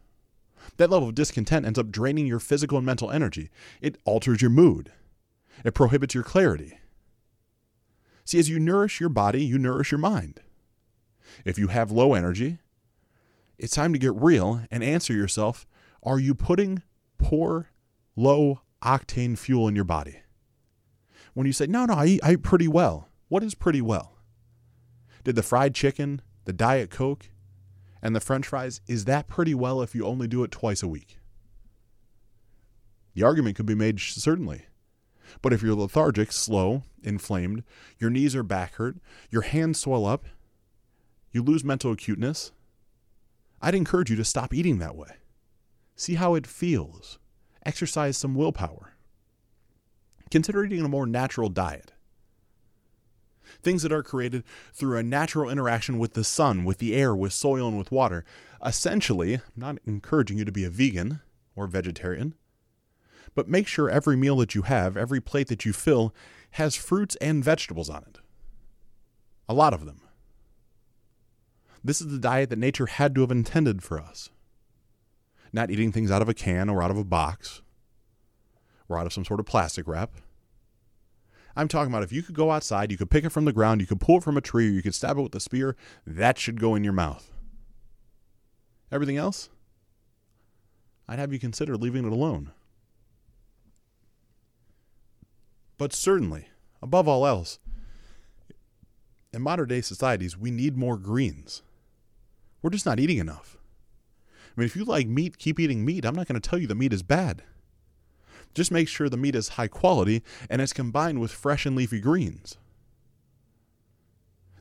That 0.77 0.91
level 0.91 1.09
of 1.09 1.15
discontent 1.15 1.67
ends 1.67 1.79
up 1.79 1.91
draining 1.91 2.27
your 2.27 2.39
physical 2.39 2.79
and 2.79 2.87
mental 2.87 3.11
energy. 3.11 3.51
It 3.81 3.99
alters 4.05 4.41
your 4.41 4.51
mood. 4.51 4.93
It 5.65 5.75
prohibits 5.75 6.15
your 6.15 6.25
clarity. 6.25 6.79
See, 8.25 8.39
as 8.39 8.49
you 8.49 8.59
nourish 8.59 9.01
your 9.01 9.09
body, 9.09 9.45
you 9.45 9.59
nourish 9.59 9.91
your 9.91 9.99
mind. 9.99 10.41
If 11.45 11.59
you 11.59 11.69
have 11.69 11.91
low 11.91 12.15
energy, 12.15 12.59
it's 13.59 13.75
time 13.75 13.93
to 13.93 13.99
get 13.99 14.15
real 14.15 14.63
and 14.71 14.85
answer 14.85 15.13
yourself 15.13 15.67
are 16.03 16.21
you 16.21 16.35
putting 16.35 16.83
poor, 17.19 17.71
low 18.15 18.61
octane 18.83 19.37
fuel 19.37 19.67
in 19.67 19.75
your 19.75 19.85
body? 19.85 20.21
When 21.35 21.47
you 21.47 21.53
say, 21.53 21.67
no, 21.67 21.87
no, 21.87 21.95
I 21.95 22.07
eat, 22.07 22.21
I 22.23 22.33
eat 22.33 22.43
pretty 22.43 22.69
well. 22.69 23.09
What 23.29 23.43
is 23.43 23.55
pretty 23.55 23.83
well? 23.83 24.17
Did 25.25 25.35
the 25.35 25.43
fried 25.43 25.75
chicken, 25.75 26.23
the 26.45 26.53
Diet 26.53 26.91
Coke, 26.91 27.31
and 28.03 28.15
the 28.15 28.21
french 28.21 28.47
fries, 28.47 28.81
is 28.87 29.05
that 29.05 29.29
pretty 29.29 29.55
well 29.55 29.83
if 29.83 29.95
you 29.95 30.05
only 30.07 30.29
do 30.29 30.45
it 30.45 30.51
twice 30.51 30.83
a 30.83 30.89
week? 30.89 31.19
The 33.15 33.23
argument 33.25 33.57
could 33.57 33.67
be 33.67 33.75
made, 33.75 34.01
certainly. 34.01 34.67
But 35.43 35.53
if 35.53 35.63
you're 35.63 35.75
lethargic, 35.75 36.33
slow, 36.33 36.85
inflamed, 37.03 37.65
your 37.99 38.11
knees 38.11 38.35
or 38.37 38.43
back 38.43 38.75
hurt, 38.75 38.97
your 39.31 39.43
hands 39.43 39.81
swell 39.81 40.07
up, 40.07 40.27
you 41.33 41.43
lose 41.43 41.65
mental 41.65 41.93
acuteness, 41.93 42.53
I'd 43.61 43.75
encourage 43.75 44.11
you 44.11 44.17
to 44.17 44.25
stop 44.25 44.55
eating 44.55 44.79
that 44.79 44.97
way. 44.97 45.17
See 45.97 46.15
how 46.15 46.35
it 46.35 46.47
feels. 46.47 47.19
Exercise 47.67 48.17
some 48.17 48.35
willpower. 48.35 48.95
Consider 50.31 50.65
eating 50.65 50.85
a 50.85 50.89
more 50.89 51.07
natural 51.07 51.49
diet. 51.49 51.93
Things 53.63 53.83
that 53.83 53.93
are 53.93 54.03
created 54.03 54.45
through 54.73 54.97
a 54.97 55.03
natural 55.03 55.51
interaction 55.51 55.99
with 55.99 56.15
the 56.15 56.25
sun, 56.25 56.65
with 56.65 56.79
the 56.79 56.95
air, 56.95 57.15
with 57.15 57.33
soil, 57.33 57.69
and 57.69 57.77
with 57.77 57.91
water. 57.91 58.25
Essentially, 58.65 59.35
I'm 59.35 59.43
not 59.57 59.79
encouraging 59.85 60.39
you 60.39 60.45
to 60.45 60.53
be 60.53 60.65
a 60.65 60.71
vegan 60.71 61.21
or 61.57 61.67
vegetarian, 61.67 62.35
but 63.35 63.49
make 63.49 63.67
sure 63.67 63.91
every 63.91 64.17
meal 64.17 64.37
that 64.37 64.55
you 64.55 64.63
have, 64.63 64.97
every 64.97 65.21
plate 65.21 65.49
that 65.49 65.65
you 65.65 65.73
fill, 65.73 66.15
has 66.53 66.75
fruits 66.75 67.17
and 67.17 67.45
vegetables 67.45 67.91
on 67.91 68.05
it. 68.09 68.19
A 69.49 69.55
lot 69.55 69.75
of 69.75 69.85
them. 69.85 70.03
This 71.83 72.01
is 72.01 72.09
the 72.09 72.19
diet 72.19 72.51
that 72.51 72.59
nature 72.59 72.87
had 72.87 73.15
to 73.15 73.23
have 73.23 73.31
intended 73.31 73.83
for 73.83 74.01
us. 74.01 74.31
Not 75.53 75.71
eating 75.71 75.93
things 75.93 76.11
out 76.11 76.23
of 76.23 76.29
a 76.29 76.35
can 76.35 76.69
or 76.69 76.83
out 76.83 76.91
of 76.91 76.99
a 76.99 77.05
box 77.05 77.63
or 78.89 78.99
out 78.99 79.07
of 79.07 79.13
some 79.13 79.25
sort 79.25 79.41
of 79.41 79.47
plastic 79.47 79.87
wrap. 79.87 80.13
I'm 81.59 81.67
talking 81.67 81.93
about 81.93 82.05
if 82.05 82.13
you 82.13 82.23
could 82.23 82.37
go 82.37 82.53
outside, 82.53 82.93
you 82.93 82.97
could 82.97 83.11
pick 83.11 83.25
it 83.25 83.31
from 83.31 83.45
the 83.45 83.53
ground, 83.53 83.81
you 83.81 83.87
could 83.89 83.99
pull 83.99 84.19
it 84.19 84.23
from 84.23 84.37
a 84.37 84.41
tree, 84.41 84.69
or 84.69 84.71
you 84.71 84.81
could 84.81 84.95
stab 84.95 85.19
it 85.19 85.23
with 85.23 85.35
a 85.35 85.41
spear, 85.41 85.75
that 86.07 86.39
should 86.39 86.61
go 86.61 86.77
in 86.77 86.85
your 86.85 86.93
mouth. 86.93 87.33
Everything 88.93 89.17
else, 89.17 89.49
I'd 91.09 91.19
have 91.19 91.33
you 91.33 91.41
consider 91.41 91.77
leaving 91.77 92.07
it 92.07 92.13
alone. 92.13 92.53
But 95.79 95.93
certainly, 95.93 96.47
above 96.81 97.09
all 97.09 97.27
else, 97.27 97.59
in 99.33 99.43
modern 99.43 99.67
day 99.67 99.81
societies, 99.81 100.39
we 100.39 100.53
need 100.53 100.77
more 100.77 100.97
greens. 100.97 101.63
We're 102.63 102.71
just 102.71 102.87
not 102.87 103.01
eating 103.01 103.19
enough. 103.19 103.57
I 104.57 104.61
mean, 104.61 104.67
if 104.67 104.77
you 104.77 104.85
like 104.85 105.09
meat, 105.09 105.39
keep 105.39 105.59
eating 105.59 105.85
meat. 105.85 106.05
I'm 106.05 106.15
not 106.15 106.29
going 106.29 106.41
to 106.41 106.49
tell 106.49 106.61
you 106.61 106.69
the 106.69 106.77
meat 106.77 106.93
is 106.93 107.03
bad. 107.03 107.43
Just 108.55 108.71
make 108.71 108.89
sure 108.89 109.09
the 109.09 109.17
meat 109.17 109.35
is 109.35 109.51
high 109.51 109.69
quality 109.69 110.23
and 110.51 110.61
it's 110.61 110.73
combined 110.73 111.21
with 111.21 111.31
fresh 111.31 111.67
and 111.67 111.77
leafy 111.77 112.01
greens. 112.01 112.57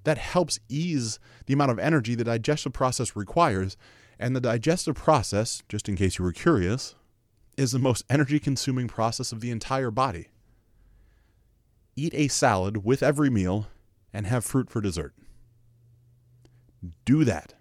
That 0.03 0.17
helps 0.17 0.59
ease 0.69 1.19
the 1.47 1.53
amount 1.53 1.71
of 1.71 1.79
energy 1.79 2.15
the 2.15 2.23
digestive 2.23 2.73
process 2.73 3.15
requires. 3.15 3.75
And 4.19 4.35
the 4.35 4.41
digestive 4.41 4.95
process, 4.95 5.61
just 5.69 5.89
in 5.89 5.95
case 5.95 6.17
you 6.17 6.25
were 6.25 6.31
curious, 6.31 6.95
is 7.57 7.71
the 7.71 7.79
most 7.79 8.05
energy 8.09 8.39
consuming 8.39 8.87
process 8.87 9.31
of 9.31 9.41
the 9.41 9.51
entire 9.51 9.91
body. 9.91 10.29
Eat 11.95 12.13
a 12.13 12.29
salad 12.29 12.85
with 12.85 13.03
every 13.03 13.29
meal 13.29 13.67
and 14.13 14.27
have 14.27 14.45
fruit 14.45 14.69
for 14.69 14.79
dessert. 14.79 15.13
Do 17.03 17.23
that 17.25 17.56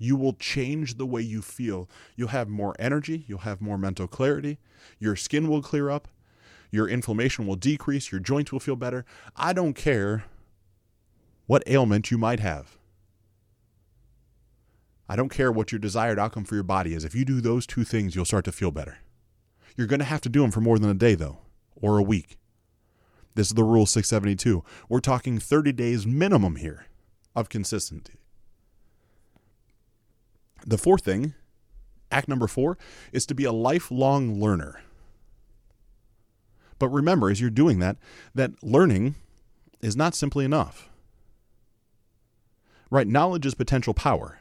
you 0.00 0.16
will 0.16 0.32
change 0.32 0.96
the 0.96 1.06
way 1.06 1.20
you 1.20 1.42
feel. 1.42 1.88
You'll 2.16 2.28
have 2.28 2.48
more 2.48 2.74
energy, 2.78 3.24
you'll 3.28 3.40
have 3.40 3.60
more 3.60 3.78
mental 3.78 4.08
clarity, 4.08 4.58
your 4.98 5.14
skin 5.14 5.46
will 5.46 5.62
clear 5.62 5.90
up, 5.90 6.08
your 6.72 6.88
inflammation 6.88 7.46
will 7.46 7.54
decrease, 7.54 8.10
your 8.10 8.20
joints 8.20 8.50
will 8.50 8.60
feel 8.60 8.76
better. 8.76 9.04
I 9.36 9.52
don't 9.52 9.74
care 9.74 10.24
what 11.46 11.62
ailment 11.66 12.10
you 12.10 12.16
might 12.16 12.40
have. 12.40 12.78
I 15.06 15.16
don't 15.16 15.28
care 15.28 15.52
what 15.52 15.70
your 15.70 15.78
desired 15.78 16.18
outcome 16.18 16.44
for 16.44 16.54
your 16.54 16.64
body 16.64 16.94
is. 16.94 17.04
If 17.04 17.14
you 17.14 17.24
do 17.24 17.40
those 17.40 17.66
two 17.66 17.84
things, 17.84 18.14
you'll 18.14 18.24
start 18.24 18.46
to 18.46 18.52
feel 18.52 18.70
better. 18.70 18.98
You're 19.76 19.88
going 19.88 19.98
to 20.00 20.04
have 20.06 20.20
to 20.22 20.28
do 20.28 20.40
them 20.40 20.50
for 20.50 20.60
more 20.60 20.78
than 20.78 20.88
a 20.88 20.94
day, 20.94 21.14
though, 21.14 21.38
or 21.76 21.98
a 21.98 22.02
week. 22.02 22.38
This 23.34 23.48
is 23.48 23.54
the 23.54 23.64
Rule 23.64 23.86
672. 23.86 24.64
We're 24.88 25.00
talking 25.00 25.38
30 25.38 25.72
days 25.72 26.06
minimum 26.06 26.56
here 26.56 26.86
of 27.34 27.48
consistency. 27.48 28.19
The 30.66 30.78
fourth 30.78 31.04
thing, 31.04 31.34
act 32.10 32.28
number 32.28 32.46
four, 32.46 32.78
is 33.12 33.26
to 33.26 33.34
be 33.34 33.44
a 33.44 33.52
lifelong 33.52 34.40
learner. 34.40 34.80
But 36.78 36.88
remember, 36.88 37.30
as 37.30 37.40
you're 37.40 37.50
doing 37.50 37.78
that, 37.80 37.96
that 38.34 38.62
learning 38.62 39.14
is 39.80 39.96
not 39.96 40.14
simply 40.14 40.44
enough. 40.44 40.88
Right? 42.90 43.06
Knowledge 43.06 43.46
is 43.46 43.54
potential 43.54 43.94
power. 43.94 44.40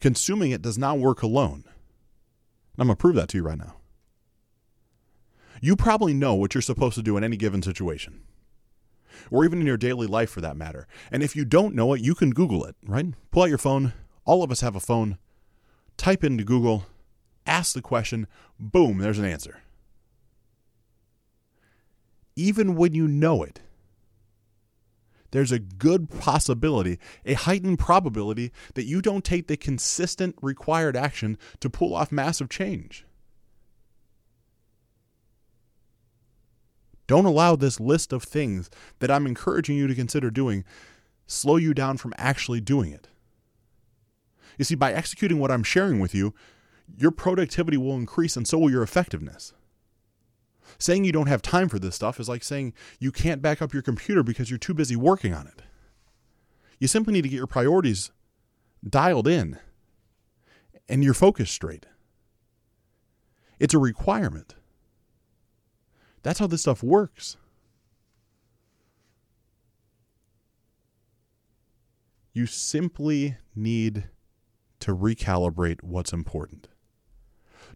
Consuming 0.00 0.50
it 0.50 0.62
does 0.62 0.78
not 0.78 0.98
work 0.98 1.22
alone. 1.22 1.64
I'm 2.78 2.86
going 2.86 2.96
to 2.96 3.00
prove 3.00 3.14
that 3.16 3.28
to 3.28 3.38
you 3.38 3.42
right 3.42 3.58
now. 3.58 3.76
You 5.60 5.76
probably 5.76 6.14
know 6.14 6.34
what 6.34 6.54
you're 6.54 6.62
supposed 6.62 6.96
to 6.96 7.02
do 7.02 7.16
in 7.16 7.22
any 7.22 7.36
given 7.36 7.62
situation, 7.62 8.22
or 9.30 9.44
even 9.44 9.60
in 9.60 9.66
your 9.66 9.76
daily 9.76 10.08
life 10.08 10.30
for 10.30 10.40
that 10.40 10.56
matter. 10.56 10.88
And 11.12 11.22
if 11.22 11.36
you 11.36 11.44
don't 11.44 11.74
know 11.74 11.92
it, 11.92 12.00
you 12.00 12.16
can 12.16 12.30
Google 12.30 12.64
it, 12.64 12.74
right? 12.84 13.06
Pull 13.30 13.44
out 13.44 13.48
your 13.48 13.58
phone, 13.58 13.92
all 14.24 14.42
of 14.42 14.50
us 14.50 14.60
have 14.60 14.76
a 14.76 14.80
phone. 14.80 15.18
Type 15.96 16.24
into 16.24 16.44
Google, 16.44 16.86
ask 17.46 17.74
the 17.74 17.82
question, 17.82 18.26
boom, 18.58 18.98
there's 18.98 19.18
an 19.18 19.24
answer. 19.24 19.58
Even 22.34 22.76
when 22.76 22.94
you 22.94 23.06
know 23.06 23.42
it, 23.42 23.60
there's 25.32 25.52
a 25.52 25.58
good 25.58 26.10
possibility, 26.10 26.98
a 27.24 27.34
heightened 27.34 27.78
probability 27.78 28.52
that 28.74 28.84
you 28.84 29.02
don't 29.02 29.24
take 29.24 29.48
the 29.48 29.56
consistent 29.56 30.36
required 30.40 30.96
action 30.96 31.38
to 31.60 31.70
pull 31.70 31.94
off 31.94 32.12
massive 32.12 32.48
change. 32.48 33.06
Don't 37.06 37.24
allow 37.24 37.56
this 37.56 37.80
list 37.80 38.12
of 38.12 38.22
things 38.22 38.70
that 39.00 39.10
I'm 39.10 39.26
encouraging 39.26 39.76
you 39.76 39.86
to 39.86 39.94
consider 39.94 40.30
doing 40.30 40.64
slow 41.26 41.56
you 41.56 41.74
down 41.74 41.96
from 41.96 42.14
actually 42.16 42.60
doing 42.60 42.92
it. 42.92 43.08
You 44.58 44.64
see, 44.64 44.74
by 44.74 44.92
executing 44.92 45.38
what 45.38 45.50
I'm 45.50 45.62
sharing 45.62 46.00
with 46.00 46.14
you, 46.14 46.34
your 46.96 47.10
productivity 47.10 47.76
will 47.76 47.94
increase 47.96 48.36
and 48.36 48.46
so 48.46 48.58
will 48.58 48.70
your 48.70 48.82
effectiveness. 48.82 49.52
Saying 50.78 51.04
you 51.04 51.12
don't 51.12 51.28
have 51.28 51.42
time 51.42 51.68
for 51.68 51.78
this 51.78 51.94
stuff 51.94 52.18
is 52.18 52.28
like 52.28 52.42
saying 52.42 52.74
you 52.98 53.12
can't 53.12 53.42
back 53.42 53.62
up 53.62 53.72
your 53.72 53.82
computer 53.82 54.22
because 54.22 54.50
you're 54.50 54.58
too 54.58 54.74
busy 54.74 54.96
working 54.96 55.34
on 55.34 55.46
it. 55.46 55.62
You 56.78 56.88
simply 56.88 57.12
need 57.12 57.22
to 57.22 57.28
get 57.28 57.36
your 57.36 57.46
priorities 57.46 58.10
dialed 58.88 59.28
in 59.28 59.58
and 60.88 61.04
your 61.04 61.14
focus 61.14 61.50
straight. 61.50 61.86
It's 63.60 63.74
a 63.74 63.78
requirement. 63.78 64.56
That's 66.22 66.38
how 66.38 66.46
this 66.46 66.62
stuff 66.62 66.82
works. 66.82 67.36
You 72.32 72.46
simply 72.46 73.36
need 73.54 74.08
to 74.82 74.94
recalibrate 74.94 75.82
what's 75.82 76.12
important. 76.12 76.68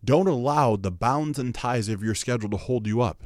Don't 0.04 0.28
allow 0.28 0.76
the 0.76 0.90
bounds 0.90 1.38
and 1.38 1.54
ties 1.54 1.88
of 1.88 2.02
your 2.02 2.14
schedule 2.14 2.50
to 2.50 2.56
hold 2.56 2.86
you 2.86 3.00
up. 3.00 3.24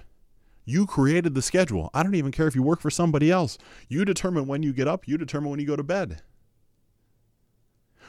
You 0.64 0.86
created 0.86 1.34
the 1.34 1.42
schedule. 1.42 1.90
I 1.92 2.02
don't 2.02 2.14
even 2.14 2.32
care 2.32 2.46
if 2.46 2.54
you 2.54 2.62
work 2.62 2.80
for 2.80 2.90
somebody 2.90 3.30
else. 3.30 3.58
You 3.88 4.04
determine 4.04 4.46
when 4.46 4.62
you 4.62 4.72
get 4.72 4.86
up, 4.86 5.08
you 5.08 5.18
determine 5.18 5.50
when 5.50 5.60
you 5.60 5.66
go 5.66 5.76
to 5.76 5.82
bed. 5.82 6.22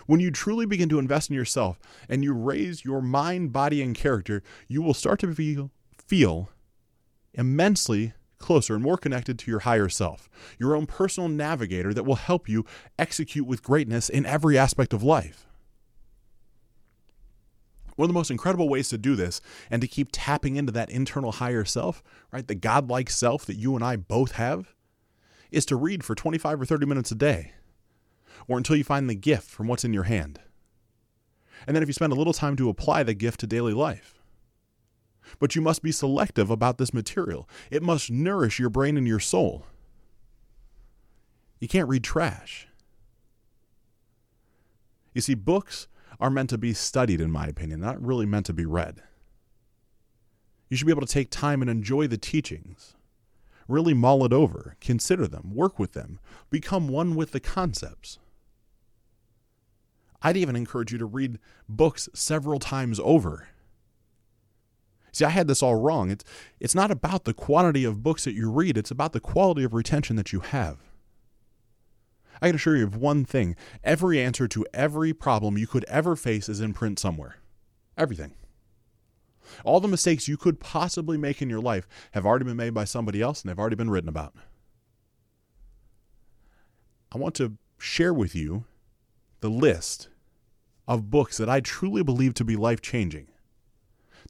When 0.05 0.19
you 0.19 0.31
truly 0.31 0.65
begin 0.65 0.89
to 0.89 0.99
invest 0.99 1.29
in 1.29 1.35
yourself 1.35 1.79
and 2.09 2.23
you 2.23 2.33
raise 2.33 2.85
your 2.85 3.01
mind, 3.01 3.53
body, 3.53 3.81
and 3.81 3.95
character, 3.95 4.43
you 4.67 4.81
will 4.81 4.93
start 4.93 5.19
to 5.21 5.33
feel, 5.33 5.71
feel 5.97 6.49
immensely 7.33 8.13
closer 8.37 8.75
and 8.75 8.83
more 8.83 8.97
connected 8.97 9.39
to 9.39 9.51
your 9.51 9.61
higher 9.61 9.87
self, 9.87 10.29
your 10.59 10.75
own 10.75 10.85
personal 10.85 11.29
navigator 11.29 11.93
that 11.93 12.03
will 12.03 12.15
help 12.15 12.49
you 12.49 12.65
execute 12.99 13.45
with 13.45 13.63
greatness 13.63 14.09
in 14.09 14.25
every 14.25 14.57
aspect 14.57 14.93
of 14.93 15.03
life. 15.03 15.45
One 17.95 18.05
of 18.05 18.09
the 18.09 18.17
most 18.17 18.31
incredible 18.31 18.69
ways 18.69 18.89
to 18.89 18.97
do 18.97 19.15
this 19.15 19.41
and 19.69 19.81
to 19.81 19.87
keep 19.87 20.09
tapping 20.11 20.55
into 20.55 20.71
that 20.71 20.89
internal 20.89 21.33
higher 21.33 21.65
self, 21.65 22.03
right, 22.31 22.47
the 22.47 22.55
godlike 22.55 23.09
self 23.09 23.45
that 23.45 23.57
you 23.57 23.75
and 23.75 23.83
I 23.83 23.95
both 23.95 24.33
have, 24.33 24.73
is 25.51 25.65
to 25.65 25.75
read 25.75 26.03
for 26.03 26.15
25 26.15 26.61
or 26.61 26.65
30 26.65 26.85
minutes 26.85 27.11
a 27.11 27.15
day, 27.15 27.53
or 28.47 28.57
until 28.57 28.75
you 28.75 28.83
find 28.83 29.09
the 29.09 29.15
gift 29.15 29.49
from 29.49 29.67
what's 29.67 29.83
in 29.83 29.93
your 29.93 30.03
hand. 30.03 30.39
And 31.67 31.75
then 31.75 31.83
if 31.83 31.89
you 31.89 31.93
spend 31.93 32.13
a 32.13 32.15
little 32.15 32.33
time 32.33 32.55
to 32.55 32.69
apply 32.69 33.03
the 33.03 33.13
gift 33.13 33.39
to 33.41 33.47
daily 33.47 33.73
life. 33.73 34.21
But 35.39 35.55
you 35.55 35.61
must 35.61 35.83
be 35.83 35.91
selective 35.91 36.49
about 36.49 36.77
this 36.77 36.93
material. 36.93 37.47
It 37.69 37.83
must 37.83 38.09
nourish 38.09 38.59
your 38.59 38.69
brain 38.69 38.97
and 38.97 39.07
your 39.07 39.19
soul. 39.19 39.65
You 41.59 41.67
can't 41.67 41.87
read 41.87 42.03
trash. 42.03 42.67
You 45.13 45.21
see, 45.21 45.35
books 45.35 45.87
are 46.19 46.29
meant 46.29 46.49
to 46.51 46.57
be 46.57 46.73
studied, 46.73 47.21
in 47.21 47.31
my 47.31 47.47
opinion, 47.47 47.79
not 47.79 48.03
really 48.03 48.25
meant 48.25 48.45
to 48.47 48.53
be 48.53 48.65
read. 48.65 49.01
You 50.69 50.77
should 50.77 50.85
be 50.85 50.93
able 50.93 51.05
to 51.05 51.13
take 51.13 51.29
time 51.29 51.61
and 51.61 51.69
enjoy 51.69 52.07
the 52.07 52.17
teachings. 52.17 52.95
Really 53.67 53.93
mull 53.93 54.25
it 54.25 54.33
over, 54.33 54.77
consider 54.81 55.27
them, 55.27 55.51
work 55.53 55.79
with 55.79 55.93
them, 55.93 56.19
become 56.49 56.87
one 56.87 57.15
with 57.15 57.31
the 57.31 57.39
concepts. 57.39 58.19
I'd 60.21 60.37
even 60.37 60.55
encourage 60.55 60.91
you 60.91 60.97
to 60.99 61.05
read 61.05 61.39
books 61.67 62.07
several 62.13 62.59
times 62.59 62.99
over. 63.03 63.47
See, 65.11 65.25
I 65.25 65.29
had 65.29 65.47
this 65.47 65.61
all 65.61 65.75
wrong. 65.75 66.09
It's, 66.09 66.23
it's 66.59 66.75
not 66.75 66.91
about 66.91 67.25
the 67.25 67.33
quantity 67.33 67.83
of 67.83 68.03
books 68.03 68.23
that 68.23 68.33
you 68.33 68.49
read, 68.49 68.77
it's 68.77 68.91
about 68.91 69.13
the 69.13 69.19
quality 69.19 69.63
of 69.63 69.73
retention 69.73 70.15
that 70.15 70.31
you 70.31 70.39
have. 70.39 70.77
I 72.41 72.47
can 72.47 72.55
assure 72.55 72.75
you 72.75 72.85
of 72.85 72.95
one 72.95 73.23
thing 73.23 73.55
every 73.83 74.19
answer 74.19 74.47
to 74.47 74.65
every 74.73 75.13
problem 75.13 75.57
you 75.57 75.67
could 75.67 75.85
ever 75.85 76.15
face 76.15 76.49
is 76.49 76.59
in 76.59 76.73
print 76.73 76.97
somewhere. 76.97 77.35
Everything. 77.97 78.33
All 79.63 79.79
the 79.79 79.87
mistakes 79.87 80.27
you 80.27 80.37
could 80.37 80.59
possibly 80.59 81.17
make 81.17 81.41
in 81.41 81.49
your 81.49 81.61
life 81.61 81.87
have 82.11 82.25
already 82.25 82.45
been 82.45 82.57
made 82.57 82.73
by 82.73 82.85
somebody 82.85 83.21
else 83.21 83.41
and 83.41 83.49
they've 83.49 83.59
already 83.59 83.75
been 83.75 83.89
written 83.89 84.09
about. 84.09 84.33
I 87.11 87.17
want 87.17 87.35
to 87.35 87.57
share 87.77 88.13
with 88.13 88.33
you 88.33 88.65
the 89.41 89.49
list 89.49 90.07
of 90.87 91.09
books 91.09 91.37
that 91.37 91.49
I 91.49 91.59
truly 91.59 92.03
believe 92.03 92.33
to 92.35 92.45
be 92.45 92.55
life 92.55 92.81
changing. 92.81 93.27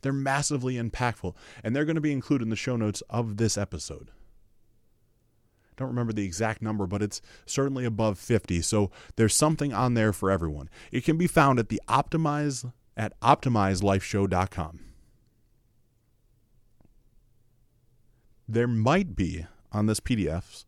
They're 0.02 0.14
massively 0.14 0.76
impactful, 0.76 1.36
and 1.64 1.76
they're 1.76 1.86
going 1.86 1.96
to 1.96 2.02
be 2.02 2.12
included 2.12 2.46
in 2.46 2.50
the 2.50 2.56
show 2.56 2.76
notes 2.76 3.02
of 3.10 3.38
this 3.38 3.58
episode 3.58 4.10
don't 5.82 5.90
remember 5.90 6.14
the 6.14 6.26
exact 6.26 6.62
number, 6.62 6.88
but 6.88 7.02
it's 7.02 7.22
certainly 7.46 7.86
above 7.86 8.18
50. 8.18 8.62
So 8.62 8.90
there's 9.16 9.36
something 9.36 9.74
on 9.74 9.94
there 9.94 10.14
for 10.14 10.32
everyone. 10.32 10.70
It 10.92 11.04
can 11.04 11.18
be 11.18 11.28
found 11.28 11.60
at 11.60 11.70
the 11.70 11.82
optimize 11.88 12.72
at 12.96 13.20
optimizelifeshow.com. 13.22 14.80
There 18.48 18.68
might 18.68 19.16
be 19.16 19.46
on 19.72 19.86
this 19.86 20.00
PDFs 20.00 20.66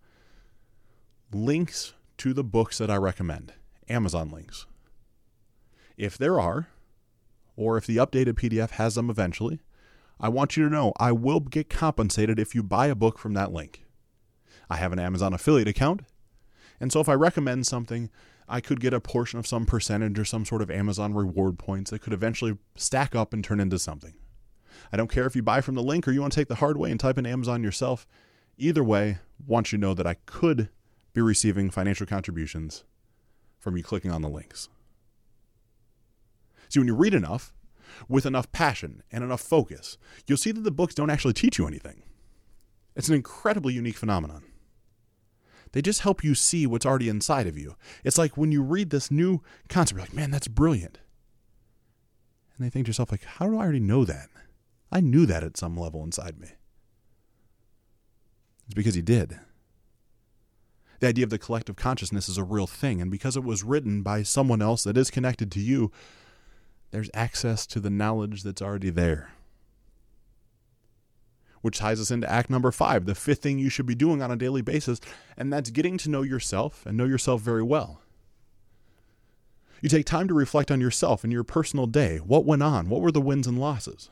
links 1.33 1.93
to 2.17 2.33
the 2.33 2.43
books 2.43 2.77
that 2.77 2.89
I 2.89 2.95
recommend, 2.95 3.53
Amazon 3.89 4.29
links. 4.29 4.65
If 5.97 6.17
there 6.17 6.39
are, 6.39 6.69
or 7.55 7.77
if 7.77 7.85
the 7.85 7.97
updated 7.97 8.33
PDF 8.33 8.71
has 8.71 8.95
them 8.95 9.09
eventually, 9.09 9.59
I 10.19 10.29
want 10.29 10.55
you 10.55 10.63
to 10.63 10.73
know 10.73 10.93
I 10.97 11.11
will 11.11 11.39
get 11.39 11.69
compensated 11.69 12.39
if 12.39 12.55
you 12.55 12.63
buy 12.63 12.87
a 12.87 12.95
book 12.95 13.19
from 13.19 13.33
that 13.33 13.51
link. 13.51 13.82
I 14.73 14.77
have 14.77 14.91
an 14.91 14.97
Amazon 14.97 15.35
affiliate 15.35 15.67
account. 15.67 16.01
And 16.79 16.91
so 16.91 16.99
if 16.99 17.07
I 17.07 17.13
recommend 17.13 17.67
something, 17.67 18.09
I 18.49 18.59
could 18.59 18.79
get 18.79 18.91
a 18.91 18.99
portion 18.99 19.37
of 19.37 19.45
some 19.45 19.67
percentage 19.67 20.17
or 20.17 20.25
some 20.25 20.45
sort 20.45 20.63
of 20.63 20.71
Amazon 20.71 21.13
reward 21.13 21.59
points 21.59 21.91
that 21.91 22.01
could 22.01 22.11
eventually 22.11 22.57
stack 22.75 23.13
up 23.13 23.33
and 23.33 23.43
turn 23.43 23.59
into 23.59 23.77
something. 23.77 24.15
I 24.91 24.97
don't 24.97 25.11
care 25.11 25.27
if 25.27 25.35
you 25.35 25.43
buy 25.43 25.61
from 25.61 25.75
the 25.75 25.83
link 25.83 26.07
or 26.07 26.11
you 26.11 26.21
want 26.21 26.33
to 26.33 26.39
take 26.39 26.47
the 26.47 26.55
hard 26.55 26.77
way 26.77 26.89
and 26.89 26.99
type 26.99 27.19
in 27.19 27.27
Amazon 27.27 27.63
yourself. 27.63 28.07
Either 28.57 28.83
way, 28.83 29.19
want 29.45 29.71
you 29.71 29.77
to 29.77 29.81
know 29.81 29.93
that 29.93 30.07
I 30.07 30.15
could 30.25 30.69
be 31.13 31.21
receiving 31.21 31.69
financial 31.69 32.07
contributions 32.07 32.83
from 33.59 33.77
you 33.77 33.83
clicking 33.83 34.09
on 34.09 34.23
the 34.23 34.27
links. 34.27 34.69
See, 36.69 36.79
when 36.79 36.87
you 36.87 36.95
read 36.95 37.13
enough, 37.13 37.53
with 38.09 38.25
enough 38.25 38.51
passion 38.51 39.03
and 39.11 39.23
enough 39.23 39.41
focus, 39.41 39.99
you'll 40.25 40.39
see 40.39 40.51
that 40.51 40.63
the 40.63 40.71
books 40.71 40.95
don't 40.95 41.11
actually 41.11 41.33
teach 41.33 41.59
you 41.59 41.67
anything. 41.67 42.01
It's 42.95 43.07
an 43.07 43.13
incredibly 43.13 43.75
unique 43.75 43.97
phenomenon. 43.97 44.43
They 45.73 45.81
just 45.81 46.01
help 46.01 46.23
you 46.23 46.35
see 46.35 46.65
what's 46.65 46.85
already 46.85 47.09
inside 47.09 47.47
of 47.47 47.57
you. 47.57 47.75
It's 48.03 48.17
like 48.17 48.37
when 48.37 48.51
you 48.51 48.61
read 48.61 48.91
this 48.91 49.11
new 49.11 49.41
concept, 49.67 49.97
you're 49.97 50.05
like, 50.05 50.13
man, 50.13 50.31
that's 50.31 50.47
brilliant. 50.47 50.99
And 52.55 52.65
they 52.65 52.69
think 52.69 52.85
to 52.85 52.89
yourself, 52.89 53.11
like, 53.11 53.23
how 53.23 53.47
do 53.47 53.57
I 53.57 53.63
already 53.63 53.79
know 53.79 54.05
that? 54.05 54.29
I 54.91 55.01
knew 55.01 55.25
that 55.25 55.43
at 55.43 55.57
some 55.57 55.75
level 55.75 56.03
inside 56.03 56.39
me. 56.39 56.49
It's 58.65 58.75
because 58.75 58.93
he 58.93 59.01
did. 59.01 59.39
The 60.99 61.07
idea 61.07 61.23
of 61.23 61.31
the 61.31 61.39
collective 61.39 61.75
consciousness 61.75 62.29
is 62.29 62.37
a 62.37 62.43
real 62.43 62.67
thing, 62.67 63.01
and 63.01 63.09
because 63.09 63.35
it 63.35 63.43
was 63.43 63.63
written 63.63 64.03
by 64.03 64.21
someone 64.21 64.61
else 64.61 64.83
that 64.83 64.95
is 64.95 65.09
connected 65.09 65.51
to 65.51 65.59
you, 65.59 65.91
there's 66.91 67.09
access 67.15 67.65
to 67.67 67.79
the 67.79 67.89
knowledge 67.89 68.43
that's 68.43 68.61
already 68.61 68.91
there 68.91 69.31
which 71.63 71.79
ties 71.79 72.01
us 72.01 72.11
into 72.11 72.29
act 72.29 72.49
number 72.49 72.71
five, 72.71 73.05
the 73.05 73.15
fifth 73.15 73.41
thing 73.41 73.57
you 73.57 73.69
should 73.69 73.85
be 73.85 73.95
doing 73.95 74.21
on 74.21 74.29
a 74.29 74.35
daily 74.35 74.61
basis, 74.61 74.99
and 75.37 75.51
that's 75.51 75.69
getting 75.69 75.97
to 75.97 76.09
know 76.09 76.21
yourself 76.21 76.85
and 76.85 76.97
know 76.97 77.05
yourself 77.05 77.39
very 77.39 77.63
well. 77.63 78.01
You 79.81 79.87
take 79.87 80.05
time 80.05 80.27
to 80.27 80.33
reflect 80.33 80.71
on 80.71 80.81
yourself 80.81 81.23
and 81.23 81.31
your 81.31 81.45
personal 81.45 81.87
day. 81.87 82.17
What 82.17 82.43
went 82.43 82.63
on? 82.63 82.89
What 82.89 82.99
were 82.99 83.13
the 83.13 83.21
wins 83.21 83.47
and 83.47 83.57
losses? 83.57 84.09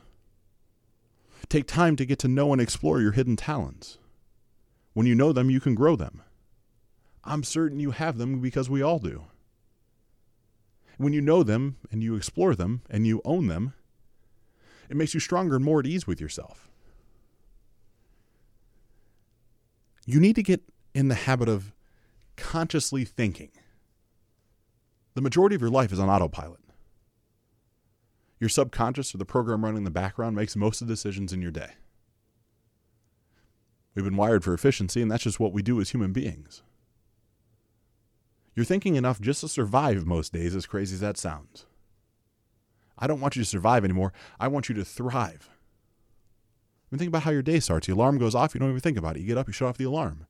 Take 1.50 1.66
time 1.66 1.94
to 1.96 2.06
get 2.06 2.18
to 2.20 2.28
know 2.28 2.52
and 2.52 2.60
explore 2.60 3.02
your 3.02 3.12
hidden 3.12 3.36
talents. 3.36 3.98
When 4.94 5.06
you 5.06 5.14
know 5.14 5.34
them, 5.34 5.50
you 5.50 5.60
can 5.60 5.74
grow 5.74 5.94
them. 5.94 6.22
I'm 7.22 7.44
certain 7.44 7.80
you 7.80 7.90
have 7.90 8.16
them 8.16 8.40
because 8.40 8.70
we 8.70 8.80
all 8.80 8.98
do. 8.98 9.24
When 10.96 11.12
you 11.12 11.20
know 11.20 11.42
them 11.42 11.76
and 11.90 12.02
you 12.02 12.14
explore 12.14 12.54
them 12.54 12.80
and 12.88 13.06
you 13.06 13.20
own 13.26 13.48
them, 13.48 13.74
it 14.88 14.96
makes 14.96 15.12
you 15.12 15.20
stronger 15.20 15.56
and 15.56 15.64
more 15.64 15.80
at 15.80 15.86
ease 15.86 16.06
with 16.06 16.18
yourself. 16.18 16.70
You 20.06 20.20
need 20.20 20.36
to 20.36 20.42
get 20.42 20.62
in 20.94 21.08
the 21.08 21.14
habit 21.14 21.48
of 21.48 21.72
consciously 22.36 23.04
thinking. 23.04 23.50
The 25.14 25.20
majority 25.20 25.54
of 25.54 25.60
your 25.60 25.70
life 25.70 25.92
is 25.92 25.98
on 25.98 26.08
autopilot. 26.08 26.60
Your 28.40 28.48
subconscious 28.48 29.14
or 29.14 29.18
the 29.18 29.24
program 29.24 29.64
running 29.64 29.78
in 29.78 29.84
the 29.84 29.90
background 29.90 30.34
makes 30.34 30.56
most 30.56 30.80
of 30.80 30.88
the 30.88 30.94
decisions 30.94 31.32
in 31.32 31.42
your 31.42 31.52
day. 31.52 31.72
We've 33.94 34.04
been 34.04 34.16
wired 34.16 34.42
for 34.42 34.54
efficiency, 34.54 35.02
and 35.02 35.10
that's 35.10 35.22
just 35.22 35.38
what 35.38 35.52
we 35.52 35.62
do 35.62 35.80
as 35.80 35.90
human 35.90 36.12
beings. 36.12 36.62
You're 38.54 38.64
thinking 38.64 38.96
enough 38.96 39.20
just 39.20 39.42
to 39.42 39.48
survive 39.48 40.06
most 40.06 40.32
days, 40.32 40.56
as 40.56 40.66
crazy 40.66 40.94
as 40.94 41.00
that 41.00 41.18
sounds. 41.18 41.66
I 42.98 43.06
don't 43.06 43.20
want 43.20 43.36
you 43.36 43.42
to 43.42 43.48
survive 43.48 43.84
anymore. 43.84 44.12
I 44.40 44.48
want 44.48 44.68
you 44.68 44.74
to 44.76 44.84
thrive. 44.84 45.48
Mean, 46.92 46.98
think 46.98 47.08
about 47.08 47.22
how 47.22 47.30
your 47.30 47.42
day 47.42 47.58
starts. 47.58 47.86
The 47.86 47.94
alarm 47.94 48.18
goes 48.18 48.34
off, 48.34 48.54
you 48.54 48.60
don't 48.60 48.68
even 48.68 48.80
think 48.80 48.98
about 48.98 49.16
it. 49.16 49.20
You 49.20 49.26
get 49.26 49.38
up, 49.38 49.46
you 49.48 49.52
shut 49.54 49.68
off 49.68 49.78
the 49.78 49.84
alarm. 49.84 50.26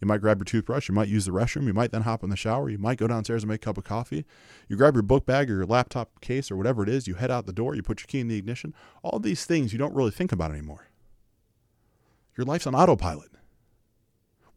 You 0.00 0.06
might 0.06 0.20
grab 0.20 0.38
your 0.38 0.44
toothbrush, 0.44 0.88
you 0.88 0.94
might 0.94 1.08
use 1.08 1.24
the 1.24 1.32
restroom, 1.32 1.66
you 1.66 1.72
might 1.72 1.90
then 1.90 2.02
hop 2.02 2.22
in 2.22 2.30
the 2.30 2.36
shower, 2.36 2.68
you 2.68 2.78
might 2.78 2.98
go 2.98 3.08
downstairs 3.08 3.42
and 3.42 3.50
make 3.50 3.62
a 3.62 3.64
cup 3.64 3.78
of 3.78 3.84
coffee. 3.84 4.24
You 4.68 4.76
grab 4.76 4.94
your 4.94 5.02
book 5.02 5.26
bag 5.26 5.50
or 5.50 5.54
your 5.54 5.66
laptop 5.66 6.20
case 6.20 6.50
or 6.50 6.56
whatever 6.56 6.82
it 6.82 6.88
is, 6.88 7.08
you 7.08 7.14
head 7.14 7.30
out 7.30 7.46
the 7.46 7.52
door, 7.52 7.74
you 7.74 7.82
put 7.82 8.00
your 8.00 8.06
key 8.06 8.20
in 8.20 8.28
the 8.28 8.36
ignition. 8.36 8.74
All 9.02 9.18
these 9.18 9.44
things 9.44 9.72
you 9.72 9.78
don't 9.78 9.94
really 9.94 10.12
think 10.12 10.30
about 10.30 10.52
anymore. 10.52 10.88
Your 12.36 12.44
life's 12.44 12.66
on 12.66 12.74
autopilot. 12.74 13.30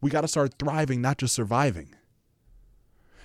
We 0.01 0.11
got 0.11 0.21
to 0.21 0.27
start 0.27 0.55
thriving, 0.59 1.01
not 1.01 1.17
just 1.17 1.33
surviving. 1.33 1.95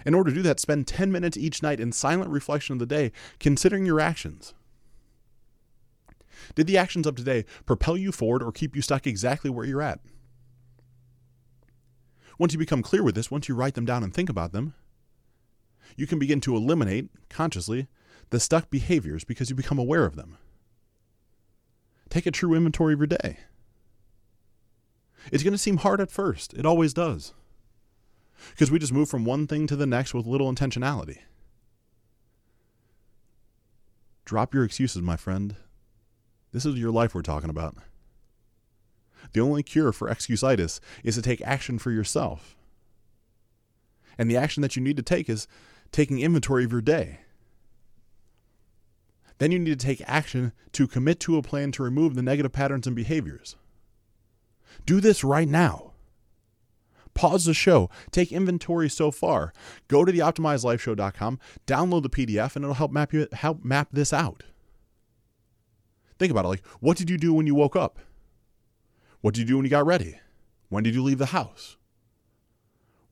In 0.07 0.15
order 0.15 0.31
to 0.31 0.37
do 0.37 0.43
that, 0.43 0.61
spend 0.61 0.87
10 0.87 1.11
minutes 1.11 1.37
each 1.37 1.63
night 1.63 1.81
in 1.81 1.91
silent 1.91 2.31
reflection 2.31 2.75
of 2.75 2.79
the 2.79 2.87
day, 2.87 3.13
considering 3.41 3.85
your 3.85 4.01
actions. 4.01 4.55
Did 6.55 6.67
the 6.67 6.79
actions 6.79 7.07
of 7.07 7.15
today 7.15 7.45
propel 7.65 7.97
you 7.97 8.13
forward 8.13 8.43
or 8.43 8.53
keep 8.53 8.77
you 8.77 8.83
stuck 8.83 9.07
exactly 9.07 9.51
where 9.51 9.67
you're 9.67 9.83
at? 9.83 10.01
Once 12.39 12.53
you 12.53 12.59
become 12.59 12.83
clear 12.83 13.03
with 13.03 13.15
this, 13.15 13.31
once 13.31 13.49
you 13.49 13.55
write 13.55 13.75
them 13.75 13.87
down 13.87 14.03
and 14.03 14.13
think 14.13 14.29
about 14.29 14.53
them, 14.53 14.75
you 15.97 16.07
can 16.07 16.19
begin 16.19 16.41
to 16.43 16.57
eliminate 16.57 17.09
consciously 17.31 17.89
the 18.31 18.41
stuck 18.41 18.71
behaviors 18.71 19.25
because 19.25 19.49
you 19.49 19.57
become 19.57 19.79
aware 19.79 20.05
of 20.05 20.17
them. 20.17 20.37
Take 22.09 22.27
a 22.27 22.31
true 22.31 22.55
inventory 22.55 22.93
of 22.95 23.01
your 23.01 23.07
day. 23.07 23.39
It's 25.33 25.43
going 25.43 25.53
to 25.53 25.59
seem 25.59 25.79
hard 25.79 26.01
at 26.01 26.11
first, 26.11 26.55
it 26.55 26.67
always 26.67 26.93
does. 26.93 27.33
Because 28.51 28.71
we 28.71 28.79
just 28.79 28.93
move 28.93 29.09
from 29.09 29.25
one 29.25 29.47
thing 29.47 29.67
to 29.67 29.77
the 29.77 29.87
next 29.87 30.13
with 30.13 30.27
little 30.27 30.53
intentionality. 30.53 31.19
Drop 34.25 34.53
your 34.53 34.65
excuses, 34.65 35.03
my 35.03 35.17
friend. 35.17 35.57
This 36.57 36.65
is 36.65 36.77
your 36.77 36.91
life 36.91 37.15
we're 37.15 37.21
talking 37.21 37.51
about. 37.51 37.77
The 39.35 39.43
only 39.43 39.63
cure 39.63 39.93
for 39.93 40.09
excusitis 40.09 40.81
is 41.05 41.15
to 41.15 41.21
take 41.21 41.43
action 41.43 41.79
for 41.79 41.91
yourself. 41.91 42.57
And 44.17 44.31
the 44.31 44.39
action 44.39 44.63
that 44.63 44.75
you 44.75 44.81
need 44.81 44.97
to 44.97 45.03
take 45.03 45.29
is 45.29 45.47
taking 45.93 46.19
inventory 46.19 46.65
of 46.65 46.73
your 46.73 46.81
day. 46.81 47.21
Then 49.37 49.53
you 49.53 49.59
need 49.59 49.79
to 49.79 49.87
take 49.87 50.03
action 50.07 50.55
to 50.73 50.89
commit 50.89 51.21
to 51.21 51.37
a 51.37 51.43
plan 51.43 51.73
to 51.73 51.83
remove 51.83 52.15
the 52.15 52.23
negative 52.23 52.53
patterns 52.53 52.87
and 52.87 52.97
behaviors. 52.97 53.57
Do 54.87 55.03
this 55.03 55.23
right 55.23 55.49
now. 55.49 55.93
Pause 57.13 57.45
the 57.45 57.55
show, 57.55 57.91
take 58.13 58.33
inventory 58.33 58.89
so 58.89 59.11
far. 59.11 59.53
Go 59.89 60.07
to 60.07 60.13
the 60.13 60.21
optimizedlifeshow.com, 60.21 61.39
download 61.67 62.03
the 62.03 62.09
PDF, 62.09 62.57
and 62.57 62.65
it'll 62.65 62.77
help 62.77 62.93
map 62.93 63.13
you 63.13 63.29
help 63.33 63.63
map 63.63 63.89
this 63.93 64.15
out. 64.15 64.43
Think 66.19 66.31
about 66.31 66.45
it 66.45 66.49
like 66.49 66.67
what 66.81 66.97
did 66.97 67.11
you 67.11 67.19
do 67.19 67.35
when 67.35 67.47
you 67.47 67.55
woke 67.55 67.77
up? 67.77 67.99
What 69.21 69.35
did 69.35 69.41
you 69.41 69.47
do 69.47 69.57
when 69.57 69.65
you 69.65 69.71
got 69.71 69.87
ready? 69.87 70.21
When 70.69 70.85
did 70.85 70.95
you 70.95 71.03
leave 71.03 71.19
the 71.19 71.27
house? 71.27 71.77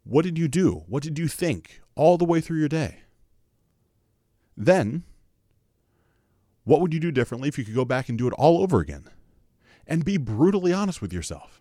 What 0.05 0.25
did 0.25 0.39
you 0.39 0.49
do? 0.49 0.85
What 0.87 1.03
did 1.03 1.19
you 1.19 1.29
think 1.29 1.81
all 1.95 2.19
the 2.19 2.25
way 2.25 2.41
through 2.41 2.59
your 2.59 2.69
day? 2.69 3.01
Then, 4.57 5.05
what 6.65 6.81
would 6.81 6.95
you 6.95 7.01
do 7.01 7.11
differently 7.11 7.49
if 7.49 7.59
you 7.59 7.65
could 7.65 7.75
go 7.75 7.85
back 7.85 8.09
and 8.09 8.17
do 8.17 8.27
it 8.27 8.35
all 8.35 8.63
over 8.63 8.81
again? 8.81 9.09
And 9.87 10.05
be 10.05 10.17
brutally 10.17 10.73
honest 10.73 11.03
with 11.03 11.13
yourself. 11.13 11.61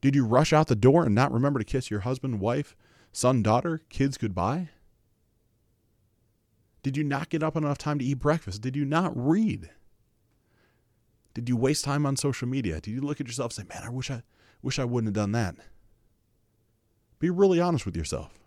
Did 0.00 0.14
you 0.14 0.24
rush 0.24 0.52
out 0.52 0.66
the 0.66 0.76
door 0.76 1.04
and 1.04 1.14
not 1.14 1.32
remember 1.32 1.58
to 1.58 1.64
kiss 1.64 1.90
your 1.90 2.00
husband, 2.00 2.40
wife, 2.40 2.76
son, 3.12 3.42
daughter, 3.42 3.82
kids 3.88 4.16
goodbye? 4.16 4.70
Did 6.82 6.96
you 6.96 7.04
not 7.04 7.30
get 7.30 7.42
up 7.42 7.56
on 7.56 7.64
enough 7.64 7.78
time 7.78 7.98
to 7.98 8.04
eat 8.04 8.18
breakfast? 8.18 8.62
Did 8.62 8.76
you 8.76 8.84
not 8.84 9.12
read? 9.14 9.70
Did 11.36 11.50
you 11.50 11.56
waste 11.58 11.84
time 11.84 12.06
on 12.06 12.16
social 12.16 12.48
media? 12.48 12.80
Did 12.80 12.92
you 12.92 13.02
look 13.02 13.20
at 13.20 13.26
yourself 13.26 13.50
and 13.58 13.68
say, 13.68 13.74
"Man, 13.74 13.86
I 13.86 13.90
wish 13.90 14.10
I 14.10 14.22
wish 14.62 14.78
I 14.78 14.86
wouldn't 14.86 15.14
have 15.14 15.22
done 15.22 15.32
that"? 15.32 15.54
Be 17.18 17.28
really 17.28 17.60
honest 17.60 17.84
with 17.84 17.94
yourself. 17.94 18.38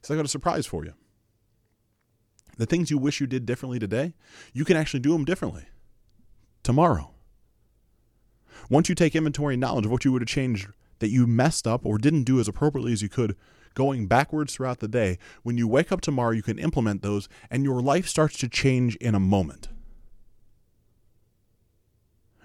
So 0.00 0.14
I 0.14 0.16
got 0.16 0.24
a 0.24 0.28
surprise 0.28 0.66
for 0.66 0.84
you. 0.84 0.94
The 2.58 2.66
things 2.66 2.92
you 2.92 2.98
wish 2.98 3.20
you 3.20 3.26
did 3.26 3.44
differently 3.44 3.80
today, 3.80 4.14
you 4.52 4.64
can 4.64 4.76
actually 4.76 5.00
do 5.00 5.10
them 5.12 5.24
differently 5.24 5.64
tomorrow. 6.62 7.12
Once 8.68 8.88
you 8.88 8.94
take 8.94 9.16
inventory 9.16 9.54
and 9.54 9.60
knowledge 9.60 9.86
of 9.86 9.90
what 9.90 10.04
you 10.04 10.12
would 10.12 10.22
have 10.22 10.28
changed 10.28 10.68
that 11.00 11.10
you 11.10 11.26
messed 11.26 11.66
up 11.66 11.84
or 11.84 11.98
didn't 11.98 12.22
do 12.22 12.38
as 12.38 12.46
appropriately 12.46 12.92
as 12.92 13.02
you 13.02 13.08
could, 13.08 13.34
going 13.74 14.06
backwards 14.06 14.54
throughout 14.54 14.78
the 14.78 14.86
day, 14.86 15.18
when 15.42 15.58
you 15.58 15.66
wake 15.66 15.90
up 15.90 16.00
tomorrow, 16.00 16.30
you 16.30 16.42
can 16.44 16.60
implement 16.60 17.02
those 17.02 17.28
and 17.50 17.64
your 17.64 17.82
life 17.82 18.06
starts 18.06 18.38
to 18.38 18.48
change 18.48 18.94
in 18.96 19.16
a 19.16 19.20
moment. 19.20 19.70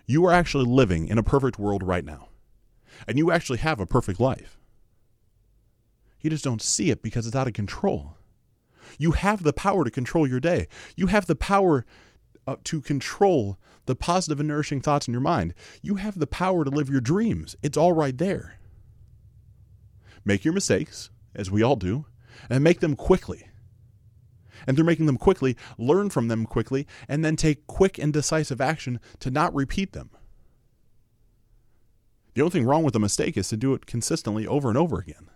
You 0.06 0.26
are 0.26 0.32
actually 0.32 0.66
living 0.66 1.08
in 1.08 1.18
a 1.18 1.24
perfect 1.24 1.58
world 1.58 1.84
right 1.84 2.06
now. 2.06 2.30
And 3.08 3.18
you 3.18 3.32
actually 3.32 3.60
have 3.60 3.80
a 3.80 3.86
perfect 3.86 4.20
life. 4.20 4.60
You 6.22 6.30
just 6.30 6.44
don't 6.44 6.62
see 6.62 6.90
it 6.90 7.02
because 7.02 7.28
it's 7.28 7.36
out 7.36 7.48
of 7.48 7.54
control. 7.54 8.18
You 8.98 9.12
have 9.12 9.44
the 9.44 9.54
power 9.54 9.84
to 9.84 9.92
control 9.92 10.28
your 10.28 10.40
day. 10.40 10.68
You 10.96 11.08
have 11.08 11.26
the 11.26 11.36
power 11.36 11.86
uh, 12.48 12.56
to 12.66 12.82
control 12.82 13.58
the 13.86 13.96
positive 13.96 14.40
and 14.40 14.48
nourishing 14.48 14.82
thoughts 14.82 15.08
in 15.08 15.14
your 15.14 15.22
mind. 15.22 15.54
You 15.82 15.96
have 15.96 16.18
the 16.18 16.28
power 16.28 16.64
to 16.64 16.72
live 16.72 16.90
your 16.90 17.02
dreams. 17.02 17.56
It's 17.62 17.78
all 17.78 17.94
right 17.94 18.18
there. 18.18 18.58
Make 20.24 20.44
your 20.44 20.54
mistakes, 20.54 21.12
as 21.36 21.52
we 21.52 21.62
all 21.62 21.76
do, 21.76 22.06
and 22.50 22.64
make 22.64 22.80
them 22.80 22.96
quickly 22.96 23.48
and 24.68 24.76
through 24.76 24.86
making 24.86 25.06
them 25.06 25.18
quickly, 25.18 25.56
learn 25.78 26.10
from 26.10 26.28
them 26.28 26.46
quickly, 26.46 26.88
and 27.08 27.24
then 27.24 27.36
take 27.36 27.68
quick 27.68 27.98
and 27.98 28.14
decisive 28.14 28.62
action 28.62 29.00
to 29.20 29.32
not 29.32 29.54
repeat 29.54 29.94
them. 29.94 30.10
The 32.34 32.42
only 32.42 32.52
thing 32.52 32.66
wrong 32.66 32.84
with 32.84 32.96
a 32.96 33.00
mistake 33.00 33.38
is 33.38 33.48
to 33.50 33.58
do 33.58 33.74
it 33.74 33.86
consistently 33.86 34.46
over 34.46 34.70
and 34.70 34.78
over 34.78 35.00
again. 35.00 35.30